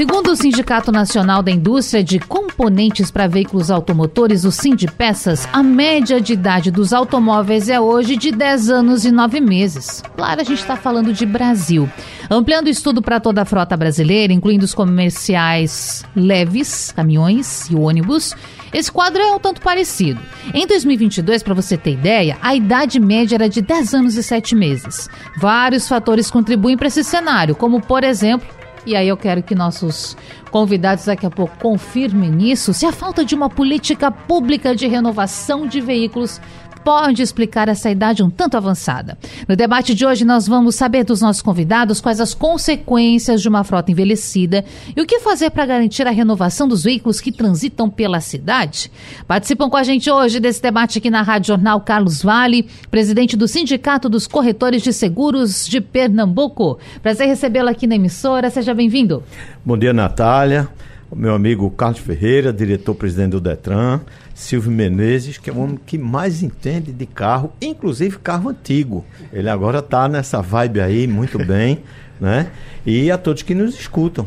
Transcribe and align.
Segundo 0.00 0.30
o 0.30 0.34
Sindicato 0.34 0.90
Nacional 0.90 1.42
da 1.42 1.50
Indústria 1.50 2.02
de 2.02 2.18
Componentes 2.18 3.10
para 3.10 3.26
Veículos 3.26 3.70
Automotores, 3.70 4.46
o 4.46 4.50
Sindpeças, 4.50 5.46
a 5.52 5.62
média 5.62 6.18
de 6.18 6.32
idade 6.32 6.70
dos 6.70 6.94
automóveis 6.94 7.68
é 7.68 7.78
hoje 7.78 8.16
de 8.16 8.32
10 8.32 8.70
anos 8.70 9.04
e 9.04 9.10
9 9.10 9.42
meses. 9.42 10.02
Claro, 10.16 10.40
a 10.40 10.44
gente 10.44 10.60
está 10.60 10.74
falando 10.74 11.12
de 11.12 11.26
Brasil. 11.26 11.86
Ampliando 12.30 12.68
o 12.68 12.70
estudo 12.70 13.02
para 13.02 13.20
toda 13.20 13.42
a 13.42 13.44
frota 13.44 13.76
brasileira, 13.76 14.32
incluindo 14.32 14.64
os 14.64 14.72
comerciais 14.72 16.02
leves, 16.16 16.92
caminhões 16.92 17.68
e 17.68 17.76
ônibus, 17.76 18.34
esse 18.72 18.90
quadro 18.90 19.20
é 19.20 19.34
um 19.34 19.38
tanto 19.38 19.60
parecido. 19.60 20.18
Em 20.54 20.66
2022, 20.66 21.42
para 21.42 21.52
você 21.52 21.76
ter 21.76 21.92
ideia, 21.92 22.38
a 22.40 22.54
idade 22.54 22.98
média 22.98 23.36
era 23.36 23.50
de 23.50 23.60
10 23.60 23.92
anos 23.92 24.16
e 24.16 24.22
7 24.22 24.56
meses. 24.56 25.10
Vários 25.36 25.86
fatores 25.86 26.30
contribuem 26.30 26.78
para 26.78 26.88
esse 26.88 27.04
cenário, 27.04 27.54
como, 27.54 27.82
por 27.82 28.02
exemplo, 28.02 28.48
e 28.86 28.96
aí 28.96 29.08
eu 29.08 29.16
quero 29.16 29.42
que 29.42 29.54
nossos 29.54 30.16
convidados 30.50 31.04
daqui 31.04 31.26
a 31.26 31.30
pouco 31.30 31.56
confirmem 31.58 32.50
isso, 32.50 32.72
se 32.72 32.86
a 32.86 32.92
falta 32.92 33.24
de 33.24 33.34
uma 33.34 33.48
política 33.48 34.10
pública 34.10 34.74
de 34.74 34.86
renovação 34.86 35.66
de 35.66 35.80
veículos 35.80 36.40
pode 36.84 37.22
explicar 37.22 37.68
essa 37.68 37.90
idade 37.90 38.22
um 38.22 38.30
tanto 38.30 38.56
avançada. 38.56 39.18
No 39.48 39.56
debate 39.56 39.94
de 39.94 40.04
hoje, 40.06 40.24
nós 40.24 40.46
vamos 40.46 40.74
saber 40.74 41.04
dos 41.04 41.20
nossos 41.20 41.42
convidados 41.42 42.00
quais 42.00 42.20
as 42.20 42.34
consequências 42.34 43.42
de 43.42 43.48
uma 43.48 43.64
frota 43.64 43.90
envelhecida 43.90 44.64
e 44.96 45.00
o 45.00 45.06
que 45.06 45.20
fazer 45.20 45.50
para 45.50 45.66
garantir 45.66 46.06
a 46.06 46.10
renovação 46.10 46.66
dos 46.66 46.82
veículos 46.82 47.20
que 47.20 47.32
transitam 47.32 47.88
pela 47.88 48.20
cidade. 48.20 48.90
Participam 49.26 49.68
com 49.68 49.76
a 49.76 49.82
gente 49.82 50.10
hoje 50.10 50.40
desse 50.40 50.62
debate 50.62 50.98
aqui 50.98 51.10
na 51.10 51.22
Rádio 51.22 51.48
Jornal 51.48 51.80
Carlos 51.80 52.22
Vale, 52.22 52.68
presidente 52.90 53.36
do 53.36 53.46
Sindicato 53.46 54.08
dos 54.08 54.26
Corretores 54.26 54.82
de 54.82 54.92
Seguros 54.92 55.66
de 55.66 55.80
Pernambuco. 55.80 56.78
Prazer 57.02 57.26
recebê-lo 57.26 57.68
aqui 57.68 57.86
na 57.86 57.94
emissora. 57.94 58.50
Seja 58.50 58.74
bem-vindo. 58.74 59.22
Bom 59.64 59.76
dia, 59.76 59.92
Natália. 59.92 60.68
Meu 61.14 61.34
amigo 61.34 61.68
Carlos 61.70 61.98
Ferreira, 61.98 62.52
diretor-presidente 62.52 63.32
do 63.32 63.40
Detran. 63.40 64.00
Silvio 64.34 64.70
Menezes, 64.70 65.38
que 65.38 65.50
é 65.50 65.52
o 65.52 65.58
homem 65.58 65.78
que 65.84 65.98
mais 65.98 66.42
entende 66.42 66.92
de 66.92 67.04
carro, 67.04 67.52
inclusive 67.60 68.18
carro 68.18 68.50
antigo. 68.50 69.04
Ele 69.32 69.48
agora 69.48 69.80
está 69.80 70.08
nessa 70.08 70.40
vibe 70.40 70.80
aí, 70.80 71.06
muito 71.06 71.36
bem, 71.44 71.80
né? 72.20 72.50
E 72.86 73.10
a 73.10 73.18
todos 73.18 73.42
que 73.42 73.54
nos 73.54 73.74
escutam. 73.74 74.26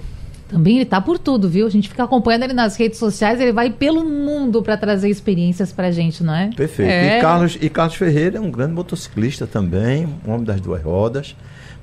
Também 0.49 0.75
ele 0.75 0.85
tá 0.85 1.01
por 1.01 1.17
tudo, 1.17 1.49
viu? 1.49 1.65
A 1.65 1.69
gente 1.69 1.89
fica 1.89 2.03
acompanhando 2.03 2.43
ele 2.43 2.53
nas 2.53 2.75
redes 2.75 2.99
sociais, 2.99 3.39
ele 3.39 3.53
vai 3.53 3.71
pelo 3.71 4.03
mundo 4.03 4.61
para 4.61 4.77
trazer 4.77 5.09
experiências 5.09 5.71
pra 5.71 5.89
gente, 5.89 6.23
não 6.23 6.35
é? 6.35 6.49
Perfeito. 6.55 6.91
É. 6.91 7.17
E, 7.17 7.21
Carlos, 7.21 7.57
e 7.59 7.69
Carlos 7.69 7.95
Ferreira 7.95 8.37
é 8.37 8.41
um 8.41 8.51
grande 8.51 8.73
motociclista 8.73 9.47
também, 9.47 10.05
um 10.27 10.31
homem 10.31 10.43
das 10.43 10.61
duas 10.61 10.83
rodas 10.83 11.35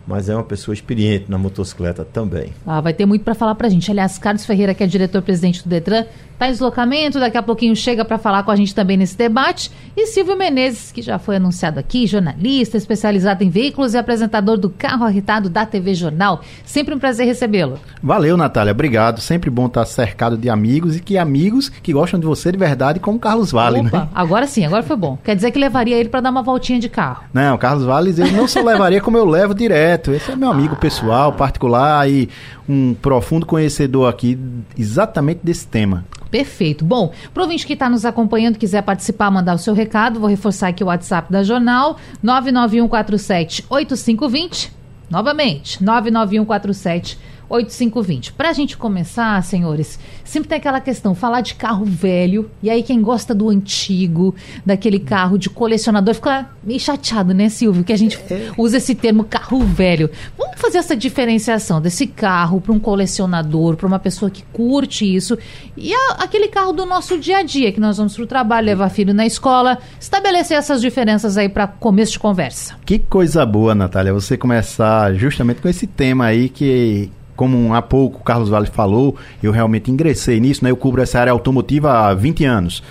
mas 0.06 0.28
é 0.28 0.34
uma 0.34 0.44
pessoa 0.44 0.74
experiente 0.74 1.26
na 1.28 1.38
motocicleta 1.38 2.04
também. 2.04 2.52
Ah, 2.66 2.80
vai 2.80 2.92
ter 2.92 3.06
muito 3.06 3.22
para 3.22 3.34
falar 3.34 3.54
para 3.54 3.66
a 3.66 3.70
gente. 3.70 3.90
Aliás, 3.90 4.18
Carlos 4.18 4.44
Ferreira, 4.44 4.74
que 4.74 4.82
é 4.82 4.86
diretor-presidente 4.86 5.62
do 5.62 5.68
Detran, 5.68 6.04
está 6.40 6.48
em 6.48 6.52
deslocamento, 6.52 7.20
daqui 7.20 7.36
a 7.36 7.42
pouquinho 7.42 7.76
chega 7.76 8.02
para 8.02 8.16
falar 8.16 8.42
com 8.42 8.50
a 8.50 8.56
gente 8.56 8.74
também 8.74 8.96
nesse 8.96 9.16
debate. 9.16 9.70
E 9.94 10.06
Silvio 10.06 10.38
Menezes, 10.38 10.90
que 10.90 11.02
já 11.02 11.18
foi 11.18 11.36
anunciado 11.36 11.78
aqui, 11.78 12.06
jornalista, 12.06 12.78
especializado 12.78 13.44
em 13.44 13.50
veículos 13.50 13.92
e 13.92 13.98
apresentador 13.98 14.56
do 14.56 14.70
Carro 14.70 15.04
Arritado 15.04 15.50
da 15.50 15.66
TV 15.66 15.94
Jornal. 15.94 16.40
Sempre 16.64 16.94
um 16.94 16.98
prazer 16.98 17.26
recebê-lo. 17.26 17.78
Valeu, 18.02 18.38
Natália, 18.38 18.70
obrigado. 18.70 19.20
Sempre 19.20 19.50
bom 19.50 19.66
estar 19.66 19.84
cercado 19.84 20.38
de 20.38 20.48
amigos 20.48 20.96
e 20.96 21.00
que 21.00 21.18
amigos 21.18 21.68
que 21.68 21.92
gostam 21.92 22.18
de 22.18 22.24
você 22.24 22.50
de 22.50 22.58
verdade, 22.58 23.00
como 23.00 23.18
Carlos 23.18 23.52
Vale, 23.52 23.80
Opa, 23.80 23.98
né? 24.00 24.08
agora 24.14 24.46
sim, 24.46 24.64
agora 24.64 24.82
foi 24.82 24.96
bom. 24.96 25.18
Quer 25.22 25.36
dizer 25.36 25.50
que 25.50 25.58
levaria 25.58 25.98
ele 25.98 26.08
para 26.08 26.22
dar 26.22 26.30
uma 26.30 26.42
voltinha 26.42 26.78
de 26.80 26.88
carro. 26.88 27.24
Não, 27.34 27.58
Carlos 27.58 27.84
Vale, 27.84 28.10
ele 28.10 28.30
não 28.30 28.48
só 28.48 28.62
levaria 28.62 29.00
como 29.02 29.18
eu 29.18 29.26
levo 29.26 29.54
direto. 29.54 30.12
Esse 30.12 30.30
é 30.30 30.36
meu 30.36 30.50
amigo 30.50 30.74
pessoal, 30.76 31.34
particular 31.34 32.08
e 32.08 32.30
um 32.70 32.94
profundo 32.94 33.44
conhecedor 33.44 34.08
aqui 34.08 34.38
exatamente 34.78 35.40
desse 35.42 35.66
tema. 35.66 36.04
Perfeito. 36.30 36.84
Bom, 36.84 37.12
para 37.34 37.44
o 37.44 37.48
que 37.48 37.72
está 37.72 37.90
nos 37.90 38.04
acompanhando, 38.04 38.58
quiser 38.58 38.82
participar, 38.82 39.30
mandar 39.30 39.56
o 39.56 39.58
seu 39.58 39.74
recado, 39.74 40.20
vou 40.20 40.30
reforçar 40.30 40.68
aqui 40.68 40.84
o 40.84 40.86
WhatsApp 40.86 41.32
da 41.32 41.42
Jornal, 41.42 41.96
99147 42.22 43.66
8520. 43.68 44.72
Novamente, 45.10 45.82
99147 45.82 47.18
8520. 47.50 48.32
Para 48.32 48.50
a 48.50 48.52
gente 48.52 48.76
começar, 48.76 49.42
senhores, 49.42 49.98
sempre 50.24 50.48
tem 50.48 50.58
aquela 50.58 50.80
questão, 50.80 51.14
falar 51.14 51.40
de 51.40 51.54
carro 51.54 51.84
velho, 51.84 52.48
e 52.62 52.70
aí 52.70 52.82
quem 52.82 53.02
gosta 53.02 53.34
do 53.34 53.48
antigo, 53.48 54.34
daquele 54.64 55.00
carro 55.00 55.36
de 55.36 55.50
colecionador, 55.50 56.14
fica 56.14 56.48
meio 56.62 56.78
chateado, 56.78 57.34
né, 57.34 57.48
Silvio, 57.48 57.82
que 57.82 57.92
a 57.92 57.98
gente 57.98 58.16
é. 58.30 58.52
usa 58.56 58.76
esse 58.76 58.94
termo 58.94 59.24
carro 59.24 59.58
velho. 59.60 60.08
Vamos 60.38 60.60
fazer 60.60 60.78
essa 60.78 60.96
diferenciação 60.96 61.80
desse 61.80 62.06
carro 62.06 62.60
para 62.60 62.72
um 62.72 62.78
colecionador, 62.78 63.76
para 63.76 63.86
uma 63.86 63.98
pessoa 63.98 64.30
que 64.30 64.44
curte 64.52 65.04
isso, 65.04 65.36
e 65.76 65.92
a, 65.92 66.12
aquele 66.18 66.48
carro 66.48 66.72
do 66.72 66.86
nosso 66.86 67.18
dia 67.18 67.38
a 67.38 67.42
dia, 67.42 67.72
que 67.72 67.80
nós 67.80 67.96
vamos 67.96 68.14
para 68.14 68.24
o 68.24 68.26
trabalho, 68.26 68.66
levar 68.66 68.88
filho 68.90 69.12
na 69.12 69.26
escola, 69.26 69.78
estabelecer 69.98 70.56
essas 70.56 70.80
diferenças 70.80 71.36
aí 71.36 71.48
para 71.48 71.66
começo 71.66 72.12
de 72.12 72.18
conversa. 72.20 72.76
Que 72.86 72.98
coisa 72.98 73.44
boa, 73.44 73.74
Natália, 73.74 74.12
você 74.12 74.36
começar 74.36 75.12
justamente 75.14 75.60
com 75.60 75.68
esse 75.68 75.86
tema 75.86 76.26
aí 76.26 76.48
que 76.48 77.10
como 77.40 77.72
há 77.72 77.80
pouco 77.80 78.20
o 78.20 78.22
Carlos 78.22 78.50
Vale 78.50 78.66
falou, 78.66 79.16
eu 79.42 79.50
realmente 79.50 79.90
ingressei 79.90 80.38
nisso, 80.38 80.62
né? 80.62 80.70
Eu 80.70 80.76
cubro 80.76 81.00
essa 81.00 81.18
área 81.18 81.32
automotiva 81.32 81.90
há 81.90 82.12
20 82.12 82.44
anos. 82.44 82.82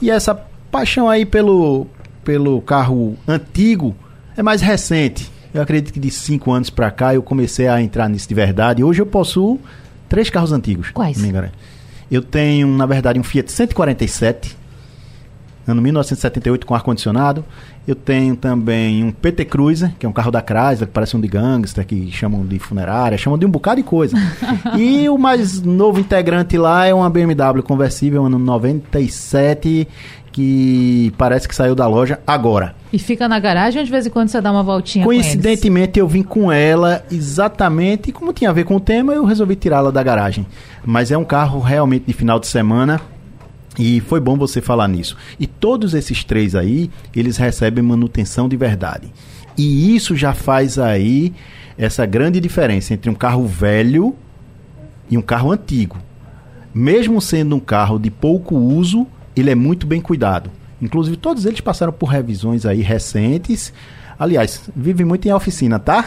E 0.00 0.10
essa 0.10 0.34
paixão 0.70 1.06
aí 1.06 1.26
pelo, 1.26 1.86
pelo 2.24 2.62
carro 2.62 3.14
antigo 3.28 3.94
é 4.34 4.42
mais 4.42 4.62
recente. 4.62 5.30
Eu 5.52 5.60
acredito 5.60 5.92
que 5.92 6.00
de 6.00 6.10
5 6.10 6.50
anos 6.50 6.70
para 6.70 6.90
cá 6.90 7.14
eu 7.14 7.22
comecei 7.22 7.68
a 7.68 7.82
entrar 7.82 8.08
nisso 8.08 8.26
de 8.26 8.34
verdade. 8.34 8.82
Hoje 8.82 9.02
eu 9.02 9.06
possuo 9.06 9.60
três 10.08 10.30
carros 10.30 10.50
antigos. 10.50 10.90
Quais? 10.92 11.18
Eu 12.10 12.22
tenho, 12.22 12.68
na 12.68 12.86
verdade, 12.86 13.20
um 13.20 13.22
Fiat 13.22 13.52
147, 13.52 14.56
ano 15.68 15.82
1978 15.82 16.66
com 16.66 16.74
ar-condicionado. 16.74 17.44
Eu 17.88 17.94
tenho 17.94 18.36
também 18.36 19.02
um 19.02 19.10
PT 19.10 19.46
Cruiser, 19.46 19.92
que 19.98 20.04
é 20.04 20.08
um 20.08 20.12
carro 20.12 20.30
da 20.30 20.40
Chrysler, 20.40 20.86
que 20.86 20.92
parece 20.92 21.16
um 21.16 21.20
de 21.20 21.26
gangster, 21.26 21.84
que 21.84 22.10
chamam 22.12 22.44
de 22.44 22.58
funerária, 22.58 23.16
chamam 23.16 23.38
de 23.38 23.46
um 23.46 23.50
bocado 23.50 23.76
de 23.76 23.82
coisa. 23.82 24.16
e 24.78 25.08
o 25.08 25.16
mais 25.16 25.62
novo 25.62 25.98
integrante 25.98 26.58
lá 26.58 26.86
é 26.86 26.94
uma 26.94 27.08
BMW 27.08 27.62
conversível, 27.62 28.26
ano 28.26 28.38
97, 28.38 29.88
que 30.30 31.12
parece 31.16 31.48
que 31.48 31.54
saiu 31.54 31.74
da 31.74 31.86
loja 31.86 32.20
agora. 32.26 32.74
E 32.92 32.98
fica 32.98 33.28
na 33.28 33.38
garagem 33.38 33.80
ou 33.80 33.84
de 33.84 33.90
vez 33.90 34.06
em 34.06 34.10
quando 34.10 34.28
você 34.28 34.40
dá 34.40 34.52
uma 34.52 34.62
voltinha 34.62 35.04
Coincidentemente, 35.04 35.98
eu 35.98 36.06
vim 36.06 36.22
com 36.22 36.52
ela 36.52 37.04
exatamente, 37.10 38.12
como 38.12 38.32
tinha 38.32 38.50
a 38.50 38.52
ver 38.52 38.64
com 38.64 38.76
o 38.76 38.80
tema, 38.80 39.12
eu 39.14 39.24
resolvi 39.24 39.56
tirá-la 39.56 39.90
da 39.90 40.02
garagem. 40.02 40.46
Mas 40.84 41.10
é 41.10 41.18
um 41.18 41.24
carro 41.24 41.60
realmente 41.60 42.04
de 42.06 42.12
final 42.12 42.38
de 42.38 42.46
semana 42.46 43.00
e 43.78 44.00
foi 44.00 44.20
bom 44.20 44.36
você 44.36 44.60
falar 44.60 44.88
nisso. 44.88 45.16
E 45.38 45.46
todos 45.46 45.94
esses 45.94 46.24
três 46.24 46.54
aí, 46.54 46.90
eles 47.14 47.36
recebem 47.36 47.82
manutenção 47.84 48.48
de 48.48 48.56
verdade. 48.56 49.12
E 49.56 49.94
isso 49.94 50.16
já 50.16 50.32
faz 50.32 50.78
aí 50.78 51.32
essa 51.78 52.04
grande 52.04 52.40
diferença 52.40 52.94
entre 52.94 53.10
um 53.10 53.14
carro 53.14 53.46
velho 53.46 54.14
e 55.10 55.16
um 55.16 55.22
carro 55.22 55.52
antigo. 55.52 55.96
Mesmo 56.74 57.20
sendo 57.20 57.56
um 57.56 57.60
carro 57.60 57.98
de 57.98 58.10
pouco 58.10 58.56
uso, 58.56 59.06
ele 59.34 59.50
é 59.50 59.54
muito 59.54 59.86
bem 59.86 60.00
cuidado. 60.00 60.50
Inclusive, 60.80 61.16
todos 61.16 61.46
eles 61.46 61.60
passaram 61.60 61.92
por 61.92 62.06
revisões 62.06 62.64
aí 62.64 62.80
recentes 62.80 63.72
Aliás, 64.20 64.68
vive 64.76 65.02
muito 65.02 65.26
em 65.26 65.32
oficina, 65.32 65.78
tá? 65.78 66.04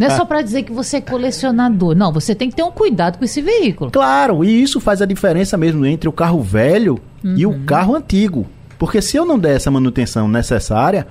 Não 0.00 0.08
é 0.08 0.10
só 0.10 0.24
para 0.24 0.42
dizer 0.42 0.64
que 0.64 0.72
você 0.72 0.96
é 0.96 1.00
colecionador. 1.00 1.94
Não, 1.94 2.12
você 2.12 2.34
tem 2.34 2.50
que 2.50 2.56
ter 2.56 2.64
um 2.64 2.72
cuidado 2.72 3.16
com 3.16 3.24
esse 3.24 3.40
veículo. 3.40 3.92
Claro, 3.92 4.42
e 4.42 4.60
isso 4.60 4.80
faz 4.80 5.00
a 5.00 5.06
diferença 5.06 5.56
mesmo 5.56 5.86
entre 5.86 6.08
o 6.08 6.12
carro 6.12 6.42
velho 6.42 6.98
uhum. 7.22 7.36
e 7.36 7.46
o 7.46 7.50
uhum. 7.50 7.64
carro 7.64 7.94
antigo. 7.94 8.44
Porque 8.76 9.00
se 9.00 9.16
eu 9.16 9.24
não 9.24 9.38
der 9.38 9.54
essa 9.54 9.70
manutenção 9.70 10.26
necessária, 10.26 11.06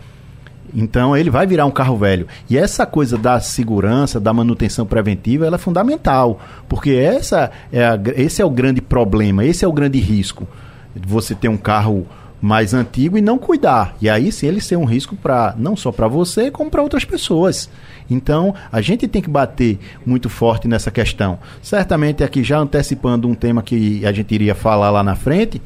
então 0.75 1.15
ele 1.15 1.29
vai 1.29 1.47
virar 1.47 1.65
um 1.65 1.71
carro 1.71 1.95
velho. 1.95 2.27
E 2.49 2.57
essa 2.57 2.85
coisa 2.85 3.17
da 3.17 3.39
segurança, 3.39 4.19
da 4.19 4.33
manutenção 4.33 4.85
preventiva, 4.85 5.45
ela 5.45 5.55
é 5.55 5.59
fundamental. 5.59 6.41
Porque 6.67 6.91
essa 6.91 7.51
é 7.71 7.85
a, 7.85 7.97
esse 8.17 8.41
é 8.41 8.45
o 8.45 8.49
grande 8.49 8.81
problema, 8.81 9.45
esse 9.45 9.63
é 9.63 9.67
o 9.67 9.71
grande 9.71 9.97
risco. 9.97 10.45
Você 10.93 11.33
ter 11.33 11.47
um 11.47 11.55
carro 11.55 12.05
mais 12.41 12.73
antigo 12.73 13.17
e 13.17 13.21
não 13.21 13.37
cuidar. 13.37 13.95
E 14.01 14.09
aí 14.09 14.31
sim 14.31 14.47
ele 14.47 14.61
ser 14.61 14.75
um 14.75 14.85
risco 14.85 15.15
para 15.15 15.55
não 15.57 15.75
só 15.75 15.91
para 15.91 16.07
você, 16.07 16.51
como 16.51 16.69
para 16.69 16.83
outras 16.83 17.03
pessoas. 17.03 17.69
Então, 18.09 18.53
a 18.71 18.79
gente 18.79 19.07
tem 19.07 19.21
que 19.21 19.29
bater 19.29 19.79
muito 20.05 20.29
forte 20.29 20.67
nessa 20.67 20.91
questão. 20.91 21.39
Certamente 21.61 22.23
aqui 22.23 22.43
já 22.43 22.57
antecipando 22.59 23.27
um 23.27 23.35
tema 23.35 23.61
que 23.61 24.05
a 24.05 24.11
gente 24.11 24.33
iria 24.33 24.55
falar 24.55 24.91
lá 24.91 25.03
na 25.03 25.15
frente, 25.15 25.61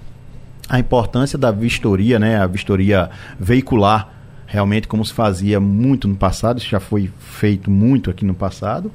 a 0.68 0.79
importância 0.79 1.38
da 1.38 1.51
vistoria, 1.51 2.18
né, 2.18 2.39
a 2.39 2.47
vistoria 2.47 3.09
veicular 3.39 4.21
realmente 4.51 4.85
como 4.85 5.03
se 5.06 5.13
fazia 5.13 5.62
muito 5.62 6.09
no 6.09 6.15
passado, 6.15 6.57
isso 6.57 6.68
já 6.68 6.79
foi 6.81 7.09
feito 7.18 7.71
muito 7.71 8.09
aqui 8.09 8.25
no 8.25 8.33
passado, 8.33 8.91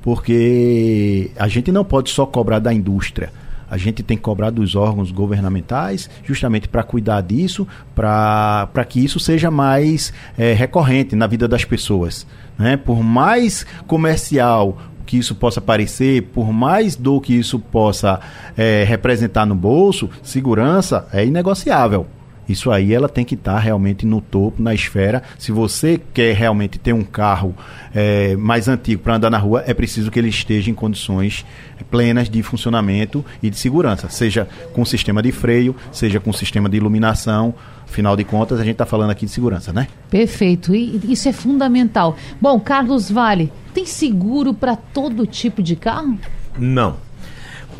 porque 0.00 1.32
a 1.36 1.48
gente 1.48 1.72
não 1.72 1.84
pode 1.84 2.10
só 2.10 2.24
cobrar 2.24 2.60
da 2.60 2.72
indústria. 2.72 3.32
A 3.70 3.76
gente 3.76 4.02
tem 4.02 4.16
que 4.16 4.22
cobrar 4.22 4.50
dos 4.50 4.74
órgãos 4.74 5.12
governamentais 5.12 6.10
justamente 6.24 6.68
para 6.68 6.82
cuidar 6.82 7.20
disso, 7.20 7.66
para 7.94 8.84
que 8.88 9.02
isso 9.02 9.20
seja 9.20 9.50
mais 9.50 10.12
é, 10.36 10.52
recorrente 10.52 11.14
na 11.14 11.26
vida 11.26 11.46
das 11.46 11.64
pessoas. 11.64 12.26
Né? 12.58 12.76
Por 12.76 13.02
mais 13.02 13.64
comercial 13.86 14.76
que 15.06 15.16
isso 15.16 15.34
possa 15.34 15.60
parecer, 15.60 16.22
por 16.34 16.52
mais 16.52 16.94
dor 16.94 17.20
que 17.20 17.34
isso 17.34 17.58
possa 17.58 18.20
é, 18.56 18.84
representar 18.84 19.44
no 19.44 19.54
bolso, 19.54 20.08
segurança 20.22 21.08
é 21.12 21.24
inegociável. 21.24 22.06
Isso 22.50 22.70
aí 22.70 22.92
ela 22.92 23.08
tem 23.08 23.24
que 23.24 23.34
estar 23.34 23.54
tá 23.54 23.58
realmente 23.58 24.04
no 24.04 24.20
topo, 24.20 24.60
na 24.60 24.74
esfera. 24.74 25.22
Se 25.38 25.52
você 25.52 26.00
quer 26.12 26.34
realmente 26.34 26.78
ter 26.78 26.92
um 26.92 27.04
carro 27.04 27.54
é, 27.94 28.34
mais 28.36 28.66
antigo 28.66 29.02
para 29.02 29.16
andar 29.16 29.30
na 29.30 29.38
rua, 29.38 29.62
é 29.66 29.72
preciso 29.72 30.10
que 30.10 30.18
ele 30.18 30.28
esteja 30.28 30.70
em 30.70 30.74
condições 30.74 31.44
plenas 31.90 32.28
de 32.28 32.42
funcionamento 32.42 33.24
e 33.42 33.48
de 33.50 33.56
segurança, 33.56 34.08
seja 34.08 34.46
com 34.72 34.84
sistema 34.84 35.22
de 35.22 35.32
freio, 35.32 35.74
seja 35.92 36.20
com 36.20 36.32
sistema 36.32 36.68
de 36.68 36.76
iluminação. 36.76 37.54
Afinal 37.84 38.16
de 38.16 38.22
contas, 38.22 38.60
a 38.60 38.62
gente 38.62 38.72
está 38.72 38.86
falando 38.86 39.10
aqui 39.10 39.26
de 39.26 39.32
segurança, 39.32 39.72
né? 39.72 39.88
Perfeito, 40.08 40.74
e 40.74 41.00
isso 41.12 41.28
é 41.28 41.32
fundamental. 41.32 42.16
Bom, 42.40 42.58
Carlos 42.60 43.10
Vale, 43.10 43.52
tem 43.74 43.84
seguro 43.86 44.54
para 44.54 44.76
todo 44.76 45.26
tipo 45.26 45.62
de 45.62 45.74
carro? 45.74 46.18
Não. 46.58 46.96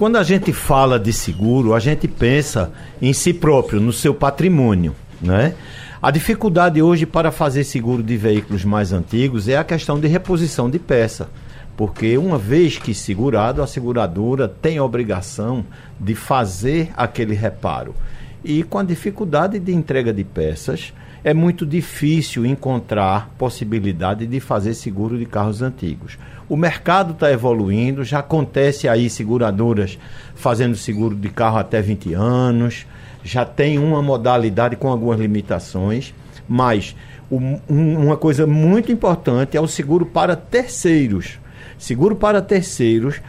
Quando 0.01 0.17
a 0.17 0.23
gente 0.23 0.51
fala 0.51 0.99
de 0.99 1.13
seguro, 1.13 1.75
a 1.75 1.79
gente 1.79 2.09
pensa 2.09 2.73
em 3.03 3.13
si 3.13 3.35
próprio, 3.35 3.79
no 3.79 3.93
seu 3.93 4.15
patrimônio, 4.15 4.97
né? 5.21 5.53
A 6.01 6.11
dificuldade 6.11 6.81
hoje 6.81 7.05
para 7.05 7.31
fazer 7.31 7.65
seguro 7.65 8.03
de 8.03 8.17
veículos 8.17 8.65
mais 8.65 8.95
antigos 8.95 9.47
é 9.47 9.59
a 9.59 9.63
questão 9.63 10.01
de 10.01 10.09
reposição 10.09 10.71
de 10.71 10.79
peça. 10.79 11.29
Porque 11.77 12.17
uma 12.17 12.39
vez 12.39 12.79
que 12.79 12.95
segurado, 12.95 13.63
a 13.63 13.67
seguradora 13.67 14.49
tem 14.49 14.79
a 14.79 14.85
obrigação 14.85 15.67
de 16.01 16.15
fazer 16.15 16.89
aquele 16.97 17.35
reparo. 17.35 17.95
E 18.43 18.63
com 18.63 18.79
a 18.79 18.83
dificuldade 18.83 19.59
de 19.59 19.75
entrega 19.75 20.15
de 20.15 20.25
peças, 20.25 20.95
é 21.23 21.35
muito 21.35 21.67
difícil 21.67 22.47
encontrar 22.47 23.29
possibilidade 23.37 24.27
de 24.27 24.41
fazer 24.41 24.73
seguro 24.73 25.19
de 25.19 25.27
carros 25.27 25.61
antigos. 25.61 26.17
O 26.51 26.57
mercado 26.57 27.13
está 27.13 27.33
evoluindo, 27.33 28.05
já 28.05 28.19
acontece 28.19 28.87
aí 28.87 29.09
seguradoras 29.09 29.99
fazendo 30.35 30.77
seguro 30.77 31.17
de 31.17 31.31
carro 31.31 31.57
até 31.57 31.81
20 31.81 32.13
anos, 32.13 32.87
já 33.25 33.45
tem 33.45 33.79
uma 33.79 34.03
modalidade 34.03 34.77
com 34.77 34.89
algumas 34.89 35.19
limitações, 35.19 36.13
mas 36.47 36.95
um, 37.31 37.59
uma 37.69 38.17
coisa 38.17 38.47
muito 38.47 38.91
importante 38.91 39.57
é 39.57 39.61
o 39.61 39.69
seguro 39.69 40.05
para 40.05 40.35
terceiros. 40.37 41.39
Seguro 41.79 42.17
para 42.17 42.43
terceiros 42.43 43.23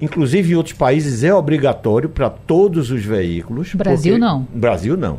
inclusive 0.00 0.52
em 0.52 0.56
outros 0.56 0.74
países 0.74 1.24
é 1.24 1.34
obrigatório 1.34 2.08
para 2.08 2.30
todos 2.30 2.90
os 2.90 3.04
veículos. 3.04 3.74
Brasil 3.74 4.14
porque... 4.14 4.18
não. 4.18 4.46
Brasil 4.52 4.96
não. 4.96 5.18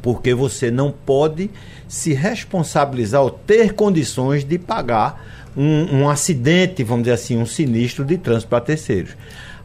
Porque 0.00 0.34
você 0.34 0.70
não 0.70 0.92
pode 0.92 1.50
se 1.88 2.12
responsabilizar 2.12 3.22
ou 3.22 3.30
ter 3.30 3.74
condições 3.74 4.44
de 4.44 4.58
pagar 4.58 5.37
um, 5.58 6.02
um 6.02 6.08
acidente, 6.08 6.84
vamos 6.84 7.02
dizer 7.02 7.14
assim, 7.14 7.36
um 7.36 7.44
sinistro 7.44 8.04
de 8.04 8.16
trânsito 8.16 8.48
para 8.48 8.60
terceiros. 8.60 9.16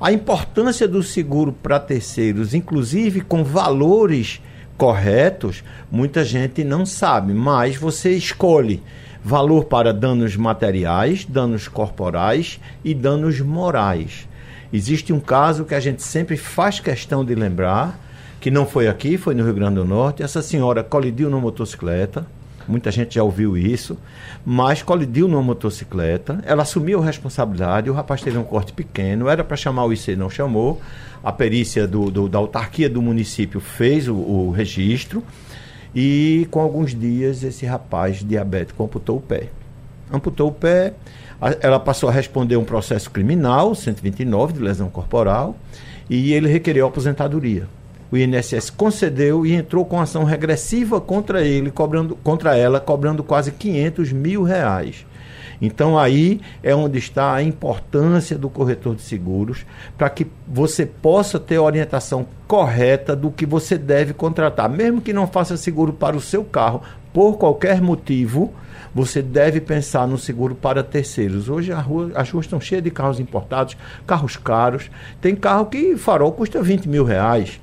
A 0.01 0.11
importância 0.11 0.87
do 0.87 1.03
seguro 1.03 1.53
para 1.53 1.79
terceiros, 1.79 2.55
inclusive 2.55 3.21
com 3.21 3.43
valores 3.43 4.41
corretos, 4.75 5.63
muita 5.91 6.25
gente 6.25 6.63
não 6.63 6.83
sabe, 6.83 7.31
mas 7.31 7.75
você 7.75 8.11
escolhe 8.11 8.81
valor 9.23 9.65
para 9.65 9.93
danos 9.93 10.35
materiais, 10.35 11.25
danos 11.25 11.67
corporais 11.67 12.59
e 12.83 12.95
danos 12.95 13.39
morais. 13.39 14.27
Existe 14.73 15.13
um 15.13 15.19
caso 15.19 15.63
que 15.63 15.75
a 15.75 15.79
gente 15.79 16.01
sempre 16.01 16.35
faz 16.35 16.79
questão 16.79 17.23
de 17.23 17.35
lembrar, 17.35 17.99
que 18.41 18.49
não 18.49 18.65
foi 18.65 18.87
aqui, 18.87 19.15
foi 19.15 19.35
no 19.35 19.43
Rio 19.43 19.53
Grande 19.53 19.75
do 19.75 19.85
Norte. 19.85 20.23
Essa 20.23 20.41
senhora 20.41 20.83
colidiu 20.83 21.29
numa 21.29 21.39
motocicleta, 21.39 22.25
muita 22.67 22.91
gente 22.91 23.15
já 23.15 23.23
ouviu 23.23 23.57
isso, 23.57 23.97
mas 24.45 24.81
colidiu 24.81 25.27
numa 25.27 25.41
motocicleta, 25.41 26.39
ela 26.45 26.63
assumiu 26.63 27.01
a 27.01 27.05
responsabilidade, 27.05 27.89
o 27.89 27.93
rapaz 27.93 28.21
teve 28.21 28.37
um 28.37 28.43
corte 28.43 28.73
pequeno, 28.73 29.27
era 29.27 29.43
para 29.43 29.57
chamar 29.57 29.85
o 29.85 29.93
IC, 29.93 30.15
não 30.15 30.29
chamou, 30.29 30.81
a 31.23 31.31
perícia 31.31 31.87
do, 31.87 32.11
do, 32.11 32.27
da 32.27 32.37
autarquia 32.37 32.89
do 32.89 33.01
município 33.01 33.59
fez 33.59 34.07
o, 34.07 34.15
o 34.15 34.51
registro, 34.51 35.23
e 35.95 36.47
com 36.49 36.59
alguns 36.59 36.93
dias 36.93 37.43
esse 37.43 37.65
rapaz 37.65 38.23
diabético 38.23 38.83
amputou 38.83 39.17
o 39.17 39.21
pé. 39.21 39.49
Amputou 40.11 40.49
o 40.49 40.51
pé, 40.51 40.93
ela 41.61 41.79
passou 41.79 42.09
a 42.09 42.11
responder 42.11 42.57
um 42.57 42.63
processo 42.63 43.11
criminal, 43.11 43.75
129 43.75 44.53
de 44.53 44.59
lesão 44.59 44.89
corporal, 44.89 45.55
e 46.09 46.33
ele 46.33 46.47
requereu 46.47 46.87
aposentadoria. 46.87 47.67
O 48.13 48.15
INSS 48.15 48.69
concedeu 48.69 49.43
e 49.43 49.53
entrou 49.53 49.83
com 49.83 49.99
ação 49.99 50.23
regressiva 50.23 51.01
contra 51.01 51.41
ele, 51.41 51.71
cobrando 51.71 52.15
contra 52.17 52.55
ela, 52.55 52.79
cobrando 52.79 53.23
quase 53.23 53.51
500 53.51 54.11
mil 54.11 54.43
reais. 54.43 55.03
Então 55.59 55.97
aí 55.97 56.39
é 56.61 56.75
onde 56.75 56.99
está 56.99 57.33
a 57.33 57.41
importância 57.41 58.37
do 58.37 58.51
corretor 58.51 58.93
de 58.95 59.01
seguros 59.01 59.65
para 59.97 60.11
que 60.11 60.27
você 60.47 60.85
possa 60.85 61.39
ter 61.39 61.55
a 61.55 61.63
orientação 61.63 62.27
correta 62.47 63.15
do 63.15 63.31
que 63.31 63.47
você 63.47 63.79
deve 63.79 64.13
contratar, 64.13 64.69
mesmo 64.69 65.01
que 65.01 65.11
não 65.11 65.25
faça 65.25 65.57
seguro 65.57 65.91
para 65.91 66.15
o 66.15 66.21
seu 66.21 66.43
carro 66.43 66.83
por 67.11 67.39
qualquer 67.39 67.81
motivo. 67.81 68.53
Você 68.93 69.23
deve 69.23 69.59
pensar 69.59 70.07
no 70.07 70.19
seguro 70.19 70.53
para 70.53 70.83
terceiros. 70.83 71.49
Hoje 71.49 71.71
rua, 71.71 72.11
as 72.13 72.29
ruas 72.29 72.45
estão 72.45 72.61
cheias 72.61 72.83
de 72.83 72.91
carros 72.91 73.19
importados, 73.19 73.75
carros 74.05 74.37
caros. 74.37 74.91
Tem 75.19 75.35
carro 75.35 75.65
que 75.65 75.97
farol 75.97 76.31
custa 76.31 76.61
20 76.61 76.87
mil 76.87 77.03
reais. 77.03 77.62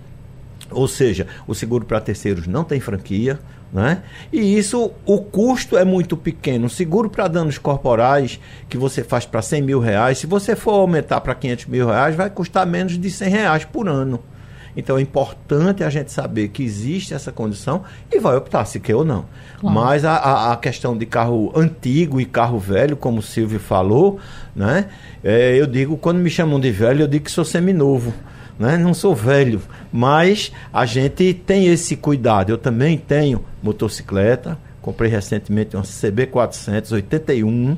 Ou 0.70 0.86
seja, 0.86 1.26
o 1.46 1.54
seguro 1.54 1.84
para 1.84 2.00
terceiros 2.00 2.46
não 2.46 2.64
tem 2.64 2.80
franquia, 2.80 3.38
né? 3.72 4.02
E 4.32 4.58
isso, 4.58 4.92
o 5.04 5.18
custo 5.18 5.76
é 5.76 5.84
muito 5.84 6.16
pequeno. 6.16 6.66
O 6.66 6.70
seguro 6.70 7.08
para 7.08 7.28
danos 7.28 7.58
corporais 7.58 8.40
que 8.68 8.76
você 8.76 9.04
faz 9.04 9.24
para 9.24 9.42
100 9.42 9.62
mil 9.62 9.80
reais, 9.80 10.18
se 10.18 10.26
você 10.26 10.56
for 10.56 10.72
aumentar 10.72 11.20
para 11.20 11.34
500 11.34 11.66
mil 11.66 11.86
reais, 11.86 12.14
vai 12.14 12.30
custar 12.30 12.66
menos 12.66 12.98
de 12.98 13.10
100 13.10 13.28
reais 13.28 13.64
por 13.64 13.88
ano. 13.88 14.20
Então 14.76 14.96
é 14.96 15.00
importante 15.00 15.82
a 15.82 15.90
gente 15.90 16.12
saber 16.12 16.48
que 16.48 16.62
existe 16.62 17.12
essa 17.12 17.32
condição 17.32 17.82
e 18.10 18.18
vai 18.18 18.36
optar 18.36 18.64
se 18.64 18.78
quer 18.78 18.94
ou 18.94 19.04
não. 19.04 19.24
Claro. 19.58 19.74
Mas 19.74 20.04
a, 20.04 20.52
a, 20.52 20.56
questão 20.56 20.96
de 20.96 21.06
carro 21.06 21.52
antigo 21.56 22.20
e 22.20 22.24
carro 22.24 22.58
velho, 22.58 22.96
como 22.96 23.18
o 23.18 23.22
Silvio 23.22 23.58
falou, 23.58 24.18
né? 24.54 24.86
É, 25.24 25.56
eu 25.56 25.66
digo, 25.66 25.96
quando 25.96 26.18
me 26.18 26.30
chamam 26.30 26.60
de 26.60 26.70
velho, 26.70 27.02
eu 27.02 27.08
digo 27.08 27.24
que 27.24 27.30
sou 27.30 27.44
seminovo 27.44 28.14
né? 28.60 28.76
Não 28.76 28.92
sou 28.92 29.14
velho, 29.14 29.62
mas 29.90 30.52
a 30.70 30.84
gente 30.84 31.32
tem 31.32 31.66
esse 31.66 31.96
cuidado. 31.96 32.50
Eu 32.50 32.58
também 32.58 32.98
tenho 32.98 33.42
motocicleta, 33.62 34.58
comprei 34.82 35.10
recentemente 35.10 35.74
uma 35.74 35.82
CB400 35.82 36.92
81, 36.92 37.76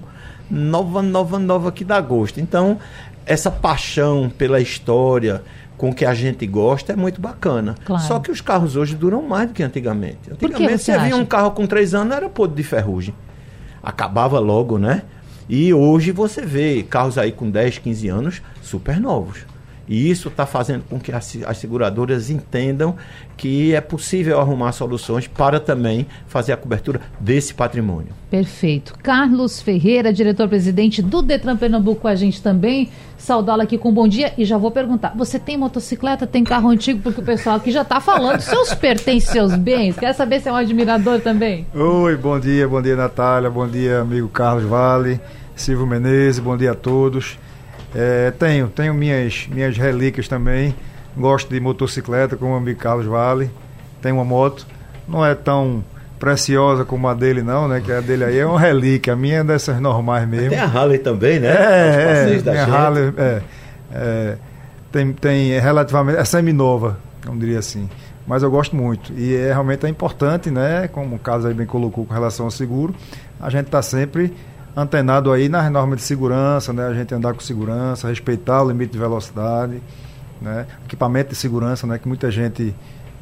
nova, 0.51 1.01
nova, 1.01 1.39
nova 1.39 1.71
que 1.71 1.85
dá 1.85 2.01
gosto. 2.01 2.41
Então, 2.41 2.79
essa 3.25 3.49
paixão 3.49 4.29
pela 4.37 4.61
história 4.61 5.45
com 5.79 5.95
que 5.95 6.05
a 6.05 6.15
gente 6.15 6.45
gosta 6.49 6.93
é 6.93 6.97
muito 6.97 7.21
bacana. 7.21 7.77
Claro. 7.85 8.03
Só 8.03 8.19
que 8.19 8.33
os 8.33 8.41
carros 8.41 8.75
hoje 8.75 8.97
duram 8.97 9.23
mais 9.23 9.49
do 9.49 9.55
que 9.55 9.63
antigamente. 9.63 10.33
Antigamente 10.33 10.83
você, 10.83 10.93
você 10.93 10.99
via 10.99 11.17
um 11.17 11.25
carro 11.25 11.53
com 11.53 11.65
três 11.65 11.95
anos, 11.95 12.17
era 12.17 12.29
podre 12.29 12.57
de 12.57 12.65
ferrugem. 12.65 13.15
Acabava 13.81 14.41
logo, 14.41 14.79
né? 14.79 15.03
E 15.49 15.73
hoje 15.73 16.11
você 16.11 16.43
vê 16.43 16.83
carros 16.83 17.19
aí 17.19 17.31
com 17.31 17.49
10, 17.49 17.79
15 17.79 18.09
anos 18.09 18.43
super 18.61 19.01
novos. 19.01 19.52
E 19.89 20.11
isso 20.11 20.29
está 20.29 20.47
fazendo 20.47 20.85
com 20.89 20.99
que 20.99 21.13
as, 21.13 21.39
as, 21.47 21.59
seguradoras 21.59 22.31
entendam 22.31 22.97
que 23.37 23.75
é 23.75 23.81
possível 23.81 24.39
arrumar 24.39 24.73
soluções 24.73 25.27
para 25.27 25.59
também 25.59 26.07
fazer 26.27 26.53
a 26.53 26.57
cobertura 26.57 27.01
desse 27.19 27.53
patrimônio. 27.53 28.09
Perfeito. 28.31 28.95
Carlos 29.03 29.61
Ferreira, 29.61 30.13
diretor-presidente 30.13 31.03
do 31.03 31.21
Detran 31.21 31.57
Pernambuco, 31.57 32.03
com 32.03 32.09
a 32.09 32.15
gente 32.15 32.41
também. 32.41 32.91
Saudá-lo 33.19 33.63
aqui 33.63 33.77
com 33.77 33.91
um 33.91 33.93
bom 33.93 34.09
dia. 34.09 34.33
E 34.39 34.45
já 34.45 34.57
vou 34.57 34.71
perguntar: 34.71 35.13
você 35.17 35.39
tem 35.39 35.57
motocicleta, 35.57 36.27
tem 36.27 36.45
carro 36.45 36.69
antigo? 36.69 37.01
Porque 37.03 37.21
o 37.21 37.25
pessoal 37.25 37.57
aqui 37.57 37.71
já 37.71 37.83
está 37.83 38.01
falando 38.01 38.41
seus 38.41 38.75
pertences, 38.75 39.31
seus 39.31 39.55
bens. 39.55 39.97
Quer 39.97 40.13
saber 40.13 40.41
se 40.41 40.49
é 40.49 40.53
um 40.53 40.57
admirador 40.57 41.21
também? 41.21 41.67
Oi, 41.75 42.17
bom 42.17 42.39
dia, 42.39 42.67
bom 42.67 42.81
dia, 42.81 42.97
Natália. 42.97 43.51
Bom 43.51 43.67
dia, 43.67 44.01
amigo 44.01 44.29
Carlos 44.29 44.65
Vale, 44.65 45.21
Silvio 45.55 45.87
Menezes, 45.87 46.39
bom 46.39 46.57
dia 46.57 46.73
a 46.73 46.75
todos. 46.75 47.39
É, 47.95 48.31
tenho, 48.31 48.69
tenho 48.69 48.95
minhas, 48.95 49.47
minhas 49.51 49.77
relíquias 49.77 50.29
também. 50.29 50.75
Gosto 51.17 51.51
de 51.51 51.61
motocicleta, 51.61 52.37
como 52.37 52.53
o 52.53 52.57
amigo 52.57 52.81
Carlos 52.81 53.07
Vale. 53.07 53.51
Tenho 54.01 54.17
uma 54.17 54.25
moto. 54.25 54.67
Não 55.07 55.25
é 55.25 55.35
tão 55.35 55.85
preciosa 56.19 56.85
como 56.85 57.09
a 57.09 57.15
dele, 57.15 57.43
não, 57.43 57.67
né? 57.67 57.83
Que 57.85 57.93
a 57.93 58.01
dele 58.01 58.25
aí 58.25 58.39
é 58.39 58.47
uma 58.47 58.59
relíquia. 58.59 59.13
A 59.13 59.17
minha 59.17 59.39
é 59.39 59.45
dessas 59.45 59.81
normais 59.81 60.27
mesmo. 60.27 60.51
Tem 60.51 60.59
a 60.59 60.67
Harley 60.67 60.99
também, 60.99 61.41
né? 61.41 61.49
É, 61.49 62.41
é 62.47 62.61
a 62.61 62.65
Harley, 62.65 63.13
é, 63.19 63.43
é, 63.93 64.37
tem, 64.91 65.13
tem 65.13 65.59
relativamente. 65.59 66.19
É 66.19 66.25
semi-nova, 66.25 66.97
vamos 67.25 67.41
dizer 67.41 67.59
assim. 67.59 67.89
mas 68.27 68.43
eu 68.43 68.51
gosto 68.51 68.77
muito. 68.77 69.13
E 69.15 69.35
é 69.35 69.49
realmente 69.49 69.85
é 69.85 69.89
importante, 69.89 70.51
né? 70.51 70.89
Como 70.89 71.17
o 71.17 71.19
caso 71.19 71.49
aí 71.49 71.55
bem 71.55 71.67
colocou 71.67 72.07
com 72.07 72.15
relação 72.15 72.47
ao 72.47 72.51
seguro, 72.51 72.95
a 73.41 73.51
gente 73.51 73.67
está 73.67 73.83
sempre 73.83 74.33
antenado 74.77 75.31
aí 75.33 75.49
nas 75.49 75.71
normas 75.71 75.99
de 75.99 76.05
segurança, 76.05 76.73
né? 76.73 76.87
A 76.87 76.95
gente 76.95 77.15
andar 77.15 77.35
com 77.35 77.41
segurança, 77.41 78.09
respeitar 78.09 78.63
o 78.63 78.69
limite 78.69 78.93
de 78.93 78.99
velocidade, 78.99 79.83
né? 80.41 80.67
Equipamento 80.85 81.31
de 81.31 81.37
segurança, 81.37 81.87
né? 81.87 81.99
Que 81.99 82.09
muita 82.09 82.31
gente, 82.31 82.75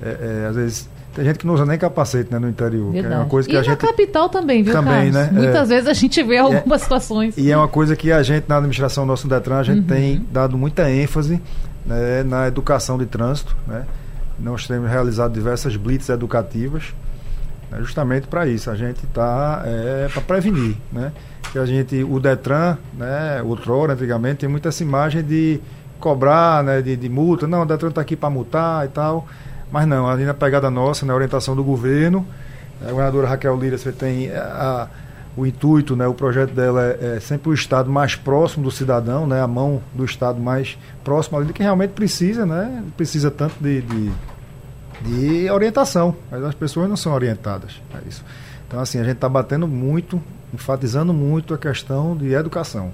é, 0.02 0.42
é, 0.45 0.47
às 0.49 0.57
vezes, 0.57 0.88
tem 1.14 1.25
gente 1.25 1.38
que 1.40 1.47
não 1.47 1.54
usa 1.54 1.66
nem 1.66 1.76
capacete 1.76 2.33
né, 2.33 2.38
no 2.38 2.49
interior. 2.49 2.95
É 2.95 3.00
uma 3.16 3.25
coisa 3.26 3.49
que 3.49 3.54
e 3.54 3.59
a 3.59 3.61
na 3.61 3.64
gente 3.64 3.78
capital 3.78 4.28
também, 4.28 4.62
viu, 4.62 4.73
Também, 4.73 5.11
Carlos? 5.12 5.14
né? 5.14 5.30
Muitas 5.33 5.71
É. 5.71 5.75
vezes 5.75 5.88
a 5.88 5.92
gente 5.92 6.23
vê 6.23 6.38
algumas 6.38 6.83
situações. 6.83 7.37
E 7.37 7.50
é 7.50 7.57
uma 7.57 7.66
coisa 7.69 7.97
que 7.97 8.12
a 8.12 8.23
gente, 8.23 8.45
na 8.49 8.57
administração 8.59 9.04
nosso 9.04 9.26
Detran, 9.26 9.59
a 9.59 9.62
gente 9.64 9.80
Uhum. 9.80 9.85
tem 9.87 10.26
dado 10.30 10.57
muita 10.57 10.88
ênfase 10.88 11.42
né, 11.85 12.23
na 12.23 12.47
educação 12.47 12.97
de 12.97 13.07
trânsito. 13.07 13.57
Né? 13.66 13.85
Nós 14.38 14.69
temos 14.69 14.88
realizado 14.88 15.33
diversas 15.33 15.75
blitz 15.75 16.09
educativas, 16.09 16.95
né, 17.73 17.78
justamente 17.80 18.28
para 18.28 18.47
isso. 18.47 18.71
A 18.71 18.76
gente 18.76 19.04
está 19.04 19.62
é, 19.66 20.09
para 20.12 20.23
prevenir. 20.23 20.76
Né? 20.92 21.11
Que 21.52 21.59
a 21.59 21.66
gente, 21.66 22.04
o 22.04 22.20
Detran, 22.20 22.78
né, 22.97 23.42
outrora, 23.42 23.94
antigamente, 23.94 24.40
tem 24.40 24.49
muita 24.49 24.68
essa 24.68 24.82
imagem 24.82 25.23
de 25.23 25.61
cobrar 25.99 26.62
né, 26.62 26.80
de, 26.80 26.97
de 26.97 27.09
multa. 27.09 27.47
Não, 27.47 27.62
o 27.62 27.66
Detran 27.66 27.88
está 27.88 28.00
aqui 28.00 28.16
para 28.16 28.30
multar 28.30 28.87
e 28.87 28.88
tal. 28.88 29.26
Mas 29.70 29.87
não, 29.87 30.09
ali 30.09 30.25
na 30.25 30.35
pegada 30.35 30.70
nossa, 30.70 31.06
na 31.06 31.14
orientação 31.14 31.54
do 31.54 31.62
governo, 31.62 32.26
a 32.82 32.90
governadora 32.90 33.28
Raquel 33.28 33.56
Lira, 33.56 33.78
você 33.78 33.92
tem 33.92 34.30
a, 34.30 34.88
o 35.37 35.47
intuito, 35.47 35.94
né, 35.94 36.06
o 36.06 36.14
projeto 36.14 36.52
dela 36.52 36.82
é, 36.82 37.16
é 37.16 37.20
sempre 37.20 37.50
o 37.50 37.54
Estado 37.54 37.90
mais 37.90 38.16
próximo 38.16 38.64
do 38.64 38.70
cidadão, 38.70 39.26
né, 39.26 39.40
a 39.40 39.47
mão 39.47 39.80
do 39.94 40.04
Estado 40.04 40.40
mais 40.40 40.76
próximo 41.04 41.38
ali, 41.38 41.52
que 41.52 41.62
realmente 41.62 41.90
precisa, 41.90 42.44
né, 42.44 42.82
precisa 42.97 43.30
tanto 43.30 43.54
de, 43.61 43.80
de, 43.82 44.11
de 45.02 45.50
orientação, 45.50 46.16
mas 46.30 46.42
as 46.42 46.54
pessoas 46.54 46.88
não 46.88 46.97
são 46.97 47.12
orientadas 47.12 47.80
a 47.94 47.99
isso. 48.09 48.25
Então, 48.71 48.79
assim, 48.79 49.00
a 49.00 49.03
gente 49.03 49.15
está 49.17 49.29
batendo 49.29 49.67
muito, 49.67 50.23
enfatizando 50.55 51.12
muito 51.12 51.53
a 51.53 51.59
questão 51.59 52.17
de 52.17 52.33
educação. 52.33 52.93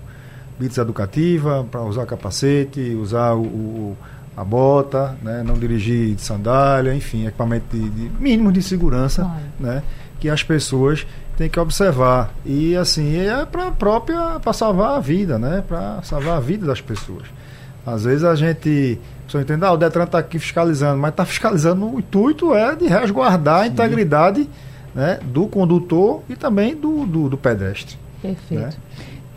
Blitz 0.59 0.78
educativa, 0.78 1.66
para 1.71 1.83
usar 1.83 2.06
capacete, 2.06 2.80
usar 2.99 3.35
o, 3.35 3.42
o- 3.42 3.97
a 4.35 4.42
bota, 4.42 5.14
né, 5.23 5.42
não 5.45 5.52
dirigir 5.54 6.14
de 6.14 6.23
sandália, 6.23 6.95
enfim, 6.95 7.26
equipamento 7.26 7.76
de, 7.76 7.90
de 7.90 8.11
mínimo 8.18 8.50
de 8.50 8.62
segurança, 8.62 9.23
Claro. 9.23 9.40
né, 9.61 9.83
que 10.18 10.30
as 10.30 10.42
pessoas 10.42 11.06
têm 11.37 11.49
que 11.50 11.61
observar. 11.61 12.30
E 12.47 12.75
assim, 12.75 13.16
é 13.18 13.45
para 13.45 13.71
própria 13.71 14.40
para 14.40 14.52
salvar 14.54 14.97
a 14.97 15.00
vida, 15.00 15.38
né, 15.38 15.62
para 15.68 16.00
salvar 16.02 16.38
a 16.38 16.40
vida 16.40 16.66
das 16.66 16.80
pessoas. 16.80 17.25
Às 17.87 18.04
vezes 18.04 18.25
a 18.25 18.35
gente 18.35 18.99
pessoa 19.26 19.42
entende, 19.42 19.62
ah, 19.64 19.73
o 19.73 19.76
Detran 19.76 20.04
está 20.04 20.18
aqui 20.18 20.38
fiscalizando, 20.38 20.99
mas 20.99 21.11
está 21.11 21.25
fiscalizando, 21.26 21.87
o 21.95 21.99
intuito 21.99 22.54
é 22.54 22.75
de 22.75 22.87
resguardar 22.87 23.62
a 23.62 23.66
integridade 23.66 24.49
né, 24.96 25.20
do 25.22 25.46
condutor 25.46 26.22
e 26.28 26.34
também 26.34 26.74
do, 26.74 27.06
do, 27.06 27.28
do 27.28 27.36
pedestre. 27.36 27.96
Perfeito. 28.22 28.62
né? 28.62 28.70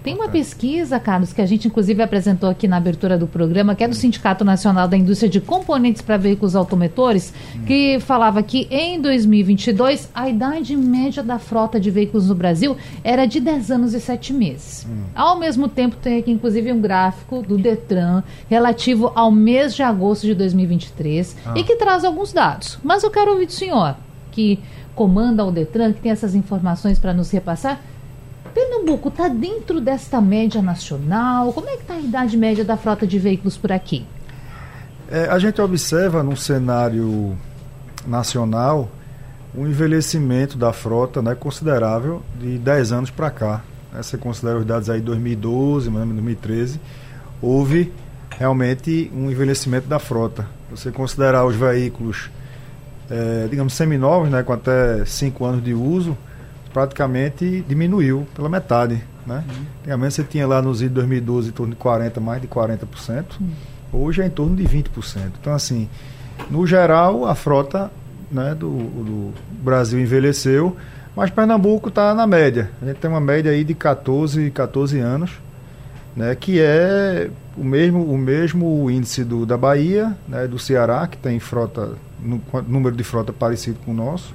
Tem 0.01 0.13
uma 0.15 0.29
pesquisa, 0.29 0.97
Carlos, 0.97 1.33
que 1.33 1.41
a 1.41 1.45
gente 1.45 1.67
inclusive 1.67 2.01
apresentou 2.01 2.49
aqui 2.49 2.69
na 2.69 2.77
abertura 2.77 3.17
do 3.17 3.27
programa, 3.27 3.75
que 3.75 3.83
é 3.83 3.87
do 3.87 3.93
Sindicato 3.93 4.45
Nacional 4.45 4.87
da 4.87 4.95
Indústria 4.95 5.29
de 5.29 5.41
Componentes 5.41 6.01
para 6.01 6.15
Veículos 6.15 6.55
Automotores, 6.55 7.33
que 7.67 7.99
falava 7.99 8.41
que 8.41 8.65
em 8.71 8.99
2022 9.01 10.09
a 10.13 10.29
idade 10.29 10.75
média 10.77 11.21
da 11.21 11.37
frota 11.37 11.79
de 11.79 11.91
veículos 11.91 12.29
no 12.29 12.35
Brasil 12.35 12.77
era 13.03 13.25
de 13.25 13.41
10 13.41 13.71
anos 13.71 13.93
e 13.93 13.99
7 13.99 14.31
meses. 14.31 14.87
Ao 15.13 15.37
mesmo 15.37 15.67
tempo, 15.67 15.97
tem 15.97 16.19
aqui 16.19 16.31
inclusive 16.31 16.71
um 16.71 16.79
gráfico 16.79 17.41
do 17.41 17.57
Detran 17.57 18.23
relativo 18.49 19.11
ao 19.13 19.29
mês 19.29 19.75
de 19.75 19.83
agosto 19.83 20.25
de 20.25 20.33
2023 20.33 21.35
e 21.55 21.63
que 21.63 21.75
traz 21.75 22.05
alguns 22.05 22.31
dados. 22.31 22.79
Mas 22.81 23.03
eu 23.03 23.11
quero 23.11 23.31
ouvir 23.31 23.47
do 23.47 23.51
senhor, 23.51 23.97
que 24.31 24.59
comanda 24.99 25.45
o 25.45 25.51
Detran, 25.51 25.93
que 25.93 26.01
tem 26.01 26.11
essas 26.11 26.35
informações 26.35 26.99
para 26.99 27.13
nos 27.13 27.31
repassar. 27.31 27.79
Pernambuco 28.53 29.07
está 29.07 29.29
dentro 29.29 29.79
desta 29.79 30.19
média 30.19 30.61
nacional? 30.61 31.53
Como 31.53 31.69
é 31.69 31.77
que 31.77 31.83
está 31.83 31.93
a 31.93 32.01
idade 32.01 32.35
média 32.35 32.65
da 32.65 32.75
frota 32.75 33.07
de 33.07 33.17
veículos 33.17 33.55
por 33.55 33.71
aqui? 33.71 34.05
É, 35.09 35.29
a 35.29 35.39
gente 35.39 35.61
observa 35.61 36.21
num 36.21 36.35
cenário 36.35 37.37
nacional 38.05 38.89
um 39.55 39.65
envelhecimento 39.65 40.57
da 40.57 40.73
frota 40.73 41.21
né, 41.21 41.33
considerável 41.33 42.21
de 42.37 42.57
10 42.57 42.91
anos 42.91 43.09
para 43.09 43.31
cá. 43.31 43.63
Né, 43.93 44.03
você 44.03 44.17
considera 44.17 44.59
os 44.59 44.65
dados 44.65 44.89
aí 44.89 44.99
2012, 44.99 45.87
ou 45.87 45.93
menos 45.93 46.09
2013, 46.09 46.77
houve 47.41 47.93
realmente 48.37 49.09
um 49.15 49.31
envelhecimento 49.31 49.87
da 49.87 49.97
frota. 49.97 50.45
Você 50.69 50.91
considerar 50.91 51.45
os 51.45 51.55
veículos, 51.55 52.29
eh, 53.09 53.47
digamos, 53.49 53.73
seminovos, 53.73 54.29
né, 54.29 54.43
com 54.43 54.53
até 54.53 55.03
5 55.05 55.45
anos 55.45 55.63
de 55.63 55.73
uso, 55.73 56.17
praticamente 56.73 57.63
diminuiu 57.67 58.27
pela 58.35 58.49
metade. 58.49 59.03
Né? 59.25 59.43
Antigamente 59.79 60.15
você 60.15 60.23
tinha 60.23 60.47
lá 60.47 60.61
nos 60.61 60.79
de 60.79 60.89
2012 60.89 61.49
em 61.49 61.51
torno 61.51 61.73
de 61.73 61.79
40%, 61.79 62.19
mais 62.19 62.41
de 62.41 62.47
40%. 62.47 63.25
Hoje 63.91 64.21
é 64.21 64.27
em 64.27 64.29
torno 64.29 64.55
de 64.55 64.63
20%. 64.63 65.31
Então, 65.39 65.53
assim, 65.53 65.89
no 66.49 66.65
geral, 66.65 67.25
a 67.25 67.35
frota 67.35 67.91
né, 68.31 68.53
do, 68.53 68.69
do 68.69 69.33
Brasil 69.63 69.99
envelheceu, 69.99 70.75
mas 71.15 71.29
Pernambuco 71.29 71.89
está 71.89 72.13
na 72.13 72.27
média. 72.27 72.69
A 72.81 72.85
gente 72.85 72.97
tem 72.97 73.09
uma 73.09 73.19
média 73.19 73.51
aí 73.51 73.63
de 73.63 73.73
14, 73.73 74.51
14 74.51 74.99
anos, 74.99 75.31
né, 76.15 76.35
que 76.35 76.59
é 76.59 77.29
o 77.57 77.63
mesmo, 77.63 78.03
o 78.03 78.17
mesmo 78.17 78.89
índice 78.89 79.23
do, 79.23 79.45
da 79.45 79.57
Bahia, 79.57 80.15
né, 80.27 80.47
do 80.47 80.57
Ceará, 80.57 81.07
que 81.07 81.17
tem 81.17 81.39
frota, 81.39 81.93
número 82.67 82.95
de 82.95 83.03
frota 83.03 83.31
parecido 83.31 83.79
com 83.85 83.91
o 83.91 83.93
nosso. 83.93 84.33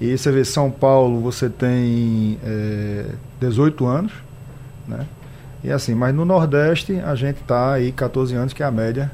E 0.00 0.16
você 0.16 0.30
vê 0.30 0.44
São 0.44 0.70
Paulo, 0.70 1.20
você 1.20 1.48
tem 1.48 2.38
é, 2.44 3.06
18 3.40 3.86
anos, 3.86 4.12
né? 4.86 5.06
E 5.64 5.70
assim, 5.70 5.94
mas 5.94 6.14
no 6.14 6.24
Nordeste 6.24 7.00
a 7.00 7.14
gente 7.14 7.40
está 7.40 7.72
aí 7.72 7.90
14 7.90 8.34
anos, 8.34 8.52
que 8.52 8.62
é 8.62 8.66
a 8.66 8.70
média 8.70 9.10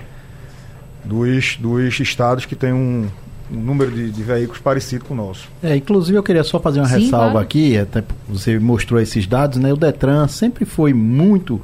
dos, 1.05 1.57
dos 1.57 1.99
estados 2.01 2.45
que 2.45 2.55
tem 2.55 2.73
um 2.73 3.09
número 3.53 3.91
de, 3.91 4.11
de 4.11 4.23
veículos 4.23 4.61
parecido 4.61 5.05
com 5.05 5.15
o 5.15 5.17
nosso. 5.17 5.49
É, 5.63 5.77
inclusive 5.77 6.17
eu 6.17 6.23
queria 6.23 6.45
só 6.45 6.59
fazer 6.59 6.81
uma 6.81 6.89
Sim, 6.89 7.01
ressalva 7.01 7.31
claro. 7.31 7.39
aqui, 7.39 7.79
até 7.79 8.03
você 8.29 8.59
mostrou 8.59 9.01
esses 9.01 9.27
dados, 9.27 9.59
né? 9.59 9.73
O 9.73 9.77
Detran 9.77 10.27
sempre 10.29 10.65
foi 10.65 10.93
muito 10.93 11.61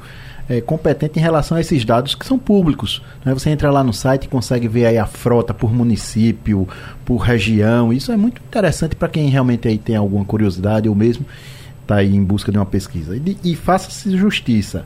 é, 0.49 0.59
competente 0.59 1.19
em 1.19 1.21
relação 1.21 1.57
a 1.57 1.61
esses 1.61 1.85
dados 1.85 2.15
que 2.15 2.25
são 2.25 2.39
públicos. 2.39 3.01
Né? 3.23 3.33
Você 3.33 3.49
entra 3.51 3.69
lá 3.69 3.83
no 3.83 3.93
site 3.93 4.25
e 4.25 4.27
consegue 4.27 4.67
ver 4.67 4.87
aí 4.87 4.97
a 4.97 5.05
frota 5.05 5.53
por 5.53 5.71
município, 5.71 6.67
por 7.05 7.17
região. 7.17 7.93
Isso 7.93 8.11
é 8.11 8.17
muito 8.17 8.41
interessante 8.41 8.95
para 8.95 9.07
quem 9.07 9.29
realmente 9.29 9.67
aí 9.67 9.77
tem 9.77 9.95
alguma 9.95 10.25
curiosidade 10.25 10.89
ou 10.89 10.95
mesmo 10.95 11.25
está 11.81 11.97
aí 11.97 12.15
em 12.15 12.23
busca 12.23 12.51
de 12.51 12.57
uma 12.57 12.65
pesquisa. 12.65 13.15
E, 13.15 13.37
e 13.43 13.55
faça-se 13.55 14.15
justiça. 14.17 14.85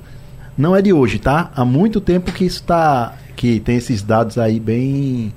Não 0.57 0.75
é 0.75 0.81
de 0.81 0.93
hoje, 0.93 1.17
tá? 1.17 1.51
Há 1.55 1.65
muito 1.65 1.99
tempo 1.99 2.31
que 2.31 2.45
isso 2.45 2.59
está, 2.59 3.15
que 3.35 3.59
tem 3.59 3.77
esses 3.77 4.01
dados 4.01 4.37
aí 4.37 4.59
bem, 4.59 5.33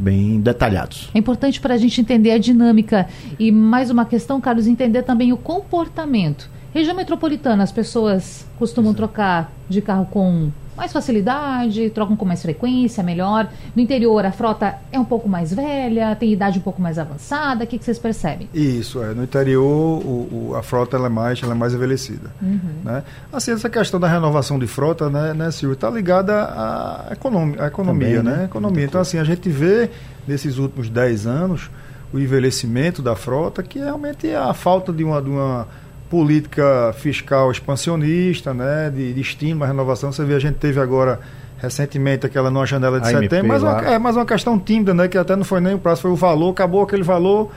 bem 0.00 0.40
detalhados. 0.40 1.10
É 1.14 1.18
importante 1.18 1.60
para 1.60 1.74
a 1.74 1.76
gente 1.76 2.00
entender 2.00 2.32
a 2.32 2.38
dinâmica. 2.38 3.06
E 3.38 3.52
mais 3.52 3.90
uma 3.90 4.04
questão, 4.04 4.40
Carlos, 4.40 4.66
entender 4.66 5.02
também 5.02 5.32
o 5.32 5.36
comportamento. 5.36 6.50
Região 6.72 6.94
metropolitana, 6.94 7.62
as 7.62 7.72
pessoas 7.72 8.46
costumam 8.58 8.94
trocar 8.94 9.52
de 9.68 9.82
carro 9.82 10.06
com 10.06 10.50
mais 10.80 10.92
facilidade, 10.94 11.90
trocam 11.90 12.16
com 12.16 12.24
mais 12.24 12.40
frequência, 12.40 13.02
melhor. 13.02 13.46
No 13.76 13.82
interior, 13.82 14.24
a 14.24 14.32
frota 14.32 14.76
é 14.90 14.98
um 14.98 15.04
pouco 15.04 15.28
mais 15.28 15.52
velha, 15.52 16.16
tem 16.16 16.32
idade 16.32 16.58
um 16.58 16.62
pouco 16.62 16.80
mais 16.80 16.98
avançada. 16.98 17.64
O 17.64 17.66
que, 17.66 17.78
que 17.78 17.84
vocês 17.84 17.98
percebem? 17.98 18.48
Isso, 18.54 19.02
é. 19.02 19.12
No 19.12 19.22
interior 19.22 19.60
o, 19.62 20.48
o- 20.52 20.56
a 20.56 20.62
frota 20.62 20.96
ela 20.96 21.06
é, 21.06 21.10
mais, 21.10 21.42
ela 21.42 21.52
é 21.52 21.54
mais 21.54 21.74
envelhecida. 21.74 22.30
Né? 22.40 23.02
Assim, 23.30 23.52
essa 23.52 23.68
questão 23.68 24.00
da 24.00 24.08
renovação 24.08 24.58
de 24.58 24.66
frota, 24.66 25.10
né, 25.10 25.34
né 25.34 25.50
Silvio, 25.50 25.74
está 25.74 25.90
ligada 25.90 26.44
à, 26.44 27.08
economi 27.12 27.56
à 27.58 27.66
economia, 27.66 28.16
Também, 28.16 28.32
né? 28.32 28.36
né? 28.38 28.44
Economia. 28.46 28.84
Então, 28.86 29.00
assim, 29.02 29.18
a 29.18 29.24
gente 29.24 29.50
vê 29.50 29.90
nesses 30.26 30.56
últimos 30.56 30.88
10 30.88 31.26
anos 31.26 31.70
o 32.10 32.18
envelhecimento 32.18 33.02
da 33.02 33.14
frota, 33.14 33.62
que 33.62 33.78
realmente 33.78 34.28
é 34.28 34.36
a 34.36 34.54
falta 34.54 34.92
de 34.94 35.04
uma, 35.04 35.20
de 35.20 35.28
uma 35.28 35.68
política 36.10 36.92
fiscal 36.98 37.50
expansionista, 37.50 38.52
né, 38.52 38.90
de, 38.94 39.14
de 39.14 39.20
estímulo 39.20 39.64
à 39.64 39.66
renovação. 39.68 40.10
Você 40.12 40.24
vê, 40.24 40.34
a 40.34 40.38
gente 40.40 40.56
teve 40.56 40.80
agora 40.80 41.20
recentemente 41.58 42.26
aquela 42.26 42.50
numa 42.50 42.66
janela 42.66 43.00
de 43.00 43.06
A 43.08 43.12
MP 43.12 43.24
setembro, 43.28 43.48
mas 43.48 43.62
uma, 43.62 43.80
é 43.82 43.98
mais 43.98 44.16
uma 44.16 44.26
questão 44.26 44.58
tímida, 44.58 44.92
né, 44.92 45.06
que 45.08 45.16
até 45.16 45.36
não 45.36 45.44
foi 45.44 45.60
nem 45.60 45.74
o 45.74 45.78
prazo, 45.78 46.02
foi 46.02 46.10
o 46.10 46.16
valor, 46.16 46.50
acabou 46.50 46.82
aquele 46.82 47.02
valor, 47.04 47.50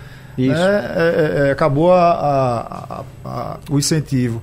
né, 0.50 0.56
é, 0.56 1.44
é, 1.46 1.48
é, 1.48 1.52
acabou 1.52 1.92
a- 1.94 3.04
a- 3.26 3.58
o 3.70 3.80
incentivo. 3.80 4.42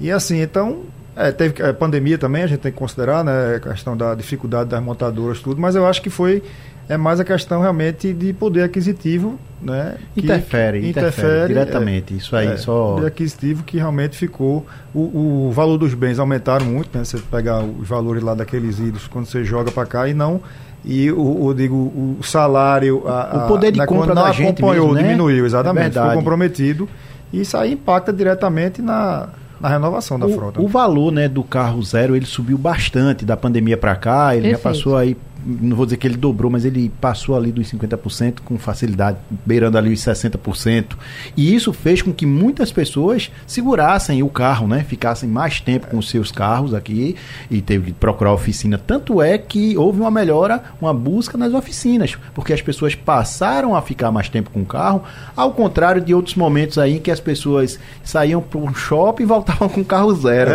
E 0.00 0.10
assim, 0.12 0.40
então, 0.40 0.82
é, 1.16 1.32
teve 1.32 1.60
é, 1.62 1.72
pandemia 1.72 2.16
também, 2.18 2.42
a 2.44 2.46
gente 2.46 2.60
tem 2.60 2.70
que 2.70 2.78
considerar, 2.78 3.24
né, 3.24 3.56
a 3.56 3.60
questão 3.60 3.96
da 3.96 4.14
dificuldade 4.14 4.70
das 4.70 4.80
montadoras, 4.82 5.40
tudo, 5.40 5.60
mas 5.60 5.74
eu 5.74 5.86
acho 5.86 6.00
que 6.00 6.10
foi 6.10 6.42
é 6.88 6.96
mais 6.96 7.20
a 7.20 7.24
questão 7.24 7.60
realmente 7.60 8.12
de 8.12 8.32
poder 8.32 8.62
aquisitivo, 8.62 9.38
né? 9.60 9.96
Interfere, 10.16 10.80
que 10.80 10.88
interfere 10.88 11.48
diretamente. 11.48 12.16
Isso 12.16 12.34
aí, 12.34 12.56
só- 12.58 12.94
Poder 12.94 13.06
aquisitivo 13.08 13.62
que 13.62 13.76
realmente 13.76 14.16
ficou. 14.16 14.66
O, 14.94 15.48
o 15.48 15.52
valor 15.52 15.76
dos 15.78 15.92
bens 15.94 16.18
aumentaram 16.18 16.64
muito, 16.64 16.96
né? 16.96 17.04
Você 17.04 17.18
pegar 17.18 17.62
os 17.62 17.86
valores 17.86 18.22
lá 18.22 18.34
daqueles 18.34 18.78
ídolos 18.78 19.06
quando 19.06 19.26
você 19.26 19.44
joga 19.44 19.70
para 19.70 19.86
cá 19.86 20.08
e 20.08 20.14
não 20.14 20.40
e 20.84 21.10
o, 21.10 21.44
o 21.46 21.54
digo, 21.54 21.74
o 21.74 22.18
salário, 22.22 23.02
a, 23.06 23.44
o 23.44 23.48
poder 23.48 23.72
de 23.72 23.80
a, 23.80 23.86
compra 23.86 24.14
não 24.14 24.22
da 24.22 24.32
gente 24.32 24.62
acompanhou, 24.62 24.86
mesmo, 24.86 24.94
né? 24.94 25.02
diminuiu, 25.02 25.44
exatamente, 25.44 25.98
É 25.98 26.00
ficou 26.00 26.14
comprometido. 26.14 26.88
E 27.32 27.40
isso 27.42 27.56
aí 27.56 27.72
impacta 27.72 28.12
diretamente 28.12 28.80
na, 28.80 29.28
na 29.60 29.68
renovação 29.68 30.18
da 30.18 30.26
o, 30.26 30.32
frota. 30.32 30.60
O 30.62 30.68
valor 30.68 31.12
né, 31.12 31.28
do 31.28 31.42
carro 31.42 31.82
zero 31.82 32.16
ele 32.16 32.24
subiu 32.24 32.56
bastante 32.56 33.24
da 33.24 33.36
pandemia 33.36 33.76
para 33.76 33.94
cá. 33.96 34.34
Ele 34.34 34.48
Perfeito. 34.48 34.62
já 34.62 34.70
passou 34.70 34.96
aí, 34.96 35.16
não 35.48 35.74
vou 35.74 35.86
dizer 35.86 35.96
que 35.96 36.06
ele 36.06 36.16
dobrou, 36.16 36.50
mas 36.50 36.64
ele 36.64 36.92
passou 37.00 37.34
ali 37.34 37.50
dos 37.50 37.72
50% 37.72 38.40
com 38.44 38.58
facilidade, 38.58 39.16
beirando 39.46 39.78
ali 39.78 39.92
os 39.92 40.00
60%. 40.00 40.96
E 41.36 41.54
isso 41.54 41.72
fez 41.72 42.02
com 42.02 42.12
que 42.12 42.26
muitas 42.26 42.70
pessoas 42.70 43.30
segurassem 43.46 44.22
o 44.22 44.28
carro, 44.28 44.68
né? 44.68 44.84
Ficassem 44.86 45.28
mais 45.28 45.60
tempo 45.60 45.86
com 45.86 45.98
os 45.98 46.10
seus 46.10 46.30
carros 46.30 46.74
aqui 46.74 47.16
e 47.50 47.62
teve 47.62 47.86
que 47.86 47.92
procurar 47.92 48.32
oficina. 48.32 48.76
Tanto 48.76 49.22
é 49.22 49.38
que 49.38 49.76
houve 49.76 50.00
uma 50.00 50.10
melhora, 50.10 50.62
uma 50.80 50.92
busca 50.92 51.38
nas 51.38 51.54
oficinas, 51.54 52.16
porque 52.34 52.52
as 52.52 52.60
pessoas 52.60 52.94
passaram 52.94 53.74
a 53.74 53.80
ficar 53.80 54.10
mais 54.10 54.28
tempo 54.28 54.50
com 54.50 54.60
o 54.60 54.66
carro, 54.66 55.02
ao 55.34 55.52
contrário 55.52 56.02
de 56.02 56.12
outros 56.12 56.34
momentos 56.34 56.76
aí 56.76 57.00
que 57.00 57.10
as 57.10 57.20
pessoas 57.20 57.78
saíam 58.04 58.42
para 58.42 58.58
um 58.58 58.74
shopping 58.74 59.22
e 59.22 59.26
voltavam 59.26 59.68
com 59.68 59.80
o 59.80 59.84
carro 59.84 60.14
zero. 60.14 60.50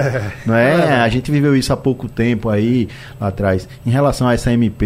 não 0.45 0.55
é? 0.55 1.01
A 1.01 1.09
gente 1.09 1.31
viveu 1.31 1.55
isso 1.55 1.73
há 1.73 1.77
pouco 1.77 2.07
tempo 2.07 2.49
aí 2.49 2.87
lá 3.19 3.29
atrás. 3.29 3.67
Em 3.85 3.89
relação 3.89 4.27
a 4.27 4.33
essa 4.33 4.51
MP 4.51 4.82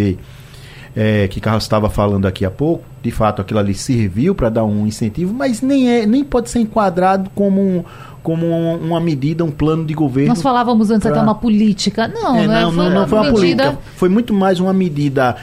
é, 0.96 1.28
que 1.28 1.40
Carlos 1.40 1.64
estava 1.64 1.90
falando 1.90 2.26
aqui 2.26 2.44
há 2.46 2.50
pouco, 2.52 2.84
de 3.04 3.12
fato 3.12 3.42
aquilo 3.42 3.60
ali 3.60 3.74
serviu 3.74 4.34
para 4.34 4.50
dar 4.50 4.64
um 4.66 4.88
incentivo, 4.88 5.34
mas 5.34 5.62
nem, 5.62 5.90
é, 5.90 6.06
nem 6.06 6.24
pode 6.24 6.50
ser 6.50 6.60
enquadrado 6.60 7.30
como, 7.36 7.62
um, 7.62 7.84
como 8.24 8.46
um- 8.48 8.78
uma 8.88 9.00
medida, 9.00 9.44
um 9.46 9.52
plano 9.52 9.86
de 9.86 9.94
governo. 9.94 10.30
Nós 10.30 10.42
falávamos 10.42 10.90
antes 10.90 11.06
até 11.06 11.14
pra- 11.16 11.24
uma 11.24 11.36
política. 11.36 12.08
Não, 12.08 12.36
É, 12.36 12.48
né? 12.48 12.62
não, 12.62 12.72
não, 12.72 12.90
não 12.90 13.08
foi 13.08 13.20
uma 13.20 13.32
medida- 13.32 13.64
política. 13.66 13.78
Foi 13.96 14.10
muito 14.10 14.34
mais 14.34 14.60
uma 14.60 14.74
medida 14.74 15.36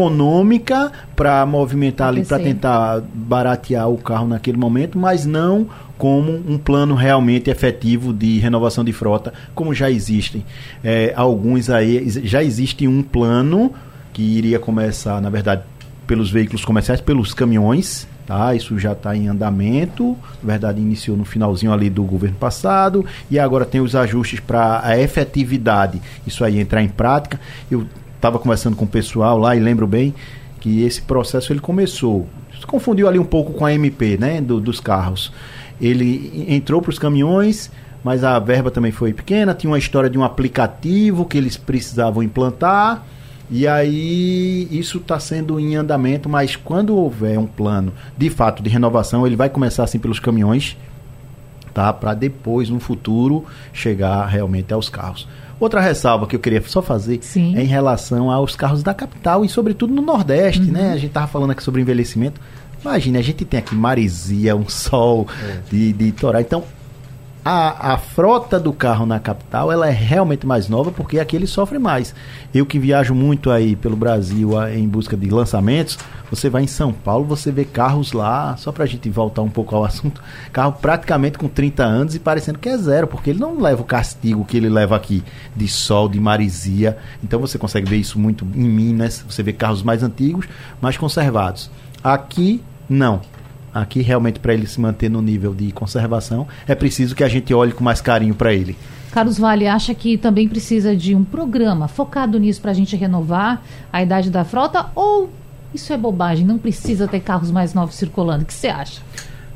econômica 0.00 0.90
para 1.16 1.44
movimentar 1.46 2.08
ali, 2.08 2.24
para 2.24 2.38
tentar 2.38 3.02
baratear 3.14 3.88
o 3.88 3.96
carro 3.98 4.26
naquele 4.28 4.56
momento, 4.56 4.98
mas 4.98 5.26
não 5.26 5.66
como 5.98 6.32
um 6.48 6.56
plano 6.56 6.94
realmente 6.94 7.50
efetivo 7.50 8.12
de 8.12 8.38
renovação 8.38 8.82
de 8.82 8.92
frota, 8.92 9.32
como 9.54 9.74
já 9.74 9.90
existem. 9.90 10.44
É, 10.82 11.12
alguns 11.14 11.68
aí, 11.68 12.08
já 12.24 12.42
existe 12.42 12.88
um 12.88 13.02
plano 13.02 13.70
que 14.20 14.36
iria 14.38 14.58
começar, 14.58 15.18
na 15.22 15.30
verdade, 15.30 15.62
pelos 16.06 16.30
veículos 16.30 16.62
comerciais, 16.62 17.00
pelos 17.00 17.32
caminhões, 17.32 18.06
tá? 18.26 18.54
Isso 18.54 18.78
já 18.78 18.92
está 18.92 19.16
em 19.16 19.28
andamento. 19.28 20.14
Na 20.42 20.46
verdade, 20.52 20.78
iniciou 20.78 21.16
no 21.16 21.24
finalzinho 21.24 21.72
ali 21.72 21.88
do 21.88 22.02
governo 22.02 22.36
passado 22.36 23.06
e 23.30 23.38
agora 23.38 23.64
tem 23.64 23.80
os 23.80 23.96
ajustes 23.96 24.38
para 24.38 24.82
a 24.84 24.98
efetividade. 25.00 26.02
Isso 26.26 26.44
aí 26.44 26.60
entrar 26.60 26.82
em 26.82 26.88
prática. 26.88 27.40
Eu 27.70 27.86
estava 28.14 28.38
conversando 28.38 28.76
com 28.76 28.84
o 28.84 28.88
pessoal 28.88 29.38
lá 29.38 29.56
e 29.56 29.60
lembro 29.60 29.86
bem 29.86 30.14
que 30.60 30.82
esse 30.82 31.00
processo 31.00 31.50
ele 31.50 31.60
começou. 31.60 32.28
Se 32.60 32.66
confundiu 32.66 33.08
ali 33.08 33.18
um 33.18 33.24
pouco 33.24 33.54
com 33.54 33.64
a 33.64 33.72
MP, 33.72 34.18
né, 34.18 34.38
do- 34.42 34.60
dos 34.60 34.80
carros. 34.80 35.32
Ele 35.80 36.44
entrou 36.46 36.82
para 36.82 36.90
os 36.90 36.98
caminhões, 36.98 37.70
mas 38.04 38.22
a 38.22 38.38
verba 38.38 38.70
também 38.70 38.92
foi 38.92 39.14
pequena. 39.14 39.54
Tinha 39.54 39.70
uma 39.70 39.78
história 39.78 40.10
de 40.10 40.18
um 40.18 40.24
aplicativo 40.24 41.24
que 41.24 41.38
eles 41.38 41.56
precisavam 41.56 42.22
implantar. 42.22 43.02
E 43.50 43.66
aí 43.66 44.68
isso 44.70 44.98
está 44.98 45.18
sendo 45.18 45.58
em 45.58 45.74
andamento, 45.74 46.28
mas 46.28 46.54
quando 46.54 46.96
houver 46.96 47.38
um 47.38 47.46
plano 47.46 47.92
de 48.16 48.30
fato 48.30 48.62
de 48.62 48.70
renovação, 48.70 49.26
ele 49.26 49.34
vai 49.34 49.50
começar 49.50 49.82
assim 49.82 49.98
pelos 49.98 50.20
caminhões, 50.20 50.76
tá? 51.74 51.92
Para 51.92 52.14
depois, 52.14 52.70
no 52.70 52.78
futuro, 52.78 53.44
chegar 53.72 54.24
realmente 54.26 54.72
aos 54.72 54.88
carros. 54.88 55.26
Outra 55.58 55.80
ressalva 55.80 56.26
que 56.26 56.36
eu 56.36 56.40
queria 56.40 56.62
só 56.62 56.80
fazer 56.80 57.18
Sim. 57.22 57.56
é 57.56 57.62
em 57.62 57.66
relação 57.66 58.30
aos 58.30 58.54
carros 58.54 58.82
da 58.82 58.94
capital 58.94 59.44
e 59.44 59.48
sobretudo 59.48 59.92
no 59.92 60.00
Nordeste, 60.00 60.62
né? 60.70 60.92
A 60.92 60.96
gente 60.96 61.10
tava 61.10 61.26
falando 61.26 61.50
aqui 61.50 61.62
sobre 61.62 61.82
envelhecimento. 61.82 62.40
Imagina, 62.80 63.18
a 63.18 63.22
gente 63.22 63.44
tem 63.44 63.58
aqui 63.58 63.74
maresia, 63.74 64.56
um 64.56 64.68
sol 64.68 65.26
de, 65.70 65.92
de 65.92 66.12
torar. 66.12 66.40
Então, 66.40 66.64
a, 67.44 67.94
a 67.94 67.96
frota 67.98 68.60
do 68.60 68.72
carro 68.72 69.06
na 69.06 69.18
capital 69.18 69.72
ela 69.72 69.88
é 69.88 69.90
realmente 69.92 70.46
mais 70.46 70.68
nova 70.68 70.90
porque 70.92 71.18
aqui 71.18 71.34
ele 71.36 71.46
sofre 71.46 71.78
mais. 71.78 72.14
Eu 72.54 72.66
que 72.66 72.78
viajo 72.78 73.14
muito 73.14 73.50
aí 73.50 73.74
pelo 73.76 73.96
Brasil 73.96 74.58
a- 74.58 74.72
em 74.74 74.86
busca 74.86 75.16
de 75.16 75.28
lançamentos, 75.30 75.98
você 76.30 76.50
vai 76.50 76.62
em 76.64 76.66
São 76.66 76.92
Paulo, 76.92 77.24
você 77.24 77.50
vê 77.50 77.64
carros 77.64 78.12
lá, 78.12 78.56
só 78.56 78.70
pra 78.70 78.84
gente 78.86 79.08
voltar 79.08 79.42
um 79.42 79.48
pouco 79.48 79.74
ao 79.74 79.84
assunto, 79.84 80.22
carro 80.52 80.72
praticamente 80.80 81.38
com 81.38 81.48
30 81.48 81.82
anos 81.82 82.14
e 82.14 82.18
parecendo 82.18 82.58
que 82.58 82.68
é 82.68 82.76
zero, 82.76 83.06
porque 83.06 83.30
ele 83.30 83.40
não 83.40 83.58
leva 83.60 83.80
o 83.82 83.86
castigo 83.86 84.44
que 84.44 84.56
ele 84.56 84.68
leva 84.68 84.94
aqui 84.94 85.22
de 85.56 85.66
sol, 85.66 86.08
de 86.08 86.20
maresia. 86.20 86.98
Então 87.24 87.40
você 87.40 87.58
consegue 87.58 87.88
ver 87.88 87.96
isso 87.96 88.18
muito 88.18 88.46
em 88.54 88.68
Minas, 88.68 89.24
você 89.28 89.42
vê 89.42 89.52
carros 89.52 89.82
mais 89.82 90.02
antigos, 90.02 90.46
mais 90.80 90.96
conservados. 90.98 91.70
Aqui 92.04 92.62
não. 92.88 93.20
Aqui 93.72 94.02
realmente 94.02 94.40
para 94.40 94.52
ele 94.52 94.66
se 94.66 94.80
manter 94.80 95.08
no 95.08 95.22
nível 95.22 95.54
de 95.54 95.70
conservação 95.72 96.46
é 96.66 96.74
preciso 96.74 97.14
que 97.14 97.22
a 97.22 97.28
gente 97.28 97.54
olhe 97.54 97.72
com 97.72 97.84
mais 97.84 98.00
carinho 98.00 98.34
para 98.34 98.52
ele. 98.52 98.76
Carlos 99.12 99.38
Vale 99.38 99.66
acha 99.66 99.94
que 99.94 100.16
também 100.16 100.48
precisa 100.48 100.96
de 100.96 101.14
um 101.14 101.24
programa 101.24 101.88
focado 101.88 102.38
nisso 102.38 102.60
para 102.60 102.70
a 102.70 102.74
gente 102.74 102.96
renovar 102.96 103.62
a 103.92 104.02
idade 104.02 104.30
da 104.30 104.44
frota 104.44 104.86
ou 104.94 105.30
isso 105.74 105.92
é 105.92 105.96
bobagem? 105.96 106.44
Não 106.44 106.58
precisa 106.58 107.06
ter 107.06 107.20
carros 107.20 107.50
mais 107.50 107.74
novos 107.74 107.94
circulando. 107.94 108.42
O 108.42 108.46
que 108.46 108.54
você 108.54 108.68
acha? 108.68 109.00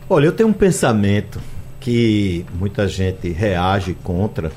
Olha, 0.08 0.26
eu 0.26 0.32
tenho 0.32 0.48
um 0.48 0.52
pensamento 0.52 1.40
que 1.80 2.46
muita 2.58 2.86
gente 2.86 3.30
reage 3.30 3.94
contra, 4.02 4.52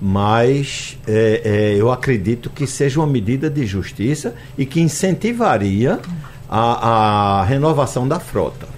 mas 0.00 0.98
é, 1.06 1.42
é, 1.44 1.74
eu 1.76 1.90
acredito 1.90 2.50
que 2.50 2.66
seja 2.66 3.00
uma 3.00 3.06
medida 3.06 3.48
de 3.48 3.64
justiça 3.64 4.34
e 4.56 4.66
que 4.66 4.80
incentivaria 4.80 6.00
a, 6.48 7.40
a 7.40 7.44
renovação 7.44 8.06
da 8.06 8.18
frota. 8.18 8.77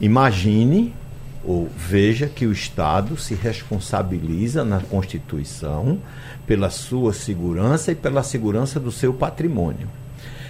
Imagine 0.00 0.92
ou 1.44 1.68
veja 1.76 2.26
que 2.26 2.44
o 2.44 2.52
Estado 2.52 3.16
se 3.16 3.34
responsabiliza 3.34 4.64
na 4.64 4.80
Constituição 4.80 5.98
pela 6.46 6.70
sua 6.70 7.12
segurança 7.12 7.92
e 7.92 7.94
pela 7.94 8.22
segurança 8.22 8.80
do 8.80 8.90
seu 8.90 9.14
patrimônio. 9.14 9.88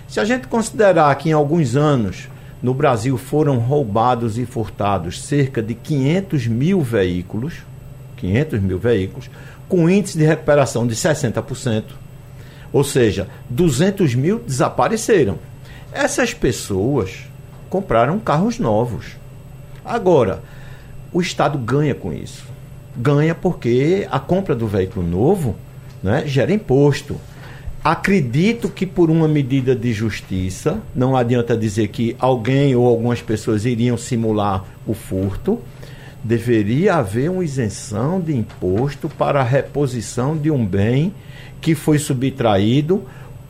Se 0.08 0.18
a 0.18 0.24
gente 0.24 0.46
considerar 0.46 1.14
que 1.16 1.28
em 1.28 1.32
alguns 1.32 1.76
anos 1.76 2.28
no 2.62 2.72
Brasil 2.72 3.18
foram 3.18 3.58
roubados 3.58 4.38
e 4.38 4.46
furtados 4.46 5.22
cerca 5.22 5.62
de 5.62 5.74
500 5.74 6.46
mil 6.46 6.80
veículos, 6.80 7.54
500 8.16 8.60
mil 8.60 8.78
veículos, 8.78 9.30
com 9.68 9.90
índice 9.90 10.16
de 10.16 10.24
recuperação 10.24 10.86
de 10.86 10.94
60%, 10.94 11.84
ou 12.72 12.82
seja, 12.82 13.28
200 13.50 14.14
mil 14.14 14.38
desapareceram. 14.38 15.38
Essas 15.92 16.32
pessoas 16.32 17.26
compraram 17.68 18.18
carros 18.18 18.58
novos. 18.58 19.16
Agora, 19.86 20.42
o 21.12 21.20
Estado 21.20 21.56
ganha 21.56 21.94
com 21.94 22.12
isso. 22.12 22.44
Ganha 22.96 23.34
porque 23.34 24.06
a 24.10 24.18
compra 24.18 24.54
do 24.54 24.66
veículo 24.66 25.06
novo 25.06 25.54
né, 26.02 26.24
gera 26.26 26.52
imposto. 26.52 27.20
Acredito 27.84 28.68
que 28.68 28.84
por 28.84 29.10
uma 29.10 29.28
medida 29.28 29.76
de 29.76 29.92
justiça, 29.92 30.80
não 30.92 31.16
adianta 31.16 31.56
dizer 31.56 31.88
que 31.88 32.16
alguém 32.18 32.74
ou 32.74 32.84
algumas 32.86 33.22
pessoas 33.22 33.64
iriam 33.64 33.96
simular 33.96 34.64
o 34.84 34.92
furto, 34.92 35.60
deveria 36.24 36.96
haver 36.96 37.30
uma 37.30 37.44
isenção 37.44 38.20
de 38.20 38.36
imposto 38.36 39.08
para 39.08 39.40
a 39.40 39.44
reposição 39.44 40.36
de 40.36 40.50
um 40.50 40.66
bem 40.66 41.14
que 41.60 41.76
foi 41.76 41.98
subtraído 41.98 43.04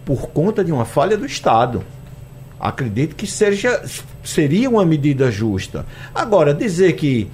por 0.05 0.29
conta 0.29 0.63
de 0.63 0.71
uma 0.71 0.85
falha 0.85 1.17
do 1.17 1.25
Estado. 1.25 1.83
Acredito 2.59 3.15
que 3.15 3.27
seja, 3.27 3.83
seria 4.25 4.69
uma 4.69 4.85
medida 4.85 5.31
justa. 5.31 5.85
Agora, 6.15 6.55
dizer 6.55 6.95
que 6.95 7.29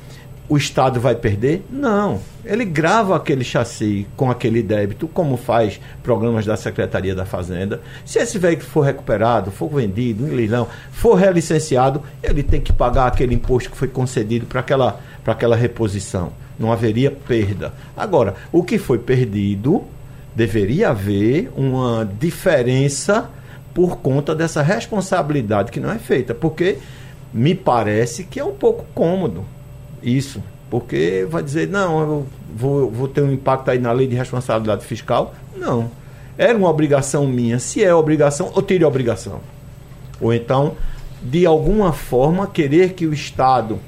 o 0.48 0.56
Estado 0.56 1.00
vai 1.00 1.14
perder? 1.14 1.64
Não. 1.70 2.20
Ele 2.44 2.64
grava 2.64 3.16
aquele 3.16 3.44
chassi 3.44 4.06
com 4.16 4.30
aquele 4.30 4.62
débito, 4.62 5.08
como 5.08 5.36
faz 5.36 5.80
programas 6.02 6.44
da 6.44 6.56
Secretaria 6.56 7.14
da 7.14 7.24
Fazenda. 7.24 7.80
Se 8.04 8.18
esse 8.18 8.38
veículo 8.38 8.68
for 8.68 8.82
recuperado, 8.82 9.50
for 9.50 9.68
vendido 9.68 10.26
em 10.26 10.30
leilão, 10.30 10.66
for 10.90 11.14
relicenciado, 11.14 12.02
ele 12.22 12.42
tem 12.42 12.60
que 12.60 12.72
pagar 12.72 13.06
aquele 13.06 13.34
imposto 13.34 13.70
que 13.70 13.76
foi 13.76 13.88
concedido 13.88 14.44
para 14.44 14.60
aquela, 14.60 15.00
para 15.24 15.32
aquela 15.32 15.56
reposição. 15.56 16.32
Não 16.58 16.72
haveria 16.72 17.10
perda. 17.10 17.72
Agora, 17.96 18.34
o 18.52 18.62
que 18.62 18.76
foi 18.76 18.98
perdido, 18.98 19.84
deveria 20.34 20.90
haver 20.90 21.50
uma 21.56 22.08
diferença 22.20 23.30
por 23.74 23.98
conta 23.98 24.34
dessa 24.34 24.62
responsabilidade 24.62 25.70
que 25.70 25.80
não 25.80 25.90
é 25.90 25.98
feita. 25.98 26.34
Porque 26.34 26.78
me 27.32 27.54
parece 27.54 28.24
que 28.24 28.38
é 28.38 28.44
um 28.44 28.52
pouco 28.52 28.84
cômodo 28.94 29.44
isso. 30.02 30.42
Porque 30.70 31.26
vai 31.28 31.42
dizer, 31.42 31.68
não, 31.68 32.00
eu 32.00 32.26
vou, 32.54 32.90
vou 32.90 33.08
ter 33.08 33.22
um 33.22 33.32
impacto 33.32 33.70
aí 33.70 33.78
na 33.78 33.92
lei 33.92 34.06
de 34.06 34.16
responsabilidade 34.16 34.84
fiscal. 34.84 35.34
Não. 35.56 35.90
Era 36.36 36.56
uma 36.56 36.68
obrigação 36.68 37.26
minha. 37.26 37.58
Se 37.58 37.84
é 37.84 37.94
obrigação, 37.94 38.52
eu 38.56 38.62
tire 38.62 38.84
a 38.84 38.88
obrigação. 38.88 39.40
Ou 40.20 40.32
então, 40.32 40.76
de 41.22 41.44
alguma 41.44 41.92
forma, 41.92 42.46
querer 42.46 42.94
que 42.94 43.06
o 43.06 43.12
Estado 43.12 43.78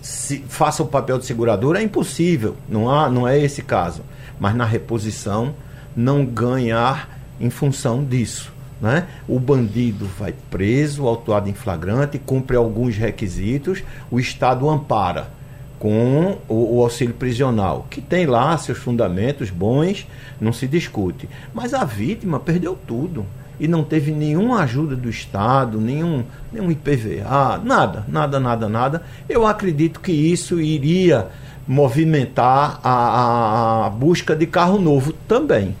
se, 0.00 0.44
faça 0.48 0.82
o 0.82 0.86
papel 0.86 1.18
de 1.18 1.26
seguradora 1.26 1.80
é 1.80 1.82
impossível. 1.82 2.56
Não, 2.68 2.88
há, 2.90 3.10
não 3.10 3.26
é 3.26 3.38
esse 3.38 3.62
caso. 3.62 4.02
Mas 4.38 4.54
na 4.54 4.64
reposição, 4.64 5.54
não 5.96 6.24
ganhar 6.24 7.18
em 7.40 7.50
função 7.50 8.04
disso. 8.04 8.52
Né? 8.80 9.06
O 9.28 9.38
bandido 9.38 10.06
vai 10.18 10.34
preso, 10.50 11.06
autuado 11.06 11.48
em 11.48 11.54
flagrante, 11.54 12.18
cumpre 12.18 12.56
alguns 12.56 12.96
requisitos, 12.96 13.82
o 14.10 14.20
Estado 14.20 14.68
ampara 14.68 15.30
com 15.78 16.38
o, 16.48 16.76
o, 16.76 16.82
auxílio 16.82 17.14
prisional, 17.14 17.86
que 17.88 18.00
tem 18.00 18.26
lá 18.26 18.56
seus 18.58 18.78
fundamentos 18.78 19.50
bons, 19.50 20.06
não 20.40 20.52
se 20.52 20.66
discute. 20.66 21.28
Mas 21.54 21.72
a 21.72 21.84
vítima 21.84 22.40
perdeu 22.40 22.76
tudo 22.86 23.24
e 23.60 23.66
não 23.68 23.84
teve 23.84 24.12
nenhuma 24.12 24.60
ajuda 24.62 24.96
do 24.96 25.08
Estado, 25.08 25.80
nenhum, 25.80 26.24
nenhum 26.52 26.70
IPVA, 26.70 27.60
nada, 27.62 28.04
nada, 28.08 28.40
nada, 28.40 28.68
nada. 28.68 29.02
Eu 29.28 29.46
acredito 29.46 30.00
que 30.00 30.12
isso 30.12 30.60
iria 30.60 31.28
movimentar 31.66 32.80
a, 32.82 33.86
a 33.86 33.90
busca 33.90 34.34
de 34.34 34.46
carro 34.46 34.80
novo 34.80 35.12
também. 35.26 35.76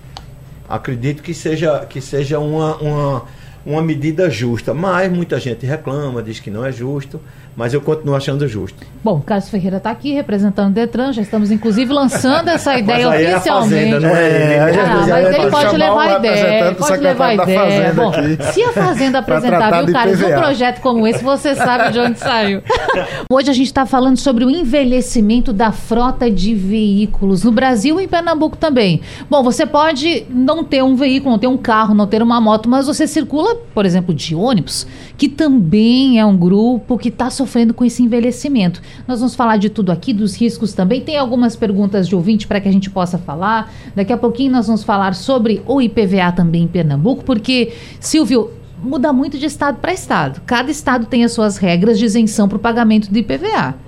Acredito 0.68 1.22
que 1.22 1.32
seja, 1.32 1.84
que 1.86 2.00
seja 2.00 2.38
uma, 2.38 2.76
uma, 2.76 3.24
uma 3.64 3.82
medida 3.82 4.28
justa, 4.28 4.74
mas 4.74 5.10
muita 5.10 5.40
gente 5.40 5.64
reclama, 5.64 6.22
diz 6.22 6.40
que 6.40 6.50
não 6.50 6.64
é 6.64 6.70
justo 6.70 7.20
mas 7.58 7.74
eu 7.74 7.80
continuo 7.80 8.14
achando 8.14 8.46
justo. 8.46 8.86
Bom, 9.02 9.20
Carlos 9.20 9.48
Ferreira 9.48 9.78
está 9.78 9.90
aqui 9.90 10.14
representando 10.14 10.70
o 10.70 10.72
Detran, 10.72 11.12
já 11.12 11.22
estamos 11.22 11.50
inclusive 11.50 11.92
lançando 11.92 12.46
essa 12.46 12.72
ideia 12.78 13.08
mas 13.08 13.34
oficialmente. 13.34 13.74
É 13.74 13.88
a 13.88 13.90
fazenda, 13.90 14.00
não 14.00 14.16
é, 14.16 14.54
é, 14.54 14.80
ah, 14.80 15.06
mas 15.08 15.34
ele 15.34 15.50
pode 15.50 15.76
levar 15.76 16.02
a 16.02 16.18
ideia, 16.18 16.74
pode 16.76 17.02
levar 17.02 17.26
a 17.26 17.34
ideia. 17.34 17.92
Bom, 17.94 18.12
se 18.52 18.62
a 18.62 18.72
Fazenda 18.72 19.18
apresentar, 19.18 19.82
viu, 19.82 19.92
Carlos, 19.92 20.22
um 20.22 20.34
projeto 20.34 20.80
como 20.80 21.04
esse, 21.04 21.24
você 21.24 21.56
sabe 21.56 21.90
de 21.90 21.98
onde 21.98 22.20
saiu. 22.20 22.62
Hoje 23.28 23.50
a 23.50 23.52
gente 23.52 23.66
está 23.66 23.84
falando 23.84 24.18
sobre 24.18 24.44
o 24.44 24.50
envelhecimento 24.50 25.52
da 25.52 25.72
frota 25.72 26.30
de 26.30 26.54
veículos 26.54 27.42
no 27.42 27.50
Brasil 27.50 28.00
e 28.00 28.04
em 28.04 28.08
Pernambuco 28.08 28.56
também. 28.56 29.00
Bom, 29.28 29.42
você 29.42 29.66
pode 29.66 30.24
não 30.30 30.62
ter 30.62 30.84
um 30.84 30.94
veículo, 30.94 31.32
não 31.32 31.38
ter 31.40 31.48
um 31.48 31.56
carro, 31.56 31.92
não 31.92 32.06
ter 32.06 32.22
uma 32.22 32.40
moto, 32.40 32.68
mas 32.68 32.86
você 32.86 33.04
circula, 33.04 33.56
por 33.74 33.84
exemplo, 33.84 34.14
de 34.14 34.36
ônibus, 34.36 34.86
que 35.16 35.28
também 35.28 36.20
é 36.20 36.24
um 36.24 36.36
grupo 36.36 36.96
que 36.96 37.08
está 37.08 37.28
sofrendo 37.28 37.47
sofrendo 37.48 37.72
com 37.72 37.84
esse 37.84 38.02
envelhecimento. 38.02 38.82
Nós 39.06 39.20
vamos 39.20 39.34
falar 39.34 39.56
de 39.56 39.70
tudo 39.70 39.90
aqui, 39.90 40.12
dos 40.12 40.36
riscos 40.36 40.74
também. 40.74 41.00
Tem 41.00 41.16
algumas 41.16 41.56
perguntas 41.56 42.06
de 42.06 42.14
ouvinte 42.14 42.46
para 42.46 42.60
que 42.60 42.68
a 42.68 42.72
gente 42.72 42.90
possa 42.90 43.16
falar. 43.16 43.72
Daqui 43.96 44.12
a 44.12 44.18
pouquinho 44.18 44.52
nós 44.52 44.66
vamos 44.66 44.84
falar 44.84 45.14
sobre 45.14 45.62
o 45.66 45.80
IPVA 45.80 46.30
também 46.32 46.64
em 46.64 46.68
Pernambuco, 46.68 47.24
porque, 47.24 47.72
Silvio, 47.98 48.50
muda 48.82 49.12
muito 49.12 49.38
de 49.38 49.46
estado 49.46 49.78
para 49.78 49.92
estado. 49.92 50.42
Cada 50.44 50.70
estado 50.70 51.06
tem 51.06 51.24
as 51.24 51.32
suas 51.32 51.56
regras 51.56 51.98
de 51.98 52.04
isenção 52.04 52.48
para 52.48 52.56
o 52.56 52.60
pagamento 52.60 53.10
do 53.10 53.18
IPVA. 53.18 53.87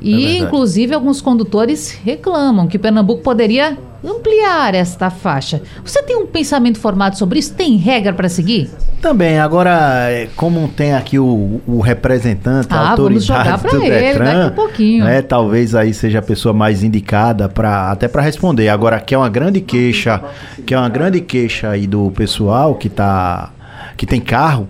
E, 0.00 0.26
é 0.26 0.38
inclusive, 0.38 0.94
alguns 0.94 1.20
condutores 1.20 1.90
reclamam 2.04 2.66
que 2.66 2.78
Pernambuco 2.78 3.22
poderia 3.22 3.76
ampliar 4.04 4.74
esta 4.74 5.10
faixa. 5.10 5.60
Você 5.84 6.02
tem 6.02 6.16
um 6.16 6.26
pensamento 6.26 6.78
formado 6.78 7.16
sobre 7.16 7.38
isso? 7.38 7.54
Tem 7.54 7.76
regra 7.76 8.12
para 8.12 8.28
seguir? 8.28 8.70
Também, 9.00 9.38
agora, 9.38 10.10
é, 10.10 10.28
como 10.36 10.68
tem 10.68 10.94
aqui 10.94 11.18
o, 11.18 11.60
o 11.66 11.80
representante, 11.80 12.68
ah, 12.70 12.80
a 12.80 12.90
autoridade 12.90 13.62
do 13.62 13.82
ele, 13.82 13.90
Detran, 13.90 14.50
pouquinho. 14.50 15.04
Né, 15.04 15.22
talvez 15.22 15.74
aí 15.74 15.92
seja 15.92 16.18
a 16.18 16.22
pessoa 16.22 16.52
mais 16.52 16.82
indicada 16.82 17.48
para 17.48 17.90
até 17.90 18.08
para 18.08 18.22
responder. 18.22 18.68
Agora, 18.68 19.00
que 19.00 19.14
é 19.14 19.18
uma 19.18 19.28
grande 19.28 19.60
queixa, 19.60 20.22
que 20.66 20.74
é 20.74 20.78
uma 20.78 20.88
grande 20.88 21.20
queixa 21.20 21.70
aí 21.70 21.86
do 21.86 22.10
pessoal 22.10 22.74
que 22.74 22.88
tá 22.88 23.52
que 23.96 24.06
tem 24.06 24.20
carro, 24.20 24.66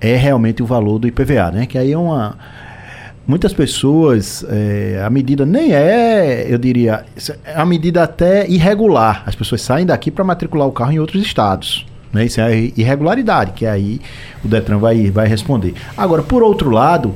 é 0.00 0.16
realmente 0.16 0.62
o 0.62 0.66
valor 0.66 0.98
do 0.98 1.06
IPVA, 1.06 1.50
né? 1.50 1.66
Que 1.66 1.76
aí 1.76 1.92
é 1.92 1.98
uma 1.98 2.36
muitas 3.26 3.52
pessoas, 3.52 4.44
é, 4.48 5.02
a 5.04 5.10
medida 5.10 5.46
nem 5.46 5.72
é, 5.72 6.46
eu 6.48 6.58
diria, 6.58 7.04
é 7.44 7.54
a 7.54 7.64
medida 7.64 8.02
até 8.02 8.48
irregular. 8.48 9.22
As 9.26 9.34
pessoas 9.34 9.62
saem 9.62 9.86
daqui 9.86 10.10
para 10.10 10.24
matricular 10.24 10.66
o 10.66 10.72
carro 10.72 10.92
em 10.92 10.98
outros 10.98 11.22
estados. 11.22 11.86
Né? 12.12 12.24
Isso 12.24 12.40
é 12.40 12.56
irregularidade, 12.76 13.52
que 13.52 13.66
aí 13.66 14.00
o 14.44 14.48
Detran 14.48 14.78
vai, 14.78 15.10
vai 15.10 15.28
responder. 15.28 15.74
Agora, 15.96 16.22
por 16.22 16.42
outro 16.42 16.70
lado, 16.70 17.14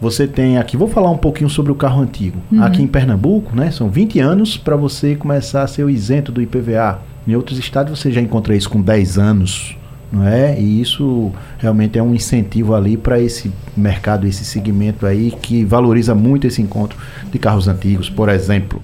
você 0.00 0.26
tem 0.26 0.58
aqui, 0.58 0.76
vou 0.76 0.88
falar 0.88 1.10
um 1.10 1.18
pouquinho 1.18 1.48
sobre 1.48 1.70
o 1.70 1.76
carro 1.76 2.02
antigo. 2.02 2.38
Uhum. 2.50 2.62
Aqui 2.62 2.82
em 2.82 2.86
Pernambuco, 2.86 3.54
né, 3.54 3.70
são 3.70 3.88
20 3.88 4.18
anos 4.18 4.56
para 4.56 4.74
você 4.74 5.14
começar 5.14 5.62
a 5.62 5.66
ser 5.66 5.84
o 5.84 5.90
isento 5.90 6.32
do 6.32 6.42
IPVA. 6.42 7.00
Em 7.26 7.36
outros 7.36 7.58
estados 7.58 7.96
você 7.96 8.10
já 8.10 8.20
encontra 8.20 8.56
isso 8.56 8.68
com 8.68 8.82
10 8.82 9.18
anos 9.18 9.76
não 10.12 10.26
é? 10.26 10.60
E 10.60 10.80
isso 10.80 11.32
realmente 11.58 11.98
é 11.98 12.02
um 12.02 12.14
incentivo 12.14 12.74
ali 12.74 12.96
para 12.96 13.18
esse 13.18 13.50
mercado, 13.74 14.26
esse 14.26 14.44
segmento 14.44 15.06
aí 15.06 15.30
que 15.30 15.64
valoriza 15.64 16.14
muito 16.14 16.46
esse 16.46 16.60
encontro 16.60 16.98
de 17.30 17.38
carros 17.38 17.66
antigos, 17.66 18.10
por 18.10 18.28
exemplo. 18.28 18.82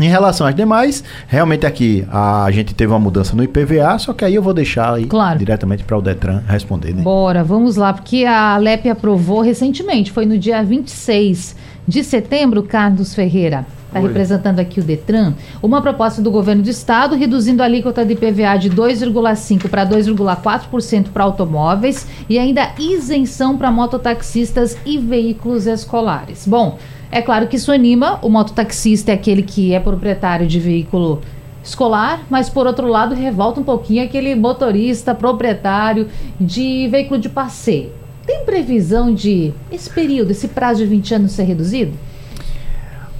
Em 0.00 0.08
relação 0.08 0.46
às 0.46 0.54
demais, 0.54 1.02
realmente 1.26 1.66
aqui 1.66 2.06
a 2.08 2.48
gente 2.52 2.72
teve 2.72 2.92
uma 2.92 3.00
mudança 3.00 3.34
no 3.34 3.42
IPVA, 3.42 3.98
só 3.98 4.12
que 4.12 4.24
aí 4.24 4.36
eu 4.36 4.42
vou 4.42 4.54
deixar 4.54 4.94
aí 4.94 5.06
claro. 5.06 5.40
diretamente 5.40 5.82
para 5.82 5.98
o 5.98 6.00
Detran 6.00 6.40
responder. 6.46 6.94
Né? 6.94 7.02
Bora, 7.02 7.42
vamos 7.42 7.74
lá, 7.74 7.92
porque 7.92 8.24
a 8.24 8.56
LEP 8.58 8.88
aprovou 8.88 9.40
recentemente, 9.40 10.12
foi 10.12 10.24
no 10.24 10.38
dia 10.38 10.62
26 10.62 11.56
de 11.86 12.04
setembro, 12.04 12.62
Carlos 12.62 13.12
Ferreira 13.12 13.66
está 13.88 13.98
representando 13.98 14.60
aqui 14.60 14.80
o 14.80 14.82
Detran, 14.82 15.34
uma 15.62 15.80
proposta 15.82 16.22
do 16.22 16.30
governo 16.30 16.62
do 16.62 16.70
estado 16.70 17.16
reduzindo 17.16 17.62
a 17.62 17.66
alíquota 17.66 18.04
de 18.04 18.14
PVA 18.14 18.56
de 18.58 18.70
2,5% 18.70 19.68
para 19.68 19.86
2,4% 19.86 21.08
para 21.08 21.24
automóveis 21.24 22.06
e 22.28 22.38
ainda 22.38 22.70
isenção 22.78 23.56
para 23.56 23.70
mototaxistas 23.70 24.76
e 24.84 24.98
veículos 24.98 25.66
escolares. 25.66 26.46
Bom, 26.46 26.78
é 27.10 27.22
claro 27.22 27.48
que 27.48 27.56
isso 27.56 27.72
anima, 27.72 28.18
o 28.22 28.28
mototaxista 28.28 29.10
é 29.10 29.14
aquele 29.14 29.42
que 29.42 29.72
é 29.72 29.80
proprietário 29.80 30.46
de 30.46 30.60
veículo 30.60 31.22
escolar, 31.64 32.22
mas 32.28 32.48
por 32.48 32.66
outro 32.66 32.86
lado 32.86 33.14
revolta 33.14 33.60
um 33.60 33.64
pouquinho 33.64 34.04
aquele 34.04 34.34
motorista 34.34 35.14
proprietário 35.14 36.08
de 36.38 36.86
veículo 36.88 37.18
de 37.18 37.28
passeio. 37.28 37.92
Tem 38.26 38.44
previsão 38.44 39.14
de 39.14 39.54
esse 39.72 39.88
período, 39.88 40.30
esse 40.32 40.48
prazo 40.48 40.80
de 40.80 40.86
20 40.86 41.14
anos 41.14 41.32
ser 41.32 41.44
reduzido? 41.44 41.92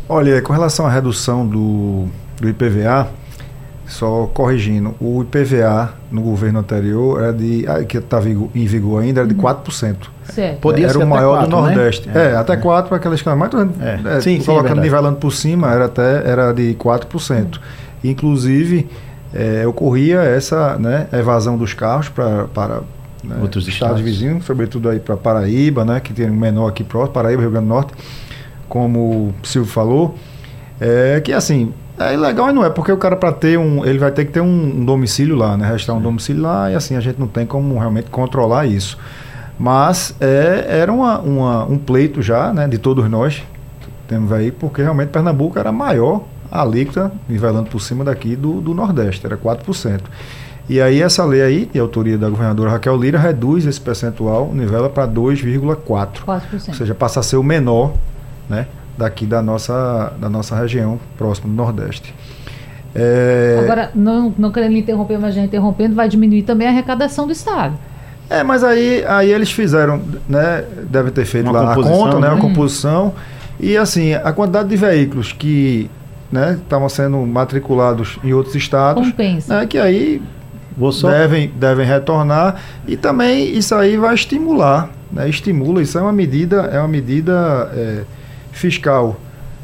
Olha, 0.08 0.40
com 0.40 0.52
relação 0.52 0.86
à 0.86 0.90
redução 0.90 1.46
do, 1.46 2.06
do 2.40 2.48
IPVA, 2.48 3.08
só 3.86 4.26
corrigindo, 4.32 4.94
o 5.00 5.22
IPVA 5.22 5.92
no 6.10 6.22
governo 6.22 6.60
anterior 6.60 7.22
era 7.22 7.32
de. 7.32 7.66
Ah, 7.68 7.84
que 7.84 7.98
está 7.98 8.18
em 8.22 8.66
vigor 8.66 9.02
ainda, 9.02 9.20
era 9.20 9.28
de 9.28 9.34
4%. 9.34 9.88
Uhum. 9.88 9.96
Certo. 10.24 10.60
Podia 10.60 10.84
era 10.84 10.92
ser 10.94 11.04
o 11.04 11.06
maior 11.06 11.38
4, 11.38 11.50
do 11.50 11.56
né? 11.56 11.62
Nordeste. 11.62 12.08
Né? 12.08 12.26
É, 12.26 12.32
é, 12.32 12.36
até 12.36 12.56
4 12.56 12.88
para 12.88 12.96
aquelas 12.96 13.18
escala. 13.18 13.36
Mas 13.36 13.50
é. 13.54 14.16
É, 14.16 14.20
sim, 14.20 14.40
colocando, 14.42 14.76
sim, 14.76 14.82
nivelando 14.82 15.16
por 15.16 15.30
cima, 15.30 15.72
era 15.72 15.84
até 15.86 16.28
era 16.28 16.52
de 16.52 16.74
4%. 16.74 17.30
Uhum. 17.30 17.50
Inclusive, 18.04 18.88
é, 19.34 19.66
ocorria 19.66 20.20
essa 20.20 20.78
né, 20.78 21.06
evasão 21.12 21.58
dos 21.58 21.74
carros 21.74 22.08
pra, 22.08 22.44
para 22.44 22.80
né, 23.22 23.36
outros 23.40 23.66
estados, 23.66 23.98
estados 23.98 24.00
vizinhos, 24.00 24.44
sobretudo 24.44 24.88
aí 24.88 25.00
para 25.00 25.16
Paraíba, 25.16 25.84
né, 25.84 26.00
que 26.00 26.12
tem 26.12 26.30
um 26.30 26.34
menor 26.36 26.68
aqui 26.68 26.84
próximo, 26.84 27.14
Paraíba, 27.14 27.42
Rio 27.42 27.50
Grande 27.50 27.66
do 27.66 27.74
Norte 27.74 27.92
como 28.68 29.34
o 29.42 29.46
Silvio 29.46 29.70
falou, 29.70 30.14
é 30.80 31.20
que 31.20 31.32
assim, 31.32 31.72
é 31.98 32.14
ilegal 32.14 32.50
e 32.50 32.52
não 32.52 32.64
é, 32.64 32.70
porque 32.70 32.92
o 32.92 32.96
cara 32.96 33.16
para 33.16 33.32
ter 33.32 33.58
um, 33.58 33.84
ele 33.84 33.98
vai 33.98 34.10
ter 34.12 34.24
que 34.24 34.32
ter 34.32 34.40
um, 34.40 34.46
um 34.46 34.84
domicílio 34.84 35.34
lá, 35.34 35.56
né? 35.56 35.68
Restar 35.68 35.96
um 35.96 36.00
domicílio 36.00 36.42
lá 36.42 36.70
e 36.70 36.74
assim 36.74 36.96
a 36.96 37.00
gente 37.00 37.18
não 37.18 37.26
tem 37.26 37.44
como 37.44 37.76
realmente 37.78 38.08
controlar 38.10 38.66
isso. 38.66 38.96
Mas 39.58 40.14
é, 40.20 40.66
era 40.68 40.92
uma, 40.92 41.18
uma, 41.18 41.64
um 41.64 41.76
pleito 41.76 42.22
já, 42.22 42.52
né, 42.52 42.68
de 42.68 42.78
todos 42.78 43.10
nós, 43.10 43.42
temos 44.06 44.30
aí, 44.30 44.52
porque 44.52 44.80
realmente 44.80 45.08
Pernambuco 45.08 45.58
era 45.58 45.72
maior 45.72 46.22
a 46.50 46.62
alíquota, 46.62 47.10
nivelando 47.28 47.68
por 47.68 47.80
cima 47.80 48.04
daqui 48.04 48.36
do, 48.36 48.60
do 48.60 48.72
Nordeste, 48.72 49.26
era 49.26 49.36
4%. 49.36 50.00
E 50.68 50.80
aí 50.80 51.02
essa 51.02 51.24
lei 51.24 51.42
aí, 51.42 51.66
de 51.66 51.80
autoria 51.80 52.16
da 52.16 52.28
governadora 52.28 52.70
Raquel 52.70 52.96
Lira, 52.96 53.18
reduz 53.18 53.66
esse 53.66 53.80
percentual, 53.80 54.50
nivela 54.52 54.88
para 54.88 55.08
2,4%. 55.08 56.68
Ou 56.68 56.74
seja, 56.74 56.94
passa 56.94 57.20
a 57.20 57.22
ser 57.22 57.36
o 57.36 57.42
menor 57.42 57.94
né, 58.48 58.66
daqui 58.96 59.26
da 59.26 59.42
nossa, 59.42 60.12
da 60.20 60.28
nossa 60.28 60.56
região, 60.56 60.98
próximo 61.16 61.48
do 61.48 61.54
Nordeste. 61.54 62.14
É... 62.94 63.58
Agora, 63.62 63.90
não, 63.94 64.34
não 64.36 64.50
querendo 64.50 64.76
interromper, 64.76 65.18
mas 65.18 65.34
já 65.34 65.42
interrompendo, 65.42 65.94
vai 65.94 66.08
diminuir 66.08 66.42
também 66.42 66.66
a 66.66 66.70
arrecadação 66.70 67.26
do 67.26 67.32
Estado. 67.32 67.78
É, 68.30 68.42
mas 68.42 68.62
aí, 68.62 69.04
aí 69.06 69.30
eles 69.30 69.50
fizeram, 69.50 70.02
né? 70.28 70.64
Devem 70.90 71.10
ter 71.10 71.24
feito 71.24 71.48
uma 71.48 71.60
lá 71.60 71.72
a 71.72 71.74
conta, 71.74 72.20
né? 72.20 72.28
A 72.28 72.34
né? 72.34 72.40
composição. 72.40 73.14
E 73.58 73.76
assim, 73.76 74.12
a 74.12 74.32
quantidade 74.32 74.68
de 74.68 74.76
veículos 74.76 75.32
que 75.32 75.90
né, 76.30 76.58
estavam 76.62 76.88
sendo 76.88 77.18
matriculados 77.26 78.18
em 78.22 78.32
outros 78.32 78.54
estados. 78.54 79.06
Compensa. 79.08 79.60
Né, 79.60 79.66
que 79.66 79.78
aí 79.78 80.20
só... 80.92 81.10
devem, 81.10 81.50
devem 81.56 81.86
retornar. 81.86 82.56
E 82.86 82.96
também 82.96 83.56
isso 83.56 83.74
aí 83.74 83.96
vai 83.96 84.14
estimular. 84.14 84.90
Né, 85.10 85.28
estimula, 85.28 85.80
isso 85.80 85.98
é 85.98 86.02
uma 86.02 86.12
medida, 86.12 86.68
é 86.70 86.78
uma 86.78 86.88
medida. 86.88 87.70
É, 87.74 88.02
fiscal 88.58 89.16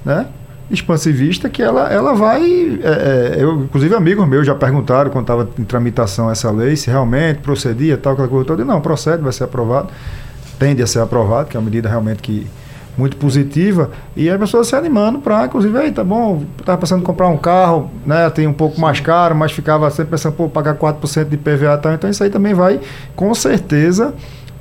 né, 0.05 0.27
expansivista 0.71 1.49
que 1.49 1.63
ela, 1.63 1.93
ela 1.93 2.15
vai. 2.15 2.43
É, 2.83 3.37
é, 3.39 3.43
eu, 3.43 3.65
inclusive, 3.65 3.95
amigos 3.95 4.27
meus 4.27 4.47
já 4.47 4.55
perguntaram 4.55 5.11
quando 5.11 5.25
estava 5.25 5.49
em 5.59 5.65
tramitação 5.65 6.31
essa 6.31 6.51
lei 6.51 6.77
se 6.77 6.91
realmente 6.91 7.41
procedia 7.41 7.97
tal, 7.97 8.15
aquela 8.15 8.29
coisa 8.29 8.47
toda. 8.47 8.65
Não, 8.65 8.81
procede, 8.81 9.23
vai 9.23 9.33
ser 9.33 9.45
aprovado, 9.45 9.89
tende 10.59 10.83
a 10.83 10.87
ser 10.87 11.01
aprovado, 11.01 11.49
que 11.49 11.57
é 11.57 11.61
uma 11.61 11.67
medida 11.67 11.89
realmente 11.89 12.23
que 12.23 12.47
muito 12.97 13.17
positiva 13.17 13.91
e 14.15 14.31
as 14.31 14.39
pessoas 14.39 14.69
se 14.69 14.77
animando 14.77 15.19
para, 15.19 15.47
inclusive, 15.47 15.77
aí, 15.77 15.91
tá 15.91 16.05
bom, 16.05 16.45
estava 16.59 16.79
pensando 16.79 17.01
em 17.01 17.05
comprar 17.05 17.27
um 17.27 17.37
carro, 17.37 17.91
né, 18.07 18.31
tem 18.31 18.47
um 18.47 18.53
pouco 18.53 18.81
mais 18.81 19.01
caro, 19.01 19.35
mas 19.35 19.51
ficava 19.51 19.91
sempre 19.91 20.13
pensando, 20.13 20.35
pô, 20.35 20.49
pagar 20.49 20.77
4% 20.77 21.29
de 21.29 21.37
PVA 21.37 21.75
e 21.75 21.79
tal, 21.79 21.93
então 21.93 22.09
isso 22.09 22.23
aí 22.23 22.31
também 22.31 22.55
vai, 22.55 22.81
com 23.17 23.35
certeza, 23.35 24.15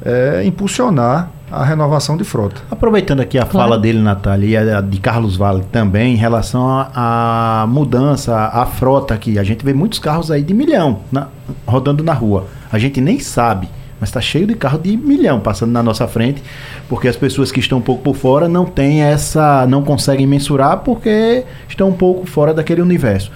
é, 0.03 0.41
impulsionar 0.43 1.29
a 1.53 1.63
renovação 1.63 2.17
de 2.17 2.23
frota. 2.23 2.61
Aproveitando 2.71 3.19
aqui 3.19 3.37
a 3.37 3.45
claro. 3.45 3.69
fala 3.69 3.79
dele, 3.79 3.99
Natália, 3.99 4.61
e 4.61 4.71
a 4.71 4.81
de 4.81 4.99
Carlos 4.99 5.35
Vale 5.35 5.63
também, 5.71 6.15
em 6.15 6.17
relação 6.17 6.67
à 6.93 7.65
mudança, 7.69 8.35
à 8.35 8.65
frota 8.65 9.13
aqui. 9.13 9.37
A 9.37 9.43
gente 9.43 9.63
vê 9.63 9.73
muitos 9.73 9.99
carros 9.99 10.31
aí 10.31 10.41
de 10.41 10.53
milhão 10.53 11.01
na, 11.11 11.27
rodando 11.65 12.03
na 12.03 12.13
rua. 12.13 12.47
A 12.71 12.79
gente 12.79 12.99
nem 12.99 13.19
sabe, 13.19 13.69
mas 13.99 14.09
está 14.09 14.19
cheio 14.19 14.47
de 14.47 14.55
carro 14.55 14.79
de 14.79 14.97
milhão 14.97 15.39
passando 15.39 15.71
na 15.71 15.83
nossa 15.83 16.07
frente, 16.07 16.41
porque 16.89 17.07
as 17.07 17.15
pessoas 17.15 17.51
que 17.51 17.59
estão 17.59 17.77
um 17.77 17.81
pouco 17.81 18.01
por 18.01 18.15
fora 18.15 18.49
não 18.49 18.65
têm 18.65 19.03
essa, 19.03 19.67
não 19.67 19.83
conseguem 19.83 20.25
mensurar 20.25 20.77
porque 20.77 21.43
estão 21.69 21.89
um 21.89 21.93
pouco 21.93 22.25
fora 22.25 22.53
daquele 22.53 22.81
universo. 22.81 23.31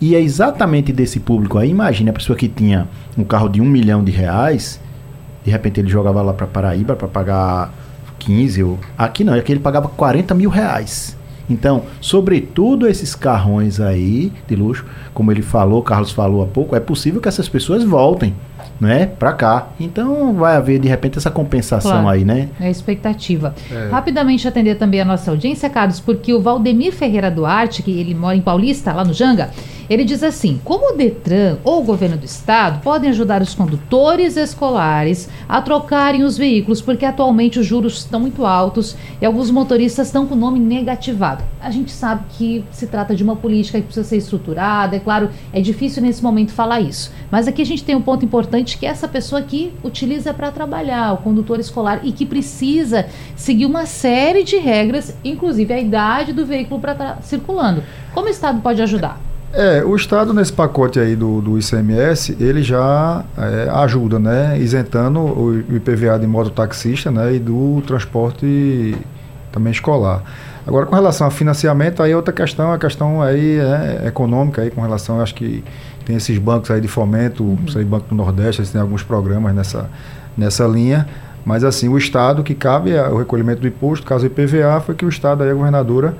E 0.00 0.14
é 0.14 0.20
exatamente 0.20 0.92
desse 0.92 1.20
público 1.20 1.58
aí. 1.58 1.70
Imagine 1.70 2.10
a 2.10 2.12
pessoa 2.12 2.36
que 2.36 2.48
tinha 2.48 2.86
um 3.16 3.24
carro 3.24 3.48
de 3.48 3.60
um 3.60 3.64
milhão 3.64 4.04
de 4.04 4.10
reais 4.10 4.80
de 5.44 5.50
repente 5.50 5.80
ele 5.80 5.88
jogava 5.88 6.22
lá 6.22 6.32
para 6.32 6.46
Paraíba 6.46 6.96
para 6.96 7.08
pagar 7.08 7.72
15 8.18 8.62
ou 8.62 8.78
aqui 8.96 9.24
não, 9.24 9.34
aqui 9.34 9.52
ele 9.52 9.60
pagava 9.60 9.88
40 9.88 10.34
mil 10.34 10.50
reais. 10.50 11.16
Então, 11.50 11.82
sobretudo 12.00 12.86
esses 12.86 13.14
carrões 13.14 13.80
aí 13.80 14.32
de 14.48 14.56
luxo, 14.56 14.86
como 15.12 15.30
ele 15.30 15.42
falou, 15.42 15.82
Carlos 15.82 16.10
falou 16.10 16.42
há 16.42 16.46
pouco, 16.46 16.74
é 16.74 16.80
possível 16.80 17.20
que 17.20 17.28
essas 17.28 17.48
pessoas 17.48 17.84
voltem 17.84 18.34
né, 18.80 19.06
para 19.06 19.32
cá. 19.32 19.68
Então 19.78 20.34
vai 20.34 20.56
haver 20.56 20.80
de 20.80 20.88
repente 20.88 21.16
essa 21.16 21.30
compensação 21.30 21.90
claro, 21.92 22.08
aí, 22.08 22.24
né? 22.24 22.48
É 22.60 22.66
a 22.66 22.70
expectativa. 22.70 23.54
É. 23.70 23.88
Rapidamente 23.90 24.46
atender 24.48 24.76
também 24.76 25.00
a 25.00 25.04
nossa 25.04 25.30
audiência, 25.30 25.70
Carlos, 25.70 26.00
porque 26.00 26.32
o 26.32 26.40
Valdemir 26.40 26.92
Ferreira 26.92 27.30
Duarte, 27.30 27.82
que 27.82 27.92
ele 27.92 28.12
mora 28.12 28.36
em 28.36 28.40
Paulista, 28.40 28.92
lá 28.92 29.04
no 29.04 29.12
Janga, 29.12 29.50
ele 29.88 30.04
diz 30.04 30.22
assim: 30.22 30.60
como 30.64 30.92
o 30.92 30.96
Detran 30.96 31.58
ou 31.64 31.80
o 31.80 31.84
governo 31.84 32.16
do 32.16 32.24
estado 32.24 32.80
podem 32.82 33.10
ajudar 33.10 33.42
os 33.42 33.54
condutores 33.54 34.36
escolares 34.36 35.28
a 35.48 35.60
trocarem 35.60 36.22
os 36.22 36.36
veículos, 36.36 36.80
porque 36.80 37.04
atualmente 37.04 37.58
os 37.58 37.66
juros 37.66 37.98
estão 37.98 38.20
muito 38.20 38.44
altos 38.44 38.96
e 39.20 39.26
alguns 39.26 39.50
motoristas 39.50 40.06
estão 40.08 40.26
com 40.26 40.34
o 40.34 40.38
nome 40.38 40.58
negativado. 40.58 41.44
A 41.60 41.70
gente 41.70 41.90
sabe 41.90 42.24
que 42.30 42.64
se 42.70 42.86
trata 42.86 43.14
de 43.14 43.22
uma 43.22 43.36
política 43.36 43.78
que 43.78 43.86
precisa 43.86 44.08
ser 44.08 44.16
estruturada, 44.16 44.96
é 44.96 45.00
claro, 45.00 45.30
é 45.52 45.60
difícil 45.60 46.02
nesse 46.02 46.22
momento 46.22 46.52
falar 46.52 46.80
isso. 46.80 47.12
Mas 47.30 47.48
aqui 47.48 47.62
a 47.62 47.66
gente 47.66 47.84
tem 47.84 47.94
um 47.94 48.02
ponto 48.02 48.24
importante 48.24 48.78
que 48.78 48.86
é 48.86 48.88
essa 48.88 49.08
pessoa 49.08 49.42
que 49.42 49.72
utiliza 49.82 50.34
para 50.34 50.50
trabalhar, 50.50 51.12
o 51.12 51.18
condutor 51.18 51.60
escolar, 51.60 52.00
e 52.02 52.12
que 52.12 52.26
precisa 52.26 53.06
seguir 53.36 53.66
uma 53.66 53.86
série 53.86 54.44
de 54.44 54.56
regras, 54.56 55.16
inclusive 55.24 55.72
a 55.72 55.80
idade 55.80 56.32
do 56.32 56.44
veículo 56.44 56.80
para 56.80 56.92
estar 56.92 57.16
tá 57.16 57.22
circulando. 57.22 57.82
Como 58.14 58.26
o 58.26 58.30
Estado 58.30 58.60
pode 58.60 58.82
ajudar? 58.82 59.31
É, 59.52 59.84
o 59.84 59.94
Estado 59.94 60.32
nesse 60.32 60.52
pacote 60.52 60.98
aí 60.98 61.14
do, 61.14 61.42
do 61.42 61.58
ICMS, 61.58 62.36
ele 62.40 62.62
já 62.62 63.22
é, 63.36 63.68
ajuda, 63.70 64.18
né? 64.18 64.58
Isentando 64.58 65.20
o 65.20 65.58
IPVA 65.76 66.18
de 66.18 66.26
mototaxista 66.26 67.10
né, 67.10 67.34
e 67.34 67.38
do 67.38 67.82
transporte 67.86 68.96
também 69.52 69.70
escolar. 69.70 70.22
Agora, 70.66 70.86
com 70.86 70.94
relação 70.94 71.26
a 71.26 71.30
financiamento, 71.30 72.02
aí 72.02 72.12
é 72.12 72.16
outra 72.16 72.32
questão, 72.32 72.72
a 72.72 72.78
questão 72.78 73.20
aí 73.20 73.58
é 73.58 74.06
econômica 74.06 74.62
aí 74.62 74.70
com 74.70 74.80
relação, 74.80 75.20
acho 75.20 75.34
que 75.34 75.62
tem 76.06 76.16
esses 76.16 76.38
bancos 76.38 76.70
aí 76.70 76.80
de 76.80 76.88
fomento, 76.88 77.44
uhum. 77.44 77.68
sei, 77.68 77.84
Banco 77.84 78.08
do 78.08 78.14
Nordeste, 78.14 78.62
tem 78.70 78.80
alguns 78.80 79.02
programas 79.02 79.54
nessa, 79.54 79.90
nessa 80.36 80.64
linha, 80.66 81.06
mas 81.44 81.64
assim, 81.64 81.88
o 81.88 81.98
Estado 81.98 82.42
que 82.42 82.54
cabe 82.54 82.92
é 82.92 83.06
o 83.08 83.18
recolhimento 83.18 83.60
do 83.60 83.68
imposto, 83.68 84.06
caso 84.06 84.24
IPVA, 84.24 84.80
foi 84.80 84.94
que 84.94 85.04
o 85.04 85.08
Estado 85.08 85.42
aí, 85.42 85.50
a 85.50 85.54
governadora 85.54 86.16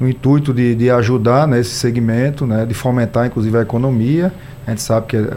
no 0.00 0.08
intuito 0.08 0.52
de, 0.54 0.74
de 0.74 0.90
ajudar 0.90 1.46
nesse 1.46 1.70
segmento, 1.70 2.46
né, 2.46 2.64
de 2.64 2.74
fomentar 2.74 3.26
inclusive 3.26 3.56
a 3.58 3.62
economia. 3.62 4.32
A 4.66 4.70
gente 4.70 4.82
sabe 4.82 5.06
que 5.06 5.16
é, 5.16 5.36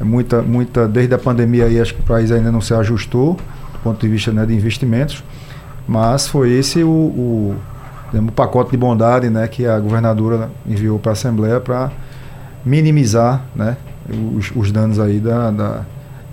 é 0.00 0.04
muita, 0.04 0.42
muita, 0.42 0.88
desde 0.88 1.14
a 1.14 1.18
pandemia 1.18 1.66
aí, 1.66 1.80
acho 1.80 1.94
que 1.94 2.00
o 2.00 2.04
país 2.04 2.30
ainda 2.30 2.50
não 2.50 2.60
se 2.60 2.72
ajustou 2.74 3.34
do 3.34 3.78
ponto 3.82 4.00
de 4.00 4.08
vista 4.08 4.32
né, 4.32 4.44
de 4.46 4.54
investimentos, 4.54 5.22
mas 5.86 6.26
foi 6.26 6.52
esse 6.52 6.82
o, 6.82 6.88
o, 6.88 7.56
o 8.12 8.32
pacote 8.32 8.70
de 8.70 8.76
bondade 8.76 9.30
né, 9.30 9.46
que 9.46 9.66
a 9.66 9.78
governadora 9.78 10.50
enviou 10.66 10.98
para 10.98 11.12
a 11.12 11.14
Assembleia 11.14 11.60
para 11.60 11.90
minimizar 12.64 13.44
né, 13.54 13.76
os, 14.36 14.50
os 14.54 14.72
danos 14.72 14.98
aí 14.98 15.20
da, 15.20 15.50
da, 15.50 15.82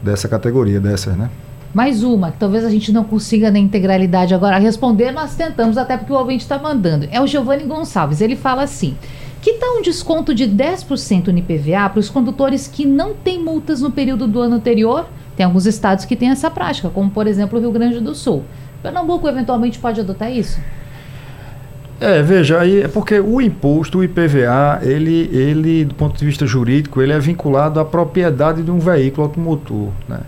dessa 0.01 0.27
categoria, 0.27 0.79
dessas, 0.79 1.15
né? 1.15 1.29
Mais 1.75 2.03
uma, 2.03 2.31
que 2.31 2.37
talvez 2.37 2.63
a 2.63 2.69
gente 2.69 2.93
não 2.93 3.03
consiga 3.03 3.51
na 3.51 3.59
integralidade 3.59 4.33
agora 4.33 4.57
responder, 4.57 5.11
nós 5.11 5.35
tentamos, 5.35 5.77
até 5.77 5.97
porque 5.97 6.13
o 6.13 6.15
ouvinte 6.15 6.41
está 6.41 6.57
mandando. 6.57 7.05
É 7.11 7.19
o 7.19 7.27
Giovanni 7.27 7.65
Gonçalves. 7.65 8.21
Ele 8.21 8.37
fala 8.37 8.63
assim: 8.63 8.95
que 9.41 9.55
tal 9.55 9.79
um 9.79 9.81
desconto 9.81 10.33
de 10.33 10.47
10% 10.47 11.27
no 11.27 11.37
IPVA 11.37 11.89
para 11.89 11.99
os 11.99 12.09
condutores 12.09 12.65
que 12.65 12.85
não 12.85 13.13
têm 13.13 13.43
multas 13.43 13.81
no 13.81 13.91
período 13.91 14.25
do 14.25 14.39
ano 14.39 14.55
anterior? 14.55 15.05
Tem 15.35 15.45
alguns 15.45 15.65
estados 15.65 16.05
que 16.05 16.15
têm 16.15 16.29
essa 16.29 16.49
prática, 16.49 16.87
como 16.87 17.09
por 17.09 17.27
exemplo 17.27 17.59
o 17.59 17.61
Rio 17.61 17.73
Grande 17.73 17.99
do 17.99 18.15
Sul. 18.15 18.45
Pernambuco 18.81 19.27
eventualmente 19.27 19.77
pode 19.77 19.99
adotar 19.99 20.31
isso? 20.31 20.57
É, 21.99 22.21
veja, 22.21 22.61
aí 22.61 22.83
é 22.83 22.87
porque 22.87 23.19
o 23.19 23.41
imposto, 23.41 23.97
o 23.97 24.03
IPVA, 24.03 24.79
ele, 24.81 25.29
ele, 25.33 25.83
do 25.83 25.95
ponto 25.95 26.17
de 26.17 26.25
vista 26.25 26.47
jurídico, 26.47 27.01
ele 27.01 27.11
é 27.11 27.19
vinculado 27.19 27.81
à 27.81 27.83
propriedade 27.83 28.63
de 28.63 28.71
um 28.71 28.79
veículo 28.79 29.27
automotor, 29.27 29.89
né? 30.07 30.21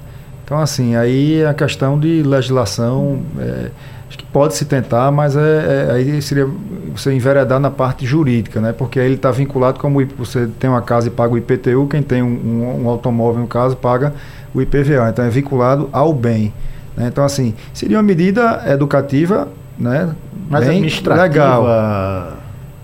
Então, 0.47 0.60
assim, 0.62 0.95
aí 0.95 1.45
a 1.45 1.53
questão 1.53 1.99
de 1.99 2.23
legislação, 2.23 3.19
é, 3.38 3.69
acho 4.07 4.17
que 4.17 4.23
pode 4.23 4.55
se 4.55 4.63
tentar, 4.63 5.12
mas 5.12 5.36
é, 5.36 5.41
é, 5.41 5.91
aí 5.91 6.21
seria 6.21 6.47
você 6.95 7.12
enveredar 7.12 7.60
na 7.60 7.69
parte 7.69 8.05
jurídica, 8.05 8.62
né? 8.62 8.71
Porque 8.71 8.97
aí 8.97 9.07
ele 9.07 9.15
está 9.15 9.29
vinculado 9.29 9.77
como 9.77 9.99
você 10.17 10.47
tem 10.57 10.69
uma 10.69 10.81
casa 10.81 11.07
e 11.07 11.12
paga 11.12 11.33
o 11.33 11.38
IPTU, 11.38 11.86
quem 11.89 12.01
tem 12.01 12.23
um, 12.23 12.27
um, 12.27 12.86
um, 12.86 12.89
automóvel, 12.89 13.41
no 13.41 13.47
caso, 13.47 13.75
paga 13.75 14.13
o 14.53 14.62
IPVA. 14.62 15.10
Então, 15.10 15.25
é 15.25 15.29
vinculado 15.29 15.89
ao 15.91 16.13
bem. 16.13 16.53
Né? 16.95 17.07
Então, 17.07 17.25
assim, 17.25 17.53
seria 17.73 17.97
uma 17.97 18.03
medida 18.03 18.63
educativa, 18.67 19.49
né? 19.77 20.15
Mas 20.49 20.62
bem 20.62 20.69
administrativa... 20.69 21.23
legal. 21.23 22.37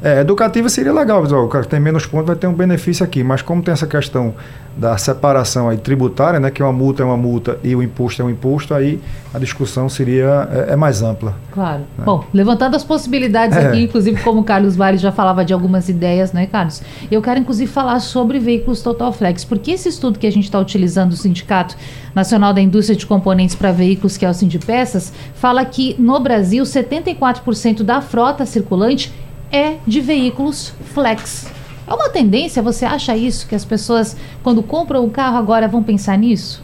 É, 0.03 0.19
educativa 0.19 0.67
seria 0.67 0.91
legal, 0.91 1.23
o 1.23 1.47
cara 1.47 1.63
que 1.63 1.69
tem 1.69 1.79
menos 1.79 2.05
pontos 2.05 2.27
vai 2.27 2.35
ter 2.35 2.45
um 2.45 2.53
benefício 2.53 3.05
aqui, 3.05 3.23
mas 3.23 3.41
como 3.41 3.63
tem 3.63 3.71
essa 3.71 3.87
questão 3.87 4.35
da 4.75 4.97
separação 4.97 5.69
aí 5.69 5.77
tributária, 5.77 6.41
né, 6.41 6.51
que 6.51 6.61
uma 6.61 6.73
multa 6.73 7.03
é 7.03 7.05
uma 7.05 7.15
multa 7.15 7.57
e 7.63 7.73
o 7.73 7.81
imposto 7.81 8.21
é 8.21 8.25
um 8.25 8.29
imposto, 8.29 8.73
aí 8.73 8.99
a 9.33 9.39
discussão 9.39 9.87
seria 9.87 10.49
é, 10.51 10.73
é 10.73 10.75
mais 10.75 11.01
ampla. 11.01 11.35
Claro. 11.51 11.81
Né? 11.97 12.03
Bom, 12.03 12.25
levantando 12.33 12.75
as 12.75 12.83
possibilidades 12.83 13.55
é. 13.55 13.67
aqui, 13.67 13.83
inclusive 13.83 14.21
como 14.21 14.41
o 14.41 14.43
Carlos 14.43 14.75
Vale 14.75 14.97
já 14.97 15.11
falava 15.11 15.45
de 15.45 15.53
algumas 15.53 15.87
ideias, 15.87 16.33
né, 16.33 16.47
Carlos? 16.47 16.81
Eu 17.09 17.21
quero 17.21 17.39
inclusive 17.39 17.71
falar 17.71 17.99
sobre 18.01 18.39
veículos 18.39 18.81
Total 18.81 19.13
Flex, 19.13 19.45
porque 19.45 19.71
esse 19.71 19.87
estudo 19.87 20.19
que 20.19 20.27
a 20.27 20.31
gente 20.31 20.45
está 20.45 20.59
utilizando 20.59 21.11
do 21.11 21.15
Sindicato 21.15 21.77
Nacional 22.13 22.53
da 22.53 22.59
Indústria 22.59 22.97
de 22.97 23.05
Componentes 23.05 23.55
para 23.55 23.71
Veículos, 23.71 24.17
que 24.17 24.25
é 24.25 24.29
o 24.29 24.33
Sindpeças, 24.33 25.13
fala 25.35 25.63
que 25.63 25.95
no 25.97 26.19
Brasil 26.19 26.63
74% 26.63 27.83
da 27.83 28.01
frota 28.01 28.45
circulante 28.45 29.13
é 29.53 29.77
de 29.85 30.01
veículos 30.01 30.73
flex. 30.93 31.47
É 31.87 31.93
uma 31.93 32.09
tendência, 32.09 32.61
você 32.61 32.85
acha 32.85 33.15
isso? 33.15 33.47
Que 33.47 33.53
as 33.53 33.63
pessoas, 33.63 34.17
quando 34.41 34.63
compram 34.63 35.05
um 35.05 35.09
carro 35.09 35.37
agora, 35.37 35.67
vão 35.67 35.83
pensar 35.83 36.17
nisso? 36.17 36.63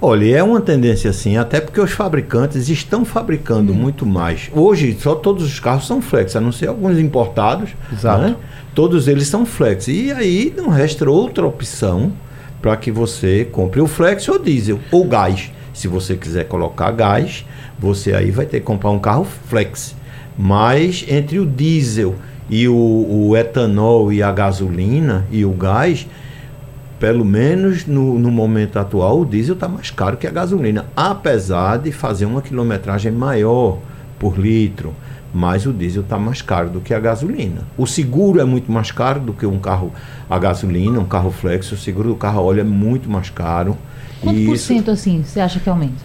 Olha, 0.00 0.36
é 0.36 0.42
uma 0.42 0.60
tendência 0.60 1.10
sim, 1.10 1.38
até 1.38 1.58
porque 1.58 1.80
os 1.80 1.90
fabricantes 1.92 2.68
estão 2.68 3.02
fabricando 3.02 3.72
hum. 3.72 3.76
muito 3.76 4.04
mais. 4.04 4.50
Hoje, 4.52 4.94
só 5.00 5.14
todos 5.14 5.42
os 5.42 5.58
carros 5.58 5.86
são 5.86 6.02
flex, 6.02 6.36
a 6.36 6.40
não 6.40 6.52
ser 6.52 6.68
alguns 6.68 6.98
importados. 6.98 7.70
Exato. 7.90 8.20
Né? 8.20 8.36
Todos 8.74 9.08
eles 9.08 9.26
são 9.26 9.46
flex. 9.46 9.88
E 9.88 10.12
aí 10.12 10.52
não 10.54 10.68
resta 10.68 11.08
outra 11.08 11.46
opção 11.46 12.12
para 12.60 12.76
que 12.76 12.90
você 12.90 13.46
compre 13.50 13.80
o 13.80 13.86
flex 13.86 14.28
ou 14.28 14.38
diesel, 14.38 14.78
ou 14.90 15.06
gás. 15.06 15.50
Se 15.72 15.88
você 15.88 16.14
quiser 16.14 16.44
colocar 16.44 16.90
gás, 16.90 17.46
você 17.78 18.12
aí 18.12 18.30
vai 18.30 18.44
ter 18.44 18.60
que 18.60 18.66
comprar 18.66 18.90
um 18.90 18.98
carro 18.98 19.26
flex. 19.48 19.94
Mas 20.38 21.04
entre 21.08 21.38
o 21.38 21.46
diesel 21.46 22.14
e 22.48 22.68
o, 22.68 22.74
o 22.74 23.36
etanol 23.36 24.12
e 24.12 24.22
a 24.22 24.30
gasolina 24.30 25.26
e 25.30 25.44
o 25.44 25.50
gás, 25.52 26.06
pelo 27.00 27.24
menos 27.24 27.86
no, 27.86 28.18
no 28.18 28.30
momento 28.30 28.78
atual, 28.78 29.20
o 29.20 29.24
diesel 29.24 29.54
está 29.54 29.68
mais 29.68 29.90
caro 29.90 30.16
que 30.16 30.26
a 30.26 30.30
gasolina, 30.30 30.86
apesar 30.96 31.78
de 31.78 31.90
fazer 31.90 32.26
uma 32.26 32.42
quilometragem 32.42 33.12
maior 33.12 33.78
por 34.18 34.38
litro. 34.38 34.94
Mas 35.34 35.66
o 35.66 35.72
diesel 35.72 36.02
está 36.02 36.18
mais 36.18 36.40
caro 36.40 36.70
do 36.70 36.80
que 36.80 36.94
a 36.94 37.00
gasolina. 37.00 37.62
O 37.76 37.86
seguro 37.86 38.40
é 38.40 38.44
muito 38.44 38.72
mais 38.72 38.90
caro 38.90 39.20
do 39.20 39.34
que 39.34 39.44
um 39.44 39.58
carro 39.58 39.92
a 40.30 40.38
gasolina, 40.38 40.98
um 40.98 41.04
carro 41.04 41.30
flex. 41.30 41.70
O 41.72 41.76
seguro 41.76 42.10
do 42.10 42.14
carro 42.14 42.40
a 42.40 42.42
óleo 42.42 42.60
é 42.60 42.64
muito 42.64 43.10
mais 43.10 43.28
caro. 43.28 43.76
Quanto 44.22 44.46
por 44.46 44.56
cento 44.56 44.90
assim 44.90 45.22
você 45.22 45.40
acha 45.40 45.60
que 45.60 45.68
aumenta? 45.68 46.02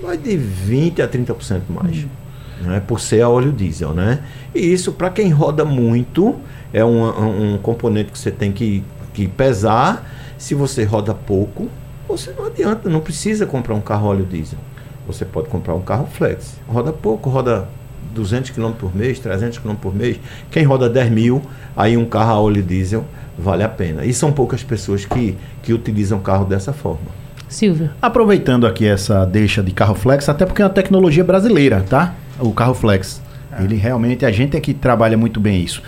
Vai 0.00 0.16
de 0.16 0.38
20% 0.38 1.00
a 1.00 1.08
30% 1.08 1.62
mais. 1.68 2.04
Hum 2.04 2.19
né, 2.62 2.80
por 2.86 3.00
ser 3.00 3.22
a 3.22 3.28
óleo 3.28 3.52
diesel. 3.52 3.92
Né? 3.92 4.20
E 4.54 4.60
isso, 4.72 4.92
para 4.92 5.10
quem 5.10 5.30
roda 5.30 5.64
muito, 5.64 6.36
é 6.72 6.84
um, 6.84 7.54
um 7.54 7.58
componente 7.58 8.12
que 8.12 8.18
você 8.18 8.30
tem 8.30 8.52
que, 8.52 8.84
que 9.12 9.26
pesar. 9.28 10.08
Se 10.38 10.54
você 10.54 10.84
roda 10.84 11.14
pouco, 11.14 11.68
você 12.08 12.32
não 12.36 12.46
adianta, 12.46 12.88
não 12.88 13.00
precisa 13.00 13.46
comprar 13.46 13.74
um 13.74 13.80
carro 13.80 14.08
óleo 14.08 14.24
diesel. 14.24 14.58
Você 15.06 15.24
pode 15.24 15.48
comprar 15.48 15.74
um 15.74 15.82
carro 15.82 16.06
flex. 16.06 16.56
Roda 16.68 16.92
pouco, 16.92 17.28
roda 17.28 17.68
200 18.14 18.50
km 18.50 18.72
por 18.72 18.94
mês, 18.94 19.18
300 19.18 19.58
km 19.58 19.74
por 19.74 19.94
mês. 19.94 20.18
Quem 20.50 20.64
roda 20.64 20.88
10 20.88 21.10
mil, 21.10 21.42
aí 21.76 21.96
um 21.96 22.04
carro 22.04 22.32
a 22.32 22.40
óleo 22.40 22.62
diesel 22.62 23.04
vale 23.38 23.62
a 23.62 23.68
pena. 23.68 24.04
E 24.04 24.12
são 24.12 24.32
poucas 24.32 24.62
pessoas 24.62 25.04
que, 25.04 25.36
que 25.62 25.72
utilizam 25.72 26.20
carro 26.20 26.44
dessa 26.44 26.72
forma. 26.72 27.20
Silvio. 27.48 27.90
Aproveitando 28.00 28.66
aqui 28.66 28.86
essa 28.86 29.24
deixa 29.24 29.62
de 29.62 29.72
carro 29.72 29.94
flex, 29.94 30.28
até 30.28 30.46
porque 30.46 30.62
é 30.62 30.64
uma 30.64 30.70
tecnologia 30.70 31.24
brasileira, 31.24 31.84
tá? 31.88 32.14
O 32.40 32.52
carro 32.52 32.74
flex. 32.74 33.22
Ele 33.58 33.76
realmente, 33.76 34.24
a 34.24 34.30
gente 34.30 34.56
é 34.56 34.60
que 34.60 34.72
trabalha 34.72 35.16
muito 35.16 35.40
bem 35.40 35.62
isso. 35.62 35.82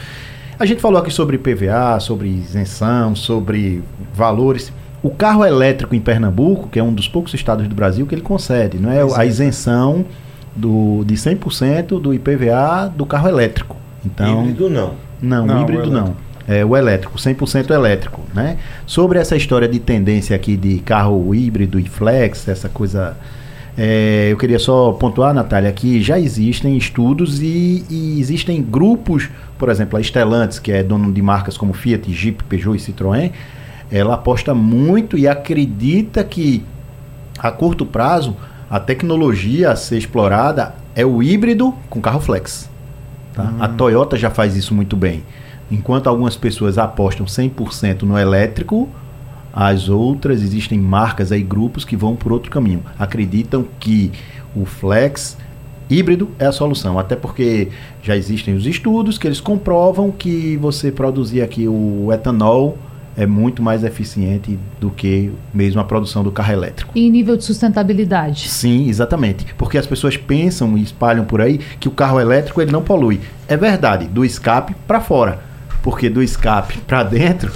A 0.59 0.67
gente 0.67 0.81
falou 0.81 1.01
aqui 1.01 1.11
sobre 1.11 1.39
PVA, 1.39 1.99
sobre 2.01 2.29
isenção, 2.29 3.15
sobre 3.15 3.83
valores. 4.15 4.73
O 5.03 5.11
carro 5.11 5.45
elétrico 5.45 5.95
em 5.95 6.01
Pernambuco, 6.01 6.69
que 6.69 6.79
é 6.79 6.83
um 6.83 6.93
dos 6.93 7.09
poucos 7.09 7.35
estados 7.35 7.67
do 7.67 7.75
Brasil 7.75 8.07
que 8.07 8.15
ele 8.15 8.23
concede, 8.23 8.79
não 8.79 8.91
é 8.91 9.01
a 9.17 9.25
isenção 9.25 10.05
do, 10.55 11.03
de 11.05 11.15
100% 11.15 12.01
do 12.01 12.15
IPVA 12.15 12.93
do 12.95 13.05
carro 13.07 13.29
elétrico. 13.29 13.77
Então, 14.05 14.43
Híbrido 14.43 14.69
não. 14.69 14.95
não, 15.21 15.47
Não, 15.47 15.63
híbrido 15.63 15.91
não. 15.91 16.15
É 16.47 16.65
o 16.65 16.77
elétrico, 16.77 17.17
100% 17.17 17.71
elétrico, 17.71 18.21
né? 18.35 18.59
Sobre 18.85 19.19
essa 19.19 19.37
história 19.37 19.69
de 19.69 19.79
tendência 19.79 20.35
aqui 20.35 20.57
de 20.57 20.81
carro 20.81 21.35
híbrido 21.35 21.79
e 21.79 21.85
flex, 21.85 22.49
essa 22.49 22.69
coisa... 22.69 23.17
é, 23.77 24.29
eu 24.31 24.37
queria 24.37 24.59
só 24.59 24.93
pontuar, 24.93 25.33
Natália, 25.33 25.73
que 25.73 26.03
já 26.03 26.19
existem 26.19 26.77
estudos 26.77 27.41
e, 27.41 27.85
e 27.89 28.21
existem 28.21 28.63
grupos, 28.63 29.31
por 29.59 29.69
exemplo, 29.71 29.99
a 29.99 30.03
Stellantis, 30.03 30.59
que 30.59 30.71
é 30.71 30.83
dono 30.83 31.11
de 31.11 31.23
marcas 31.23 31.57
como 31.57 31.73
Fiat, 31.73 32.13
Jeep, 32.13 32.45
Peugeot 32.45 32.77
e 32.77 32.81
Citroën, 32.81 33.33
ela 33.91 34.15
aposta 34.15 34.55
muito 34.55 35.17
e 35.17 35.27
acredita 35.27 36.23
que 36.23 36.63
a 37.39 37.51
curto 37.51 37.87
prazo 37.87 38.37
a 38.71 38.79
tecnologia 38.81 39.71
a 39.71 39.77
ser 39.77 39.99
explorada 39.99 40.75
é 40.95 41.05
o 41.05 41.23
híbrido 41.23 41.75
com 41.89 42.01
carro 42.01 42.21
flex. 42.21 42.71
tá? 43.35 43.53
A 43.59 43.69
Toyota 43.69 44.17
já 44.17 44.31
faz 44.31 44.57
isso 44.57 44.75
muito 44.75 44.97
bem. 44.97 45.23
Enquanto 45.71 46.09
algumas 46.09 46.37
pessoas 46.37 46.77
apostam 46.77 47.25
100% 47.25 48.03
no 48.03 48.19
elétrico, 48.19 48.89
as 49.53 49.89
outras 49.89 50.43
existem 50.43 50.79
marcas 50.79 51.31
aí, 51.31 51.43
grupos 51.43 51.85
que 51.85 51.97
vão 51.97 52.17
por 52.17 52.33
outro 52.33 52.51
caminho. 52.51 52.83
Acreditam 52.99 53.65
que 53.79 54.11
o 54.57 54.65
flex 54.65 55.37
híbrido 55.91 56.31
é 56.39 56.47
a 56.47 56.53
solução, 56.53 56.99
até 56.99 57.15
porque 57.15 57.69
já 58.03 58.17
existem 58.17 58.55
os 58.55 58.67
estudos 58.67 59.19
que 59.19 59.27
eles 59.27 59.41
comprovam 59.41 60.11
que 60.11 60.57
você 60.57 60.91
produzir 60.91 61.43
aqui 61.43 61.69
o 61.69 62.11
etanol 62.13 62.79
é 63.17 63.27
muito 63.27 63.63
mais 63.63 63.85
eficiente 63.85 64.59
do 64.81 64.91
que 64.91 65.31
mesmo 65.53 65.81
a 65.81 65.85
produção 65.85 66.23
do 66.25 66.33
carro 66.33 66.53
elétrico. 66.53 66.93
E 66.95 67.07
em 67.07 67.11
nível 67.11 67.37
de 67.37 67.45
sustentabilidade? 67.45 68.49
Sim, 68.49 68.89
exatamente. 68.89 69.55
Porque 69.59 69.77
as 69.77 69.87
pessoas 69.87 70.17
pensam 70.17 70.79
e 70.79 70.83
espalham 70.83 71.25
por 71.25 71.41
aí 71.41 71.59
que 71.79 71.89
o 71.89 71.91
carro 71.91 72.19
elétrico 72.19 72.63
ele 72.63 72.73
não 72.73 72.83
polui. 72.83 73.21
É 73.47 73.57
verdade, 73.57 74.07
do 74.07 74.25
escape 74.25 74.75
para 74.87 75.01
fora. 75.01 75.41
Porque 75.83 76.09
do 76.09 76.23
escape 76.23 76.79
para 76.87 77.03
dentro, 77.03 77.53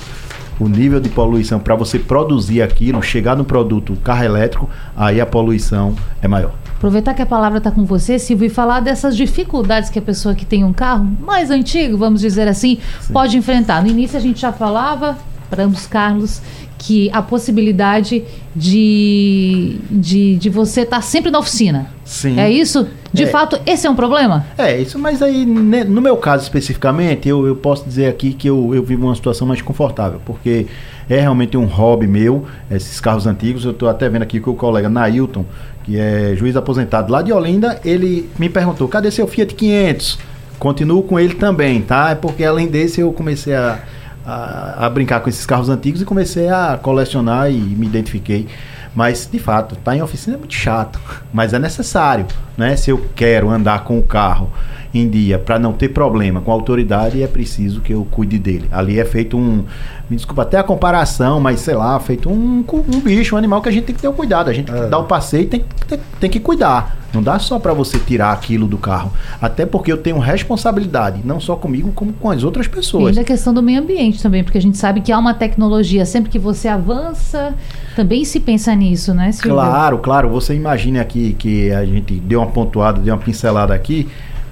o 0.59 0.69
nível 0.69 1.01
de 1.01 1.09
poluição 1.09 1.59
para 1.59 1.75
você 1.75 1.99
produzir 1.99 2.62
aquilo, 2.62 3.03
chegar 3.03 3.37
no 3.37 3.45
produto 3.45 3.97
carro 4.03 4.25
elétrico, 4.25 4.71
aí 4.97 5.21
a 5.21 5.27
poluição 5.27 5.95
é 6.23 6.29
maior. 6.29 6.53
Aproveitar 6.77 7.14
que 7.14 7.23
a 7.23 7.27
palavra 7.27 7.59
está 7.59 7.71
com 7.71 7.85
você, 7.85 8.19
Silvio, 8.19 8.47
e 8.47 8.51
falar 8.51 8.81
dessas 8.81 9.16
dificuldades 9.16 9.88
que 9.88 9.99
a 9.99 10.03
pessoa 10.03 10.35
que 10.35 10.45
tem 10.45 10.62
um 10.62 10.73
carro 10.73 11.07
mais 11.21 11.51
antigo, 11.51 11.97
vamos 11.97 12.21
dizer 12.21 12.47
assim, 12.49 12.79
pode 13.12 13.37
enfrentar. 13.37 13.83
No 13.83 13.88
início 13.88 14.19
a 14.19 14.21
gente 14.21 14.40
já 14.40 14.53
falava, 14.53 15.16
para 15.49 15.64
ambos 15.64 15.87
Carlos, 15.87 16.42
que 16.79 17.11
a 17.12 17.23
possibilidade 17.23 18.23
de, 18.55 19.77
de, 19.91 20.37
de 20.37 20.51
você 20.51 20.83
estar 20.83 21.01
sempre 21.01 21.31
na 21.31 21.39
oficina. 21.39 21.87
Sim. 22.05 22.39
É 22.39 22.51
isso? 22.51 22.87
De 23.12 23.25
É. 23.25 23.27
fato, 23.27 23.59
esse 23.67 23.87
é 23.87 23.91
um 23.91 23.95
problema? 23.97 24.45
É, 24.59 24.79
isso, 24.81 24.99
mas 24.99 25.23
aí, 25.23 25.47
né, 25.47 25.85
no 25.85 26.01
meu 26.01 26.17
caso 26.17 26.43
especificamente, 26.45 27.29
eu, 27.29 27.47
eu 27.47 27.57
posso 27.57 27.85
dizer 27.85 28.07
aqui 28.07 28.33
que 28.33 28.49
eu, 28.49 28.75
eu 28.75 28.83
vivo 28.83 29.07
uma 29.07 29.15
situação 29.15 29.47
mais 29.47 29.62
confortável, 29.62 30.21
porque 30.25 30.67
é 31.09 31.21
realmente 31.21 31.57
um 31.57 31.65
hobby 31.65 32.07
meu, 32.07 32.45
esses 32.71 33.01
carros 33.01 33.27
antigos. 33.27 33.65
Eu 33.65 33.71
estou 33.71 33.89
até 33.89 34.09
vendo 34.09 34.23
aqui 34.23 34.39
que 34.41 34.51
o 34.51 34.55
colega 34.55 34.89
Nailton, 34.89 35.45
que 35.85 35.99
é 35.99 36.35
juiz 36.37 36.57
aposentado 36.57 37.11
lá 37.11 37.23
de 37.23 37.33
Olinda, 37.33 37.81
ele 37.85 38.29
me 38.39 38.49
perguntou: 38.49 38.87
cadê 38.89 39.11
seu 39.11 39.27
Fiat 39.27 39.55
500? 39.55 40.19
Continuo 40.59 41.03
com 41.03 41.19
ele 41.19 41.35
também, 41.35 41.81
tá? 41.83 42.11
É 42.11 42.15
porque 42.15 42.43
além 42.45 42.67
desse 42.67 43.01
eu 43.01 43.12
comecei 43.12 43.55
a, 43.55 43.79
a, 44.27 44.87
a 44.87 44.91
brincar 44.91 45.21
com 45.21 45.29
esses 45.29 45.47
carros 45.47 45.69
antigos 45.69 46.03
e 46.03 46.05
comecei 46.05 46.49
a 46.49 46.79
colecionar 46.81 47.51
e 47.51 47.55
me 47.55 47.87
identifiquei. 47.87 48.49
Mas, 48.96 49.28
de 49.30 49.38
fato, 49.38 49.74
estar 49.74 49.94
em 49.94 50.00
oficina 50.02 50.37
é 50.37 50.38
muito 50.38 50.54
chato. 50.54 50.98
Mas 51.32 51.52
é 51.52 51.59
necessário, 51.59 52.24
né? 52.56 52.74
Se 52.76 52.90
eu 52.90 53.06
quero 53.14 53.50
andar 53.50 53.85
com 53.85 53.98
o 53.98 54.02
carro 54.02 54.50
em 54.94 55.06
dia 55.11 55.38
para 55.38 55.59
não 55.59 55.74
ter 55.74 55.90
problema 55.90 56.40
com 56.40 56.50
a 56.50 56.54
autoridade, 56.54 57.22
é 57.22 57.26
preciso 57.26 57.82
que 57.82 57.92
eu 57.92 58.06
cuide 58.11 58.38
dele. 58.38 58.66
Ali 58.72 58.98
é 58.98 59.04
feito 59.04 59.37
um. 59.37 59.64
Me 60.09 60.16
desculpa 60.16 60.42
até 60.42 60.56
a 60.56 60.62
comparação, 60.62 61.38
mas 61.40 61.61
sei 61.61 61.74
lá, 61.74 61.98
feito 62.00 62.30
um, 62.30 62.64
um 62.72 63.00
bicho, 63.00 63.35
um 63.35 63.38
animal 63.38 63.61
que 63.61 63.68
a 63.68 63.72
gente 63.72 63.85
tem 63.85 63.94
que 63.94 64.00
ter 64.00 64.09
o 64.09 64.12
cuidado. 64.14 64.48
A 64.48 64.52
gente 64.54 64.72
tem 64.72 64.82
que 64.85 64.88
dar 64.88 64.98
o 64.98 65.04
passeio 65.04 65.42
e 65.42 65.46
tem, 65.46 65.61
que- 65.61 65.87
tem, 65.87 66.00
tem 66.20 66.30
que 66.30 66.40
cuidar. 66.40 66.96
Não 67.12 67.22
dá 67.22 67.38
só 67.38 67.59
para 67.59 67.74
você 67.74 67.98
tirar 67.98 68.32
aquilo 68.32 68.66
do 68.66 68.78
carro. 68.78 69.12
Até 69.42 69.66
porque 69.66 69.92
eu 69.92 69.98
tenho 69.98 70.18
responsabilidade, 70.18 71.20
não 71.24 71.38
só 71.40 71.56
comigo, 71.56 71.92
como 71.94 72.12
com 72.14 72.30
as 72.30 72.42
outras 72.44 72.64
E 72.66 72.68
pessoas. 72.70 73.09
ainda 73.09 73.20
a 73.20 73.24
questão 73.24 73.52
do 73.52 73.62
meio 73.62 73.80
ambiente 73.82 74.22
também, 74.22 74.42
porque 74.42 74.56
a 74.59 74.62
gente 74.62 74.78
sabe 74.78 75.00
que 75.02 75.12
há 75.12 75.18
uma 75.18 75.35
tecnologia, 75.35 76.06
sempre 76.06 76.30
que 76.30 76.38
você 76.38 76.68
avança, 76.68 77.54
também 77.96 78.26
se 78.26 78.38
pensa 78.38 78.74
nisso, 78.74 79.14
né, 79.14 79.32
Silvio? 79.32 79.52
Claro, 79.52 79.98
claro. 79.98 80.28
Você 80.28 80.54
imagine 80.54 81.00
aqui 81.00 81.32
que 81.32 81.72
a 81.72 81.85
gente 81.85 82.14
deu 82.20 82.40
uma 82.40 82.50
pontuada, 82.50 83.00
deu 83.00 83.14
uma 83.14 83.20
pincelada 83.20 83.74
aqui, 83.74 84.06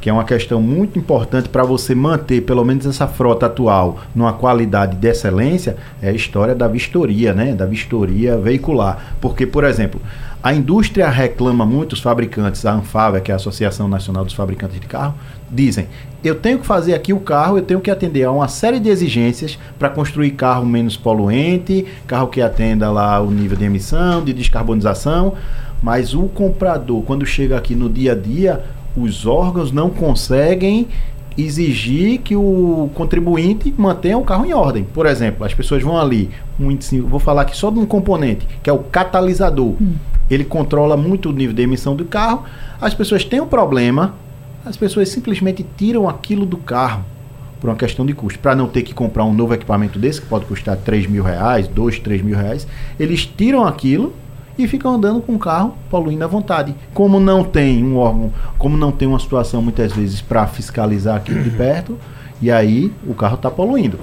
que 0.04 0.10
é 0.10 0.12
uma 0.12 0.24
questão 0.24 0.60
muito 0.60 0.98
importante 0.98 1.48
para 1.48 1.64
você 1.64 1.94
manter 1.94 2.42
pelo 2.42 2.62
menos 2.62 2.84
essa 2.84 3.08
frota 3.08 3.46
atual 3.46 4.00
numa 4.14 4.34
qualidade 4.34 4.96
de 4.96 5.08
excelência, 5.08 5.78
é 6.02 6.10
a 6.10 6.12
história 6.12 6.54
da 6.54 6.68
vistoria, 6.68 7.32
né? 7.32 7.54
Da 7.54 7.64
vistoria 7.64 8.36
veicular. 8.36 9.14
Porque, 9.18 9.46
por 9.46 9.64
exemplo, 9.64 9.98
a 10.42 10.52
indústria 10.52 11.08
reclama 11.08 11.64
muito, 11.64 11.94
os 11.94 12.00
fabricantes, 12.00 12.66
a 12.66 12.74
Anfávia, 12.74 13.18
que 13.18 13.30
é 13.30 13.32
a 13.32 13.36
Associação 13.36 13.88
Nacional 13.88 14.26
dos 14.26 14.34
Fabricantes 14.34 14.78
de 14.78 14.86
Carro, 14.86 15.14
dizem: 15.50 15.86
eu 16.22 16.34
tenho 16.34 16.58
que 16.58 16.66
fazer 16.66 16.92
aqui 16.92 17.14
o 17.14 17.20
carro, 17.20 17.56
eu 17.56 17.62
tenho 17.62 17.80
que 17.80 17.90
atender 17.90 18.24
a 18.24 18.30
uma 18.30 18.46
série 18.46 18.78
de 18.78 18.90
exigências 18.90 19.58
para 19.78 19.88
construir 19.88 20.32
carro 20.32 20.66
menos 20.66 20.98
poluente, 20.98 21.86
carro 22.06 22.28
que 22.28 22.42
atenda 22.42 22.90
lá 22.90 23.18
o 23.22 23.30
nível 23.30 23.56
de 23.56 23.64
emissão, 23.64 24.22
de 24.22 24.34
descarbonização, 24.34 25.32
mas 25.82 26.14
o 26.14 26.24
comprador, 26.24 27.02
quando 27.02 27.24
chega 27.26 27.56
aqui 27.56 27.74
no 27.74 27.90
dia 27.90 28.12
a 28.12 28.14
dia, 28.14 28.64
os 28.96 29.26
órgãos 29.26 29.72
não 29.72 29.90
conseguem 29.90 30.88
exigir 31.36 32.20
que 32.20 32.36
o 32.36 32.88
contribuinte 32.94 33.74
mantenha 33.76 34.16
o 34.16 34.24
carro 34.24 34.46
em 34.46 34.52
ordem. 34.52 34.84
Por 34.84 35.06
exemplo, 35.06 35.44
as 35.44 35.52
pessoas 35.52 35.82
vão 35.82 35.98
ali, 35.98 36.30
um 36.58 36.70
índice, 36.70 37.00
vou 37.00 37.18
falar 37.18 37.42
aqui 37.42 37.56
só 37.56 37.70
de 37.70 37.78
um 37.78 37.86
componente, 37.86 38.46
que 38.62 38.70
é 38.70 38.72
o 38.72 38.78
catalisador. 38.78 39.74
Ele 40.30 40.44
controla 40.44 40.96
muito 40.96 41.30
o 41.30 41.32
nível 41.32 41.54
de 41.54 41.62
emissão 41.62 41.94
do 41.96 42.04
carro. 42.04 42.44
As 42.80 42.94
pessoas 42.94 43.24
têm 43.24 43.40
um 43.40 43.46
problema, 43.46 44.14
as 44.64 44.76
pessoas 44.76 45.08
simplesmente 45.08 45.66
tiram 45.76 46.08
aquilo 46.08 46.46
do 46.46 46.56
carro 46.56 47.04
por 47.60 47.68
uma 47.68 47.76
questão 47.76 48.06
de 48.06 48.14
custo. 48.14 48.38
Para 48.38 48.54
não 48.54 48.68
ter 48.68 48.82
que 48.82 48.94
comprar 48.94 49.24
um 49.24 49.34
novo 49.34 49.54
equipamento 49.54 49.98
desse, 49.98 50.20
que 50.20 50.26
pode 50.26 50.44
custar 50.46 50.76
3 50.76 51.06
mil 51.06 51.22
reais, 51.24 51.66
2, 51.66 51.98
3 51.98 52.22
mil 52.22 52.36
reais, 52.36 52.66
eles 52.98 53.26
tiram 53.26 53.66
aquilo 53.66 54.12
e 54.58 54.68
ficam 54.68 54.94
andando 54.94 55.20
com 55.20 55.34
o 55.34 55.38
carro 55.38 55.74
poluindo 55.90 56.24
à 56.24 56.26
vontade. 56.26 56.74
Como 56.92 57.18
não 57.18 57.44
tem 57.44 57.84
um 57.84 57.96
órgão, 57.96 58.32
como 58.58 58.76
não 58.76 58.92
tem 58.92 59.08
uma 59.08 59.18
situação 59.18 59.60
muitas 59.60 59.92
vezes 59.92 60.20
para 60.20 60.46
fiscalizar 60.46 61.16
aquilo 61.16 61.42
de 61.42 61.50
perto, 61.50 61.98
e 62.40 62.50
aí 62.50 62.92
o 63.06 63.14
carro 63.14 63.36
está 63.36 63.50
poluindo. 63.50 63.98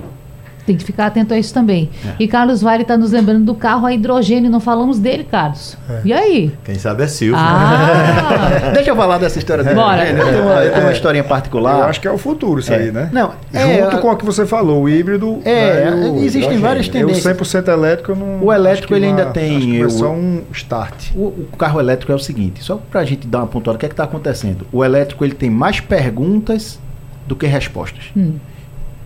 Tem 0.66 0.78
que 0.78 0.84
ficar 0.84 1.08
atento 1.08 1.34
a 1.34 1.40
isso 1.40 1.54
também. 1.54 1.90
É. 2.06 2.14
E 2.20 2.28
Carlos 2.28 2.62
Vale 2.62 2.84
está 2.84 2.96
nos 2.96 3.12
lembrando 3.12 3.44
do 3.46 3.56
carro 3.56 3.86
a 3.88 3.94
hidrogênio, 3.94 4.50
não 4.50 4.60
falamos 4.60 5.00
dele, 5.00 5.24
Carlos. 5.30 5.76
É. 5.90 6.02
E 6.06 6.14
aí? 6.14 6.52
Quem 6.64 6.76
sabe 6.76 7.04
é 7.04 7.08
Silvio. 7.08 7.36
Ah! 7.38 8.72
Deixa 8.74 8.92
eu 8.92 8.96
falar 8.96 9.18
dessa 9.18 9.40
história 9.40 9.64
do 9.64 9.74
Bora. 9.74 10.08
hidrogênio. 10.08 10.22
Eu 10.22 10.32
tenho 10.34 10.44
uma, 10.44 10.64
eu 10.64 10.72
tenho 10.74 10.86
uma 10.86 10.92
historinha 10.92 11.24
particular. 11.24 11.80
Eu 11.80 11.84
acho 11.86 12.00
que 12.00 12.08
é 12.08 12.12
o 12.12 12.18
futuro 12.18 12.60
isso 12.60 12.72
É. 12.72 12.76
aí, 12.78 12.92
né? 12.92 13.10
Não, 13.12 13.32
é, 13.54 13.82
Junto 13.84 13.98
com 14.00 14.10
o 14.12 14.16
que 14.16 14.26
você 14.26 14.46
falou, 14.46 14.84
o 14.84 14.90
híbrido. 14.90 15.40
É, 15.46 15.92
né, 15.92 16.10
o 16.10 16.18
existem 16.24 16.58
várias 16.60 16.86
Eu, 16.88 16.94
tendências. 16.94 17.38
100% 17.38 17.68
elétrico, 17.68 18.12
eu 18.12 18.16
não. 18.16 18.44
O 18.44 18.54
elétrico, 18.54 18.96
ele 18.96 19.08
ainda 19.08 19.24
uma- 19.26 19.32
tem 19.32 19.58
Acho 19.58 19.66
que 19.66 19.78
o- 19.78 19.82
vai 19.82 19.90
só 19.98 20.12
um 20.12 20.42
start. 20.54 20.94
O, 21.16 21.20
o 21.26 21.48
carro 21.58 21.80
elétrico 21.80 22.12
é 22.12 22.16
o 22.16 22.20
seguinte, 22.20 22.64
só 22.64 22.78
para 22.90 23.02
a 23.02 23.06
gente 23.06 23.26
dar 23.28 23.40
uma 23.40 23.48
pontuada, 23.48 23.78
o 23.78 23.80
que 23.80 23.86
é 23.86 23.90
que 23.90 23.94
está 23.94 24.04
acontecendo? 24.04 24.66
O 24.72 24.84
elétrico 24.84 25.26
ele 25.26 25.34
tem 25.34 25.50
mais 25.50 25.80
perguntas 25.80 26.80
do 27.28 27.36
que 27.36 27.46
respostas. 27.48 28.06
Hum. 28.16 28.34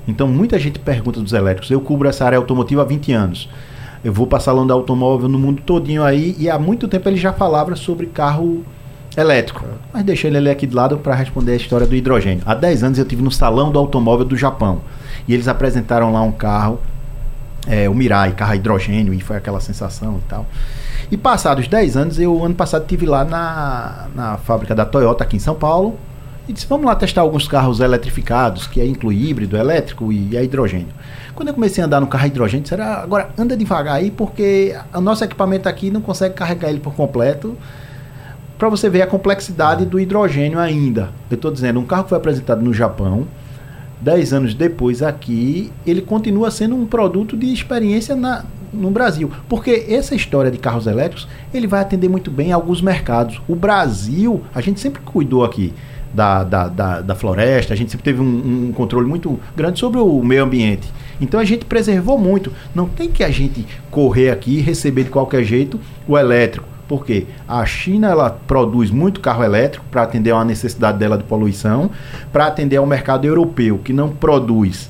Então 0.08 0.28
muita 0.28 0.60
gente 0.60 0.80
pergunta 0.80 1.22
dos 1.22 1.34
elétricos. 1.34 1.70
Eu 1.72 1.82
cubro 1.82 2.08
essa 2.08 2.26
área 2.26 2.38
automotiva 2.38 2.82
há 2.82 2.86
20 2.86 3.12
anos. 3.12 3.50
Eu 4.04 4.14
vou 4.14 4.28
para 4.28 4.40
salão 4.40 4.66
de 4.66 4.72
automóvel 4.72 5.28
no 5.28 5.40
mundo 5.40 5.62
todinho 5.64 6.04
aí 6.04 6.36
e 6.38 6.50
há 6.50 6.60
muito 6.60 6.88
tempo 6.88 7.10
ele 7.10 7.18
já 7.18 7.34
falava 7.34 7.76
sobre 7.76 8.06
carro 8.06 8.64
elétrico. 9.18 9.66
Mas 9.92 10.04
deixei 10.04 10.30
ele 10.30 10.50
aqui 10.50 10.68
de 10.68 10.76
lado 10.76 10.98
para 10.98 11.16
responder 11.16 11.54
a 11.54 11.56
história 11.56 11.88
do 11.88 11.96
hidrogênio. 11.96 12.44
Há 12.46 12.54
10 12.54 12.84
anos 12.84 13.00
eu 13.00 13.06
tive 13.06 13.24
no 13.24 13.32
salão 13.32 13.72
do 13.72 13.80
automóvel 13.80 14.26
do 14.26 14.38
Japão 14.38 14.82
e 15.28 15.34
eles 15.34 15.48
apresentaram 15.48 16.14
lá 16.14 16.22
um 16.22 16.32
carro 16.32 16.80
é, 17.68 17.90
o 17.90 17.96
Mirai, 17.96 18.32
carro 18.34 18.52
a 18.54 18.56
hidrogênio, 18.56 19.14
e 19.14 19.20
foi 19.20 19.38
aquela 19.38 19.60
sensação 19.60 20.20
e 20.24 20.30
tal. 20.30 20.46
E 21.12 21.18
passados 21.18 21.68
10 21.68 21.98
anos, 21.98 22.20
eu 22.20 22.44
ano 22.44 22.56
passado 22.56 22.84
estive 22.84 23.06
lá 23.06 23.24
na, 23.24 24.08
na 24.16 24.38
fábrica 24.38 24.74
da 24.74 24.86
Toyota 24.86 25.24
aqui 25.24 25.38
em 25.38 25.40
São 25.40 25.56
Paulo, 25.56 25.98
e 26.48 26.54
disse: 26.54 26.68
vamos 26.68 26.86
lá 26.86 26.96
testar 26.96 27.22
alguns 27.22 27.48
carros 27.48 27.80
eletrificados, 27.80 28.68
que 28.68 28.80
é 28.80 28.86
inclui 28.86 29.16
híbrido, 29.16 29.58
elétrico 29.58 30.12
e 30.12 30.36
é 30.38 30.44
hidrogênio. 30.44 30.94
Quando 31.34 31.50
eu 31.50 31.54
comecei 31.54 31.84
a 31.84 31.88
andar 31.88 32.00
no 32.00 32.08
carro 32.08 32.28
hidrogênio, 32.28 32.64
disse: 32.64 32.76
agora 32.76 33.30
anda 33.38 33.58
devagar 33.58 33.96
aí, 33.96 34.12
porque 34.12 34.76
o 34.94 35.02
nosso 35.02 35.24
equipamento 35.24 35.68
aqui 35.68 35.90
não 35.90 36.02
consegue 36.02 36.36
carregar 36.36 36.70
ele 36.70 36.80
por 36.80 36.94
completo. 36.94 37.58
Para 38.58 38.70
você 38.70 38.90
ver 38.90 39.02
a 39.02 39.08
complexidade 39.08 39.86
do 39.86 40.00
hidrogênio 40.00 40.58
ainda. 40.60 41.10
Eu 41.30 41.36
estou 41.36 41.52
dizendo, 41.52 41.78
um 41.78 41.86
carro 41.86 42.04
que 42.04 42.10
foi 42.10 42.18
apresentado 42.18 42.62
no 42.62 42.74
Japão, 42.74 43.28
dez 44.00 44.32
anos 44.32 44.54
depois 44.54 45.04
aqui, 45.04 45.74
ele 45.86 46.02
continua 46.02 46.50
sendo 46.50 46.74
um 46.74 46.86
produto 46.86 47.36
de 47.36 47.52
experiência 47.52 48.16
na, 48.16 48.46
no 48.72 48.90
Brasil. 48.92 49.30
Porque 49.50 49.86
essa 49.90 50.16
história 50.16 50.50
de 50.50 50.58
carros 50.58 50.88
elétricos, 50.88 51.28
ele 51.54 51.68
vai 51.68 51.82
atender 51.82 52.08
muito 52.08 52.32
bem 52.32 52.54
a 52.54 52.56
alguns 52.56 52.82
mercados. 52.82 53.42
O 53.46 53.56
Brasil, 53.58 54.42
a 54.54 54.62
gente 54.62 54.80
sempre 54.80 55.02
cuidou 55.02 55.44
aqui 55.44 55.74
da, 56.16 56.44
da, 56.44 56.68
da, 56.70 57.02
da 57.02 57.16
floresta, 57.16 57.74
a 57.74 57.78
gente 57.78 57.92
sempre 57.92 58.06
teve 58.06 58.22
um, 58.22 58.68
um, 58.70 58.72
controle 58.72 59.06
muito 59.08 59.38
grande 59.56 59.80
sobre 59.80 60.00
o 60.00 60.24
meio 60.24 60.44
ambiente. 60.44 60.88
Então 61.20 61.40
a 61.40 61.44
gente 61.44 61.66
preservou 61.66 62.18
muito. 62.18 62.52
Não 62.74 62.88
tem 62.88 63.12
que 63.12 63.24
a 63.24 63.30
gente 63.30 63.66
correr 63.92 64.30
aqui 64.30 64.58
e 64.58 64.62
receber 64.62 65.04
de 65.04 65.10
qualquer 65.10 65.44
jeito 65.44 65.80
o 66.08 66.18
elétrico. 66.18 66.68
Porque 66.88 67.26
a 67.48 67.66
China 67.66 68.10
ela 68.10 68.30
produz 68.30 68.92
muito 68.92 69.20
carro 69.20 69.44
elétrico 69.44 69.86
para 69.92 70.04
atender 70.04 70.32
a 70.32 70.46
necessidade 70.46 70.98
dela 70.98 71.18
de 71.18 71.24
poluição, 71.24 71.90
para 72.32 72.46
atender 72.46 72.78
ao 72.78 72.86
mercado 72.86 73.26
europeu 73.26 73.80
que 73.84 73.92
não 73.92 74.10
produz, 74.10 74.90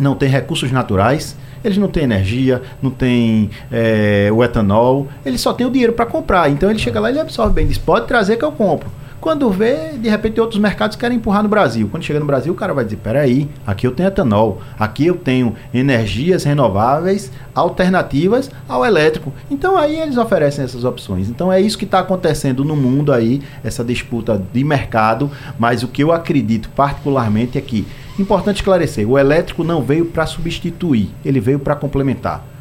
não 0.00 0.14
tem 0.14 0.28
recursos 0.28 0.72
naturais, 0.72 1.36
eles 1.62 1.76
não 1.76 1.86
têm 1.86 2.04
energia, 2.04 2.62
não 2.80 2.90
tem 2.90 3.50
é, 3.70 4.30
o 4.32 4.42
etanol, 4.42 5.06
eles 5.24 5.40
só 5.40 5.52
têm 5.52 5.66
o 5.66 5.70
dinheiro 5.70 5.92
para 5.92 6.06
comprar. 6.06 6.50
Então 6.50 6.70
ele 6.70 6.78
chega 6.78 6.98
lá 6.98 7.10
e 7.10 7.12
ele 7.12 7.20
absorve 7.20 7.52
bem, 7.52 7.66
diz: 7.66 7.78
pode 7.78 8.06
trazer 8.06 8.36
que 8.36 8.44
eu 8.44 8.52
compro. 8.52 8.90
Quando 9.22 9.48
vê, 9.50 9.92
de 9.92 10.08
repente 10.08 10.40
outros 10.40 10.58
mercados 10.58 10.96
querem 10.96 11.16
empurrar 11.16 11.44
no 11.44 11.48
Brasil. 11.48 11.88
Quando 11.88 12.02
chega 12.02 12.18
no 12.18 12.26
Brasil, 12.26 12.52
o 12.52 12.56
cara 12.56 12.74
vai 12.74 12.84
dizer: 12.84 12.96
peraí, 12.96 13.48
aqui 13.64 13.86
eu 13.86 13.92
tenho 13.92 14.08
etanol, 14.08 14.60
aqui 14.76 15.06
eu 15.06 15.14
tenho 15.14 15.54
energias 15.72 16.42
renováveis 16.42 17.30
alternativas 17.54 18.50
ao 18.68 18.84
elétrico. 18.84 19.32
Então 19.48 19.78
aí 19.78 20.00
eles 20.00 20.16
oferecem 20.16 20.64
essas 20.64 20.82
opções. 20.82 21.28
Então 21.28 21.52
é 21.52 21.60
isso 21.60 21.78
que 21.78 21.84
está 21.84 22.00
acontecendo 22.00 22.64
no 22.64 22.74
mundo 22.74 23.12
aí, 23.12 23.40
essa 23.62 23.84
disputa 23.84 24.44
de 24.52 24.64
mercado. 24.64 25.30
Mas 25.56 25.84
o 25.84 25.88
que 25.88 26.02
eu 26.02 26.10
acredito 26.10 26.68
particularmente 26.70 27.56
é 27.56 27.60
que, 27.60 27.86
importante 28.18 28.56
esclarecer, 28.56 29.08
o 29.08 29.16
elétrico 29.16 29.62
não 29.62 29.82
veio 29.82 30.06
para 30.06 30.26
substituir, 30.26 31.10
ele 31.24 31.38
veio 31.38 31.60
para 31.60 31.76
complementar. 31.76 32.51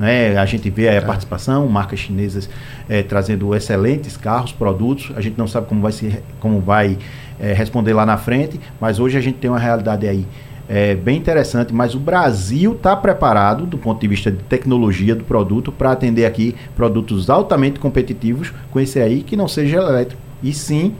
Né? 0.00 0.34
A 0.38 0.46
gente 0.46 0.70
vê 0.70 0.96
a 0.96 1.02
participação, 1.02 1.68
marcas 1.68 1.98
chinesas 1.98 2.48
é, 2.88 3.02
trazendo 3.02 3.54
excelentes 3.54 4.16
carros, 4.16 4.50
produtos. 4.50 5.12
A 5.14 5.20
gente 5.20 5.36
não 5.36 5.46
sabe 5.46 5.66
como 5.66 5.82
vai, 5.82 5.92
se, 5.92 6.18
como 6.40 6.58
vai 6.58 6.96
é, 7.38 7.52
responder 7.52 7.92
lá 7.92 8.06
na 8.06 8.16
frente, 8.16 8.58
mas 8.80 8.98
hoje 8.98 9.18
a 9.18 9.20
gente 9.20 9.36
tem 9.36 9.50
uma 9.50 9.58
realidade 9.58 10.08
aí 10.08 10.26
é, 10.66 10.94
bem 10.94 11.18
interessante. 11.18 11.74
Mas 11.74 11.94
o 11.94 11.98
Brasil 11.98 12.72
está 12.72 12.96
preparado, 12.96 13.66
do 13.66 13.76
ponto 13.76 14.00
de 14.00 14.08
vista 14.08 14.30
de 14.30 14.42
tecnologia 14.44 15.14
do 15.14 15.22
produto, 15.22 15.70
para 15.70 15.92
atender 15.92 16.24
aqui 16.24 16.56
produtos 16.74 17.28
altamente 17.28 17.78
competitivos 17.78 18.54
com 18.70 18.80
esse 18.80 18.98
aí 19.00 19.22
que 19.22 19.36
não 19.36 19.46
seja 19.46 19.76
elétrico. 19.76 20.22
E 20.42 20.54
sim 20.54 20.94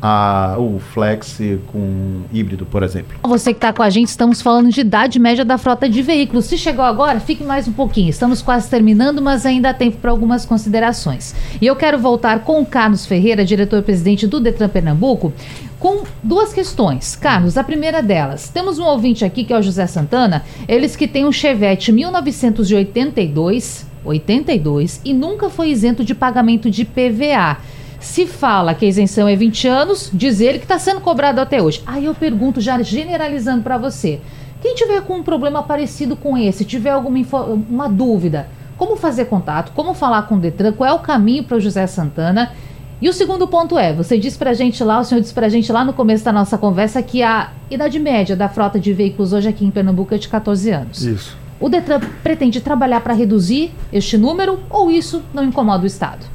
a, 0.00 0.56
o 0.58 0.78
Flex 0.78 1.38
com 1.72 2.22
híbrido, 2.32 2.64
por 2.64 2.82
exemplo. 2.82 3.18
Você 3.22 3.52
que 3.52 3.58
está 3.58 3.72
com 3.72 3.82
a 3.82 3.90
gente, 3.90 4.08
estamos 4.08 4.40
falando 4.40 4.70
de 4.70 4.80
idade 4.80 5.18
média 5.18 5.44
da 5.44 5.58
frota 5.58 5.88
de 5.88 6.02
veículos. 6.02 6.46
Se 6.46 6.56
chegou 6.56 6.84
agora, 6.84 7.20
fique 7.20 7.44
mais 7.44 7.68
um 7.68 7.72
pouquinho. 7.72 8.08
Estamos 8.08 8.40
quase 8.42 8.68
terminando, 8.68 9.20
mas 9.20 9.44
ainda 9.44 9.70
há 9.70 9.74
tempo 9.74 9.98
para 9.98 10.10
algumas 10.10 10.44
considerações. 10.46 11.34
E 11.60 11.66
eu 11.66 11.76
quero 11.76 11.98
voltar 11.98 12.40
com 12.40 12.60
o 12.60 12.66
Carlos 12.66 13.04
Ferreira, 13.06 13.44
diretor-presidente 13.44 14.26
do 14.26 14.40
Detran 14.40 14.68
Pernambuco, 14.68 15.32
com 15.78 16.04
duas 16.22 16.52
questões. 16.52 17.16
Carlos, 17.16 17.56
a 17.56 17.64
primeira 17.64 18.02
delas, 18.02 18.48
temos 18.48 18.78
um 18.78 18.84
ouvinte 18.84 19.24
aqui 19.24 19.44
que 19.44 19.52
é 19.52 19.58
o 19.58 19.62
José 19.62 19.86
Santana, 19.86 20.44
eles 20.68 20.96
que 20.96 21.08
têm 21.08 21.26
um 21.26 21.32
Chevette 21.32 21.90
1982, 21.90 23.86
82 24.04 25.00
e 25.04 25.12
nunca 25.12 25.50
foi 25.50 25.70
isento 25.70 26.04
de 26.04 26.14
pagamento 26.14 26.70
de 26.70 26.84
PVA. 26.84 27.58
Se 28.00 28.26
fala 28.26 28.74
que 28.74 28.86
a 28.86 28.88
isenção 28.88 29.28
é 29.28 29.36
20 29.36 29.68
anos, 29.68 30.10
diz 30.12 30.40
ele 30.40 30.58
que 30.58 30.64
está 30.64 30.78
sendo 30.78 31.00
cobrado 31.00 31.40
até 31.40 31.62
hoje. 31.62 31.82
Aí 31.86 32.06
eu 32.06 32.14
pergunto, 32.14 32.60
já 32.60 32.80
generalizando 32.82 33.62
para 33.62 33.76
você, 33.76 34.20
quem 34.62 34.74
tiver 34.74 35.02
com 35.02 35.18
um 35.18 35.22
problema 35.22 35.62
parecido 35.62 36.16
com 36.16 36.36
esse, 36.36 36.64
tiver 36.64 36.90
alguma 36.90 37.18
uma 37.68 37.88
dúvida, 37.88 38.48
como 38.76 38.96
fazer 38.96 39.26
contato, 39.26 39.72
como 39.72 39.92
falar 39.92 40.22
com 40.22 40.36
o 40.36 40.40
Detran, 40.40 40.72
qual 40.72 40.88
é 40.88 40.92
o 40.94 40.98
caminho 40.98 41.44
para 41.44 41.58
o 41.58 41.60
José 41.60 41.86
Santana? 41.86 42.52
E 43.02 43.08
o 43.08 43.12
segundo 43.12 43.46
ponto 43.46 43.78
é, 43.78 43.92
você 43.92 44.18
disse 44.18 44.36
pra 44.36 44.54
gente 44.54 44.82
lá, 44.82 45.00
o 45.00 45.04
senhor 45.04 45.20
disse 45.20 45.32
pra 45.32 45.48
gente 45.48 45.70
lá 45.70 45.84
no 45.84 45.92
começo 45.92 46.24
da 46.24 46.32
nossa 46.32 46.58
conversa 46.58 47.02
que 47.02 47.22
a 47.22 47.50
idade 47.70 47.98
média 47.98 48.34
da 48.34 48.48
frota 48.48 48.78
de 48.78 48.92
veículos 48.92 49.32
hoje 49.32 49.48
aqui 49.48 49.64
em 49.64 49.70
Pernambuco 49.70 50.14
é 50.14 50.18
de 50.18 50.28
14 50.28 50.70
anos. 50.70 51.02
Isso. 51.02 51.36
O 51.58 51.68
Detran 51.68 52.00
pretende 52.22 52.60
trabalhar 52.60 53.00
para 53.00 53.12
reduzir 53.12 53.72
este 53.92 54.16
número 54.16 54.60
ou 54.70 54.90
isso 54.90 55.22
não 55.32 55.44
incomoda 55.44 55.84
o 55.84 55.86
Estado? 55.86 56.26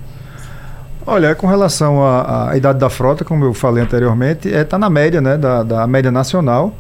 Olha, 1.08 1.36
com 1.36 1.46
relação 1.46 2.04
à, 2.04 2.50
à, 2.50 2.58
idade 2.58 2.80
da 2.80 2.90
frota, 2.90 3.24
como 3.24 3.46
eu 3.46 3.54
falei 3.54 3.84
anteriormente, 3.84 4.48
está 4.48 4.60
é, 4.60 4.64
tá 4.64 4.80
na 4.80 4.90
média, 4.90 5.22
né, 5.22 5.38
da, 5.38 5.62
da 5.62 5.86
média 5.86 6.12
nacional. 6.12 6.74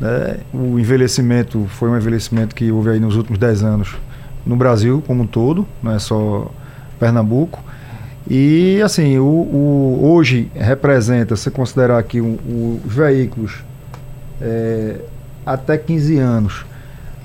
Né? 0.00 0.38
O 0.52 0.78
envelhecimento 0.78 1.66
foi 1.70 1.88
um 1.88 1.96
envelhecimento 1.96 2.54
que 2.54 2.70
houve 2.70 2.90
aí 2.90 3.00
nos 3.00 3.16
últimos 3.16 3.38
10 3.38 3.64
anos 3.64 3.96
no 4.46 4.54
Brasil 4.54 5.02
como 5.06 5.24
um 5.24 5.26
todo, 5.26 5.66
não 5.82 5.92
é 5.92 5.98
só 5.98 6.50
Pernambuco. 7.00 7.60
E 8.30 8.80
assim, 8.82 9.18
o, 9.18 9.24
o 9.24 10.12
hoje 10.12 10.50
representa, 10.54 11.34
se 11.34 11.50
considerar 11.50 11.98
aqui 11.98 12.20
os 12.20 12.80
veículos 12.84 13.64
é, 14.40 15.00
até 15.44 15.76
15 15.76 16.18
anos, 16.18 16.64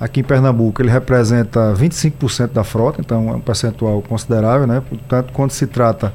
aqui 0.00 0.20
em 0.20 0.24
Pernambuco, 0.24 0.82
ele 0.82 0.90
representa 0.90 1.72
25% 1.74 2.48
da 2.48 2.64
frota, 2.64 3.00
então 3.00 3.28
é 3.28 3.32
um 3.34 3.40
percentual 3.40 4.02
considerável, 4.02 4.66
né? 4.66 4.82
Portanto, 4.86 5.32
quando 5.32 5.52
se 5.52 5.66
trata 5.66 6.12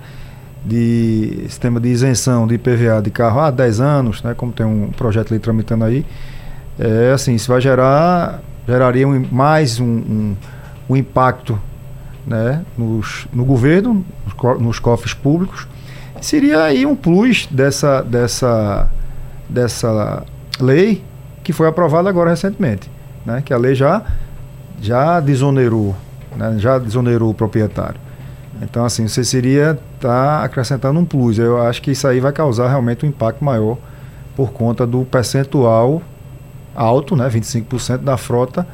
de 0.65 1.43
sistema 1.43 1.79
de 1.79 1.89
isenção 1.89 2.47
de 2.47 2.55
IPVA 2.55 3.01
de 3.01 3.11
carro 3.11 3.39
há 3.39 3.51
10 3.51 3.79
anos, 3.79 4.23
né, 4.23 4.33
como 4.33 4.51
tem 4.51 4.65
um 4.65 4.89
projeto 4.89 5.31
ali 5.31 5.39
tramitando 5.39 5.85
aí, 5.85 6.05
é 6.79 7.11
assim, 7.13 7.35
isso 7.35 7.51
vai 7.51 7.61
gerar, 7.61 8.41
geraria 8.67 9.07
um, 9.07 9.25
mais 9.31 9.79
um, 9.79 9.85
um, 9.85 10.35
um 10.89 10.95
impacto 10.95 11.59
né, 12.25 12.63
nos, 12.77 13.27
no 13.31 13.45
governo, 13.45 14.03
nos, 14.25 14.59
nos 14.59 14.79
cofres 14.79 15.13
públicos, 15.13 15.67
seria 16.19 16.63
aí 16.63 16.85
um 16.85 16.95
plus 16.95 17.47
dessa, 17.51 18.01
dessa, 18.01 18.89
dessa 19.47 20.23
lei 20.59 21.03
que 21.43 21.53
foi 21.53 21.67
aprovada 21.67 22.09
agora 22.09 22.31
recentemente, 22.31 22.89
né, 23.23 23.43
que 23.45 23.53
a 23.53 23.57
lei 23.57 23.75
já, 23.75 24.01
já 24.81 25.19
desonerou, 25.19 25.95
né, 26.35 26.55
já 26.57 26.79
desonerou 26.79 27.29
o 27.29 27.33
proprietário. 27.35 27.99
Então, 28.61 28.85
assim, 28.85 29.07
você 29.07 29.23
seria 29.23 29.77
tá 29.99 30.43
acrescentando 30.43 30.99
um 30.99 31.05
plus. 31.05 31.37
Eu 31.37 31.61
acho 31.61 31.81
que 31.81 31.91
isso 31.91 32.07
aí 32.07 32.19
vai 32.19 32.31
causar 32.31 32.67
realmente 32.69 33.05
um 33.05 33.09
impacto 33.09 33.43
maior 33.43 33.77
por 34.35 34.51
conta 34.51 34.85
do 34.85 35.03
percentual 35.05 36.01
alto, 36.75 37.15
né, 37.15 37.29
25% 37.29 37.99
da 37.99 38.17
frota 38.17 38.67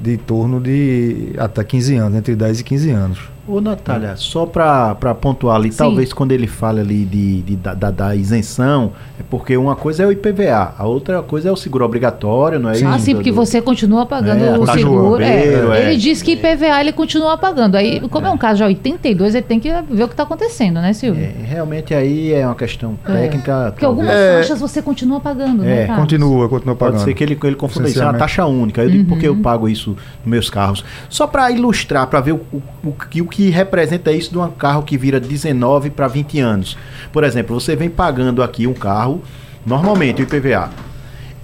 de 0.00 0.16
torno 0.16 0.58
de 0.58 1.34
até 1.38 1.62
15 1.62 1.96
anos, 1.96 2.18
entre 2.18 2.34
10 2.34 2.60
e 2.60 2.64
15 2.64 2.90
anos. 2.90 3.18
Ô, 3.50 3.60
Natália, 3.60 4.14
só 4.16 4.46
para 4.46 4.94
pontuar 5.20 5.56
ali, 5.56 5.72
Sim. 5.72 5.78
talvez 5.78 6.12
quando 6.12 6.30
ele 6.30 6.46
fala 6.46 6.80
ali 6.80 7.04
de, 7.04 7.42
de 7.42 7.56
da, 7.56 7.74
da, 7.74 7.90
da, 7.90 8.14
isenção, 8.14 8.92
é 9.18 9.24
porque 9.28 9.56
uma 9.56 9.74
coisa 9.74 10.04
é 10.04 10.06
o 10.06 10.12
IPVA, 10.12 10.74
a 10.78 10.86
outra 10.86 11.20
coisa 11.20 11.48
é 11.48 11.52
o 11.52 11.56
seguro 11.56 11.84
obrigatório, 11.84 12.60
não 12.60 12.70
é 12.70 12.74
sim. 12.74 12.84
isso? 12.84 12.94
Ah, 12.94 12.98
sim, 13.00 13.14
porque 13.14 13.32
do... 13.32 13.34
você 13.34 13.60
continua 13.60 14.06
pagando 14.06 14.44
é, 14.44 14.56
o 14.56 14.66
seguro. 14.66 15.20
É, 15.20 15.78
é, 15.78 15.88
ele 15.88 15.96
diz 15.96 16.22
que 16.22 16.32
IPVA 16.32 16.80
ele 16.80 16.92
continua 16.92 17.36
pagando. 17.36 17.74
Aí, 17.74 18.00
como 18.08 18.24
é, 18.24 18.30
um 18.30 18.38
caso 18.38 18.60
já 18.60 18.66
82, 18.66 19.34
ele 19.34 19.44
tem 19.44 19.58
que 19.58 19.68
ver 19.68 20.04
o 20.04 20.06
que 20.06 20.14
está 20.14 20.22
acontecendo, 20.22 20.80
né, 20.80 20.92
Silvio? 20.92 21.24
É, 21.24 21.32
realmente 21.44 21.92
aí 21.92 22.32
é 22.32 22.46
uma 22.46 22.54
questão 22.54 22.96
é. 23.04 23.12
técnica. 23.12 23.72
Porque 23.72 23.84
algumas 23.84 24.14
faixas 24.14 24.60
você 24.60 24.80
continua 24.80 25.18
pagando, 25.18 25.64
né, 25.64 25.86
Carlos? 25.86 26.04
Continua, 26.04 26.48
continua 26.48 26.76
pagando. 26.76 26.98
Pode 26.98 27.04
ser 27.04 27.14
que 27.14 27.24
ele, 27.24 27.36
ele 27.42 27.56
confunda 27.56 27.88
isso, 27.88 28.00
é 28.00 28.04
uma 28.04 28.14
taxa 28.14 28.46
única. 28.46 28.80
Eu 28.80 28.90
digo 28.90 29.08
porque 29.08 29.26
eu 29.26 29.32
uhum. 29.32 29.42
pago 29.42 29.68
isso 29.68 29.96
nos 30.20 30.26
meus 30.26 30.48
carros. 30.48 30.84
Só 31.08 31.26
para 31.26 31.50
ilustrar, 31.50 32.06
para 32.06 32.20
ver 32.20 32.32
o, 32.32 32.40
o, 32.52 32.62
o, 32.84 32.90
o 32.90 33.26
que 33.26 33.39
que 33.40 33.48
representa 33.48 34.12
isso 34.12 34.30
de 34.30 34.36
um 34.36 34.50
carro 34.50 34.82
que 34.82 34.98
vira 34.98 35.18
19 35.18 35.88
para 35.88 36.06
20 36.06 36.38
anos. 36.40 36.76
Por 37.10 37.24
exemplo, 37.24 37.58
você 37.58 37.74
vem 37.74 37.88
pagando 37.88 38.42
aqui 38.42 38.66
um 38.66 38.74
carro, 38.74 39.22
normalmente 39.64 40.20
o 40.20 40.24
IPVA. 40.24 40.68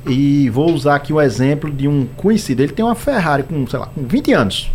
E 0.06 0.50
vou 0.50 0.70
usar 0.74 0.96
aqui 0.96 1.10
o 1.10 1.18
exemplo 1.18 1.72
de 1.72 1.88
um 1.88 2.06
conhecido. 2.14 2.62
Ele 2.62 2.74
tem 2.74 2.84
uma 2.84 2.94
Ferrari 2.94 3.44
com, 3.44 3.66
sei 3.66 3.78
lá, 3.78 3.86
com 3.86 4.02
20 4.02 4.30
anos. 4.34 4.70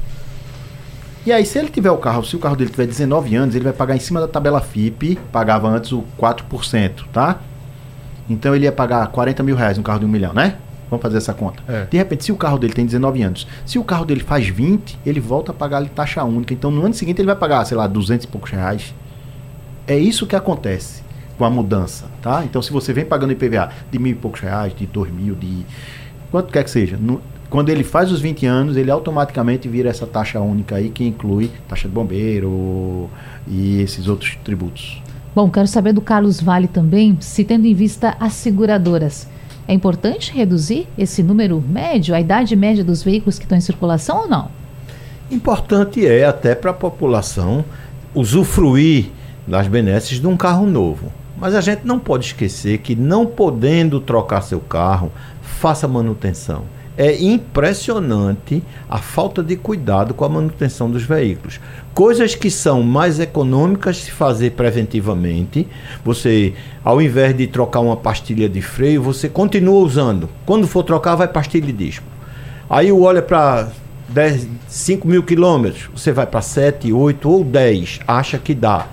E 1.24 1.32
aí, 1.32 1.46
se 1.46 1.60
ele 1.60 1.70
tiver 1.70 1.92
o 1.92 1.98
carro, 1.98 2.26
se 2.26 2.36
o 2.36 2.40
carro 2.40 2.56
dele 2.56 2.72
tiver 2.72 2.88
19 2.88 3.36
anos, 3.36 3.54
ele 3.54 3.66
vai 3.66 3.74
pagar 3.74 3.96
em 3.96 4.00
cima 4.00 4.20
da 4.20 4.28
tabela 4.28 4.60
FIP, 4.60 5.20
pagava 5.32 5.70
antes 5.70 5.92
o 5.92 6.04
4%, 6.20 7.04
tá? 7.14 7.40
Então 8.28 8.56
ele 8.56 8.66
ia 8.66 8.72
pagar 8.72 9.06
40 9.06 9.44
mil 9.44 9.56
reais 9.56 9.78
no 9.78 9.84
carro 9.84 10.00
de 10.00 10.06
um 10.08 10.10
milhão, 10.10 10.34
né? 10.34 10.56
Vamos 10.92 11.02
fazer 11.02 11.18
essa 11.18 11.34
conta. 11.34 11.64
É. 11.68 11.86
De 11.90 11.98
repente, 11.98 12.26
se 12.26 12.32
o 12.32 12.36
carro 12.36 12.60
dele 12.60 12.74
tem 12.74 12.86
19 12.86 13.24
anos, 13.24 13.48
se 13.66 13.80
o 13.80 13.84
carro 13.84 14.06
dele 14.06 14.20
faz 14.20 14.48
20, 14.48 15.00
ele 15.06 15.20
volta 15.22 15.52
a 15.52 15.56
pagar 15.56 15.78
ali 15.78 15.90
taxa 15.90 16.24
única. 16.24 16.54
Então, 16.54 16.70
no 16.70 16.86
ano 16.86 16.94
seguinte, 16.94 17.20
ele 17.20 17.28
vai 17.28 17.36
pagar, 17.36 17.66
sei 17.66 17.78
lá, 17.78 17.88
200 17.88 18.26
e 18.26 18.28
poucos 18.28 18.52
reais. 18.52 18.94
É 19.88 19.98
isso 19.98 20.28
que 20.28 20.36
acontece. 20.36 21.02
com 21.38 21.46
a 21.46 21.50
mudança, 21.50 22.06
tá? 22.22 22.44
Então, 22.46 22.62
se 22.62 22.72
você 22.72 22.94
vem 22.94 23.04
pagando 23.04 23.32
IPVA 23.32 23.72
de 23.90 23.98
mil 23.98 24.12
e 24.12 24.16
poucos 24.16 24.42
reais, 24.42 24.76
de 24.76 24.86
dois 24.86 25.12
mil, 25.12 25.34
de 25.34 25.66
quanto 26.30 26.52
quer 26.52 26.64
que 26.64 26.70
seja, 26.70 26.98
no, 26.98 27.20
quando 27.50 27.70
ele 27.70 27.84
faz 27.84 28.12
os 28.12 28.22
20 28.22 28.46
anos, 28.46 28.78
ele 28.78 28.92
automaticamente 28.92 29.68
vira 29.68 29.90
essa 29.90 30.06
taxa 30.06 30.40
única 30.40 30.76
aí 30.76 30.90
que 30.90 31.04
inclui 31.04 31.50
taxa 31.68 31.88
de 31.88 31.94
bombeiro 31.96 33.10
e 33.48 33.82
esses 33.82 34.08
outros 34.08 34.38
tributos. 34.44 35.02
Bom, 35.34 35.50
quero 35.50 35.68
saber 35.68 35.94
do 35.94 36.02
Carlos 36.02 36.40
Vale 36.40 36.68
também, 36.68 37.18
se 37.20 37.44
tendo 37.44 37.66
em 37.66 37.74
vista 37.74 38.16
as 38.20 38.34
seguradoras, 38.34 39.28
é 39.68 39.74
importante 39.74 40.34
reduzir 40.34 40.88
esse 40.98 41.22
número 41.22 41.62
médio, 41.62 42.16
a 42.16 42.20
idade 42.20 42.56
média 42.56 42.84
dos 42.84 43.04
veículos 43.04 43.38
que 43.38 43.46
estão 43.46 43.58
em 43.58 43.62
circulação 43.62 44.22
ou 44.22 44.28
não? 44.28 44.50
Importante 45.30 46.06
é 46.06 46.26
até 46.26 46.54
para 46.56 46.72
a 46.72 46.74
população 46.74 47.64
usufruir 48.14 49.10
das 49.48 49.68
benesses 49.68 50.20
de 50.20 50.28
um 50.28 50.36
carro 50.36 50.66
novo. 50.66 51.12
Mas 51.38 51.56
a 51.56 51.62
gente 51.62 51.86
não 51.86 51.98
pode 51.98 52.26
esquecer 52.26 52.80
que 52.80 52.96
não 52.96 53.26
podendo 53.26 54.00
trocar 54.00 54.42
seu 54.42 54.60
carro, 54.60 55.12
faça 55.42 55.88
manutenção. 55.88 56.64
É 57.02 57.20
impressionante 57.20 58.62
a 58.88 59.00
falta 59.00 59.42
de 59.42 59.56
cuidado 59.56 60.14
com 60.14 60.24
a 60.24 60.30
manutenção 60.30 60.88
dos 60.88 61.02
veículos. 61.02 61.60
Coisas 61.96 62.36
que 62.36 62.52
são 62.52 62.84
mais 62.84 63.20
econômicas 63.20 63.98
se 63.98 64.12
fazer 64.12 64.52
preventivamente. 64.52 65.68
Você, 66.06 66.54
ao 66.84 67.02
invés 67.02 67.36
de 67.36 67.48
trocar 67.48 67.80
uma 67.80 67.98
pastilha 67.98 68.48
de 68.48 68.62
freio, 68.62 69.02
você 69.02 69.28
continua 69.28 69.84
usando. 69.84 70.30
Quando 70.46 70.68
for 70.68 70.84
trocar, 70.84 71.16
vai 71.16 71.28
pastilha 71.28 71.66
de 71.66 71.74
disco. 71.74 72.06
Aí 72.70 72.92
o 72.92 73.02
olha 73.02 73.24
para 73.24 73.70
10, 74.10 74.48
5 74.68 75.08
mil 75.08 75.24
quilômetros, 75.24 75.90
você 75.96 76.12
vai 76.12 76.28
para 76.28 76.44
7, 76.44 76.94
8 76.94 77.28
ou 77.28 77.44
10, 77.44 78.02
acha 78.08 78.38
que 78.38 78.54
dá. 78.54 78.86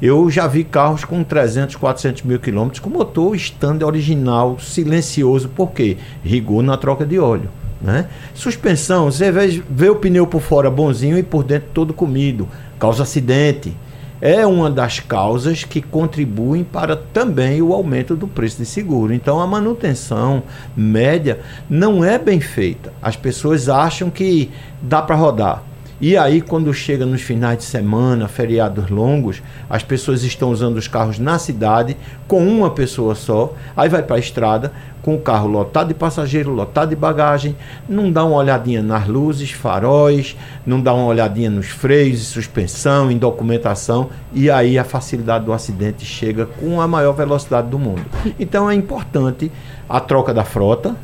Eu 0.00 0.30
já 0.30 0.46
vi 0.46 0.62
carros 0.62 1.04
com 1.04 1.24
300, 1.24 1.76
400 1.76 2.22
mil 2.22 2.38
quilômetros 2.38 2.80
com 2.80 2.90
motor 2.90 3.34
stand 3.36 3.78
original, 3.84 4.58
silencioso, 4.58 5.48
por 5.48 5.70
quê? 5.70 5.96
Rigor 6.22 6.62
na 6.62 6.76
troca 6.76 7.06
de 7.06 7.18
óleo. 7.18 7.48
Né? 7.80 8.08
Suspensão, 8.34 9.10
você 9.10 9.30
vê, 9.30 9.62
vê 9.68 9.88
o 9.88 9.96
pneu 9.96 10.26
por 10.26 10.40
fora 10.40 10.70
bonzinho 10.70 11.18
e 11.18 11.22
por 11.22 11.44
dentro 11.44 11.68
todo 11.72 11.94
comido, 11.94 12.48
causa 12.78 13.02
acidente. 13.02 13.74
É 14.20 14.46
uma 14.46 14.70
das 14.70 14.98
causas 14.98 15.62
que 15.62 15.82
contribuem 15.82 16.64
para 16.64 16.96
também 16.96 17.60
o 17.60 17.74
aumento 17.74 18.16
do 18.16 18.26
preço 18.26 18.56
de 18.56 18.64
seguro. 18.64 19.12
Então 19.12 19.40
a 19.40 19.46
manutenção 19.46 20.42
média 20.74 21.40
não 21.68 22.02
é 22.02 22.18
bem 22.18 22.40
feita. 22.40 22.92
As 23.02 23.14
pessoas 23.14 23.68
acham 23.68 24.08
que 24.08 24.50
dá 24.80 25.02
para 25.02 25.16
rodar. 25.16 25.62
E 25.98 26.14
aí, 26.14 26.42
quando 26.42 26.74
chega 26.74 27.06
nos 27.06 27.22
finais 27.22 27.56
de 27.56 27.64
semana, 27.64 28.28
feriados 28.28 28.90
longos, 28.90 29.42
as 29.68 29.82
pessoas 29.82 30.22
estão 30.24 30.50
usando 30.50 30.76
os 30.76 30.86
carros 30.86 31.18
na 31.18 31.38
cidade 31.38 31.96
com 32.28 32.46
uma 32.46 32.70
pessoa 32.70 33.14
só, 33.14 33.54
aí 33.74 33.88
vai 33.88 34.02
para 34.02 34.16
a 34.16 34.18
estrada 34.18 34.72
com 35.00 35.14
o 35.14 35.20
carro 35.20 35.48
lotado 35.48 35.88
de 35.88 35.94
passageiro, 35.94 36.52
lotado 36.52 36.90
de 36.90 36.96
bagagem, 36.96 37.56
não 37.88 38.12
dá 38.12 38.24
uma 38.26 38.36
olhadinha 38.36 38.82
nas 38.82 39.06
luzes, 39.06 39.52
faróis, 39.52 40.36
não 40.66 40.82
dá 40.82 40.92
uma 40.92 41.06
olhadinha 41.06 41.48
nos 41.48 41.68
freios, 41.68 42.26
suspensão, 42.26 43.10
em 43.10 43.16
documentação, 43.16 44.10
e 44.34 44.50
aí 44.50 44.78
a 44.78 44.84
facilidade 44.84 45.46
do 45.46 45.52
acidente 45.54 46.04
chega 46.04 46.44
com 46.44 46.78
a 46.78 46.86
maior 46.86 47.12
velocidade 47.12 47.68
do 47.68 47.78
mundo. 47.78 48.04
Então 48.38 48.68
é 48.68 48.74
importante 48.74 49.50
a 49.88 49.98
troca 49.98 50.34
da 50.34 50.44
frota, 50.44 50.94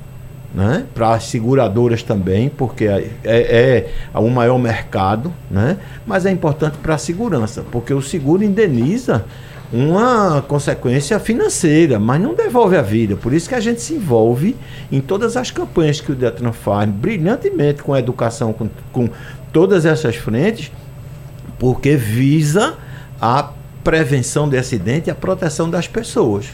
né? 0.54 0.84
para 0.94 1.14
as 1.14 1.24
seguradoras 1.24 2.02
também, 2.02 2.48
porque 2.48 2.84
é, 2.84 3.10
é, 3.24 3.90
é 4.12 4.18
o 4.18 4.28
maior 4.28 4.58
mercado, 4.58 5.32
né? 5.50 5.78
mas 6.06 6.26
é 6.26 6.30
importante 6.30 6.76
para 6.78 6.94
a 6.94 6.98
segurança, 6.98 7.64
porque 7.70 7.94
o 7.94 8.02
seguro 8.02 8.44
indeniza 8.44 9.24
uma 9.72 10.42
consequência 10.42 11.18
financeira, 11.18 11.98
mas 11.98 12.20
não 12.20 12.34
devolve 12.34 12.76
a 12.76 12.82
vida. 12.82 13.16
Por 13.16 13.32
isso 13.32 13.48
que 13.48 13.54
a 13.54 13.60
gente 13.60 13.80
se 13.80 13.94
envolve 13.94 14.54
em 14.90 15.00
todas 15.00 15.34
as 15.34 15.50
campanhas 15.50 15.98
que 15.98 16.12
o 16.12 16.14
Detran 16.14 16.52
faz, 16.52 16.90
brilhantemente 16.90 17.82
com 17.82 17.94
a 17.94 17.98
educação, 17.98 18.52
com, 18.52 18.68
com 18.92 19.08
todas 19.50 19.86
essas 19.86 20.14
frentes, 20.16 20.70
porque 21.58 21.96
visa 21.96 22.76
a 23.18 23.50
prevenção 23.82 24.48
de 24.48 24.58
acidente 24.58 25.08
e 25.08 25.10
a 25.10 25.14
proteção 25.14 25.70
das 25.70 25.88
pessoas. 25.88 26.46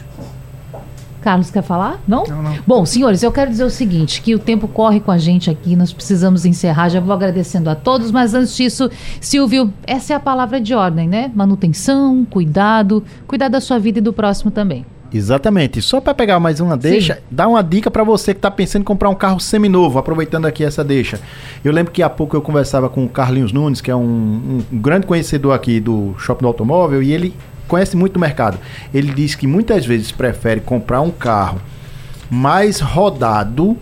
Carlos 1.21 1.51
quer 1.51 1.63
falar? 1.63 1.99
Não? 2.07 2.23
Não, 2.25 2.41
não? 2.41 2.57
Bom, 2.65 2.85
senhores, 2.85 3.21
eu 3.23 3.31
quero 3.31 3.51
dizer 3.51 3.63
o 3.63 3.69
seguinte, 3.69 4.21
que 4.21 4.33
o 4.35 4.39
tempo 4.39 4.67
corre 4.67 4.99
com 4.99 5.11
a 5.11 5.17
gente 5.17 5.49
aqui, 5.49 5.75
nós 5.75 5.91
precisamos 5.91 6.45
encerrar, 6.45 6.89
já 6.89 6.99
vou 6.99 7.13
agradecendo 7.13 7.69
a 7.69 7.75
todos, 7.75 8.11
mas 8.11 8.33
antes 8.33 8.55
disso, 8.55 8.89
Silvio, 9.19 9.73
essa 9.85 10.13
é 10.13 10.15
a 10.15 10.19
palavra 10.19 10.59
de 10.59 10.73
ordem, 10.73 11.07
né? 11.07 11.31
Manutenção, 11.33 12.25
cuidado, 12.25 13.03
cuidar 13.27 13.49
da 13.49 13.61
sua 13.61 13.79
vida 13.79 13.99
e 13.99 14.01
do 14.01 14.13
próximo 14.13 14.51
também. 14.51 14.85
Exatamente. 15.11 15.81
Só 15.81 15.99
para 15.99 16.13
pegar 16.13 16.39
mais 16.39 16.59
uma 16.59 16.77
deixa, 16.77 17.15
Sim. 17.15 17.21
dá 17.31 17.47
uma 17.47 17.63
dica 17.63 17.89
para 17.89 18.03
você 18.03 18.33
que 18.33 18.37
está 18.37 18.51
pensando 18.51 18.83
em 18.83 18.85
comprar 18.85 19.09
um 19.09 19.15
carro 19.15 19.39
seminovo, 19.39 19.97
aproveitando 19.97 20.45
aqui 20.45 20.63
essa 20.63 20.83
deixa. 20.83 21.19
Eu 21.63 21.71
lembro 21.71 21.91
que 21.91 22.03
há 22.03 22.09
pouco 22.09 22.35
eu 22.35 22.41
conversava 22.41 22.89
com 22.89 23.05
o 23.05 23.09
Carlinhos 23.09 23.51
Nunes, 23.51 23.81
que 23.81 23.89
é 23.89 23.95
um, 23.95 24.01
um, 24.01 24.63
um 24.71 24.77
grande 24.79 25.07
conhecedor 25.07 25.53
aqui 25.53 25.79
do 25.79 26.13
Shopping 26.17 26.43
do 26.43 26.47
Automóvel, 26.47 27.01
e 27.01 27.11
ele 27.11 27.33
conhece 27.69 27.95
muito 27.95 28.17
o 28.17 28.19
mercado. 28.19 28.57
Ele 28.93 29.13
diz 29.13 29.35
que 29.35 29.47
muitas 29.47 29.85
vezes 29.85 30.11
prefere 30.11 30.59
comprar 30.59 30.99
um 30.99 31.11
carro 31.11 31.61
mais 32.29 32.81
rodado, 32.81 33.77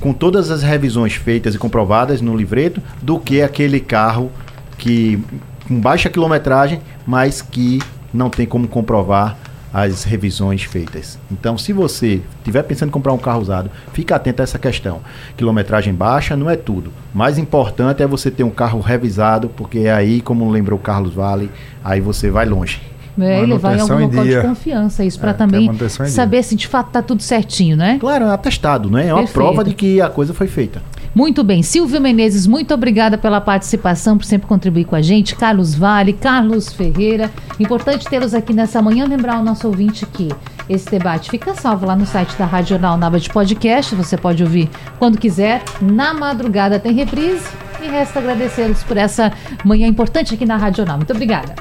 com 0.00 0.12
todas 0.12 0.50
as 0.50 0.62
revisões 0.62 1.14
feitas 1.14 1.54
e 1.54 1.58
comprovadas 1.58 2.20
no 2.20 2.36
livreto, 2.36 2.82
do 3.00 3.20
que 3.20 3.42
aquele 3.42 3.78
carro 3.78 4.32
que 4.76 5.22
com 5.66 5.78
baixa 5.80 6.08
quilometragem, 6.08 6.80
mas 7.06 7.42
que 7.42 7.80
não 8.12 8.30
tem 8.30 8.46
como 8.46 8.66
comprovar 8.66 9.36
as 9.72 10.04
revisões 10.04 10.62
feitas. 10.62 11.18
Então, 11.30 11.58
se 11.58 11.72
você 11.72 12.20
estiver 12.38 12.62
pensando 12.62 12.88
em 12.88 12.92
comprar 12.92 13.12
um 13.12 13.18
carro 13.18 13.40
usado, 13.40 13.70
fique 13.92 14.12
atento 14.12 14.42
a 14.42 14.44
essa 14.44 14.58
questão. 14.58 15.00
Quilometragem 15.36 15.94
baixa 15.94 16.36
não 16.36 16.48
é 16.48 16.56
tudo. 16.56 16.92
Mais 17.12 17.38
importante 17.38 18.02
é 18.02 18.06
você 18.06 18.30
ter 18.30 18.44
um 18.44 18.50
carro 18.50 18.80
revisado, 18.80 19.48
porque 19.50 19.80
é 19.80 19.92
aí, 19.92 20.20
como 20.20 20.50
lembrou 20.50 20.78
o 20.78 20.82
Carlos 20.82 21.14
Vale, 21.14 21.50
aí 21.84 22.00
você 22.00 22.30
vai 22.30 22.46
longe. 22.46 22.80
É, 23.20 23.40
ele 23.40 23.58
vai 23.58 23.76
em 23.76 23.80
algum 23.80 24.06
local 24.06 24.24
de 24.24 24.40
confiança, 24.40 25.04
isso, 25.04 25.18
para 25.18 25.30
é, 25.30 25.34
também 25.34 25.68
saber 26.06 26.42
se 26.44 26.54
de 26.54 26.68
fato 26.68 26.88
está 26.88 27.02
tudo 27.02 27.20
certinho, 27.20 27.76
né? 27.76 27.98
Claro, 27.98 28.26
é 28.26 28.30
atestado, 28.30 28.88
né? 28.88 29.08
É 29.08 29.12
uma 29.12 29.22
Perfeito. 29.22 29.34
prova 29.34 29.64
de 29.64 29.74
que 29.74 30.00
a 30.00 30.08
coisa 30.08 30.32
foi 30.32 30.46
feita. 30.46 30.80
Muito 31.14 31.42
bem. 31.42 31.62
Silvio 31.62 32.00
Menezes, 32.00 32.46
muito 32.46 32.72
obrigada 32.72 33.18
pela 33.18 33.40
participação, 33.40 34.16
por 34.16 34.24
sempre 34.24 34.46
contribuir 34.46 34.84
com 34.84 34.94
a 34.94 35.02
gente. 35.02 35.34
Carlos 35.34 35.74
Vale, 35.74 36.12
Carlos 36.12 36.72
Ferreira. 36.72 37.30
Importante 37.58 38.08
tê-los 38.08 38.34
aqui 38.34 38.52
nessa 38.52 38.80
manhã. 38.80 39.06
Lembrar 39.06 39.40
o 39.40 39.44
nosso 39.44 39.66
ouvinte 39.66 40.06
que 40.06 40.28
esse 40.68 40.90
debate 40.90 41.30
fica 41.30 41.54
salvo 41.54 41.86
lá 41.86 41.96
no 41.96 42.06
site 42.06 42.36
da 42.36 42.44
Rádio 42.44 42.70
Jornal 42.70 42.96
Nava 42.96 43.18
de 43.18 43.30
Podcast. 43.30 43.94
Você 43.94 44.16
pode 44.16 44.42
ouvir 44.42 44.68
quando 44.98 45.18
quiser. 45.18 45.62
Na 45.80 46.12
madrugada 46.14 46.78
tem 46.78 46.92
reprise. 46.92 47.46
E 47.82 47.88
resta 47.88 48.18
agradecê-los 48.18 48.82
por 48.82 48.96
essa 48.96 49.32
manhã 49.64 49.86
importante 49.86 50.34
aqui 50.34 50.44
na 50.44 50.56
Rádio 50.56 50.78
Jornal. 50.78 50.96
Muito 50.98 51.12
obrigada. 51.12 51.54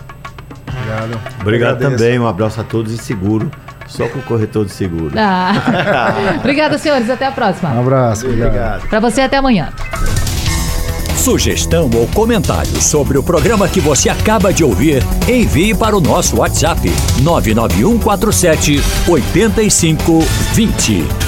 Obrigado. 0.67 1.21
Obrigado 1.41 1.79
também. 1.79 2.19
Um 2.19 2.27
abraço 2.27 2.59
a 2.59 2.63
todos 2.63 2.91
e 2.91 2.97
seguro. 2.97 3.51
Só 3.87 4.07
com 4.07 4.19
o 4.19 4.23
corretor 4.23 4.65
de 4.65 4.71
seguro. 4.71 5.11
Ah. 5.17 6.35
Obrigada, 6.39 6.77
senhores. 6.77 7.09
Até 7.09 7.25
a 7.25 7.31
próxima. 7.31 7.71
Um 7.71 7.79
abraço. 7.79 8.27
Obrigado. 8.27 8.87
Para 8.87 8.99
você, 8.99 9.21
até 9.21 9.37
amanhã. 9.37 9.69
Sugestão 11.15 11.89
ou 11.93 12.07
comentário 12.07 12.81
sobre 12.81 13.17
o 13.17 13.23
programa 13.23 13.67
que 13.67 13.81
você 13.81 14.07
acaba 14.07 14.53
de 14.53 14.63
ouvir, 14.63 15.03
envie 15.27 15.75
para 15.75 15.97
o 15.97 15.99
nosso 15.99 16.37
WhatsApp 16.37 16.89
99147 17.21 18.79
8520. 19.09 21.26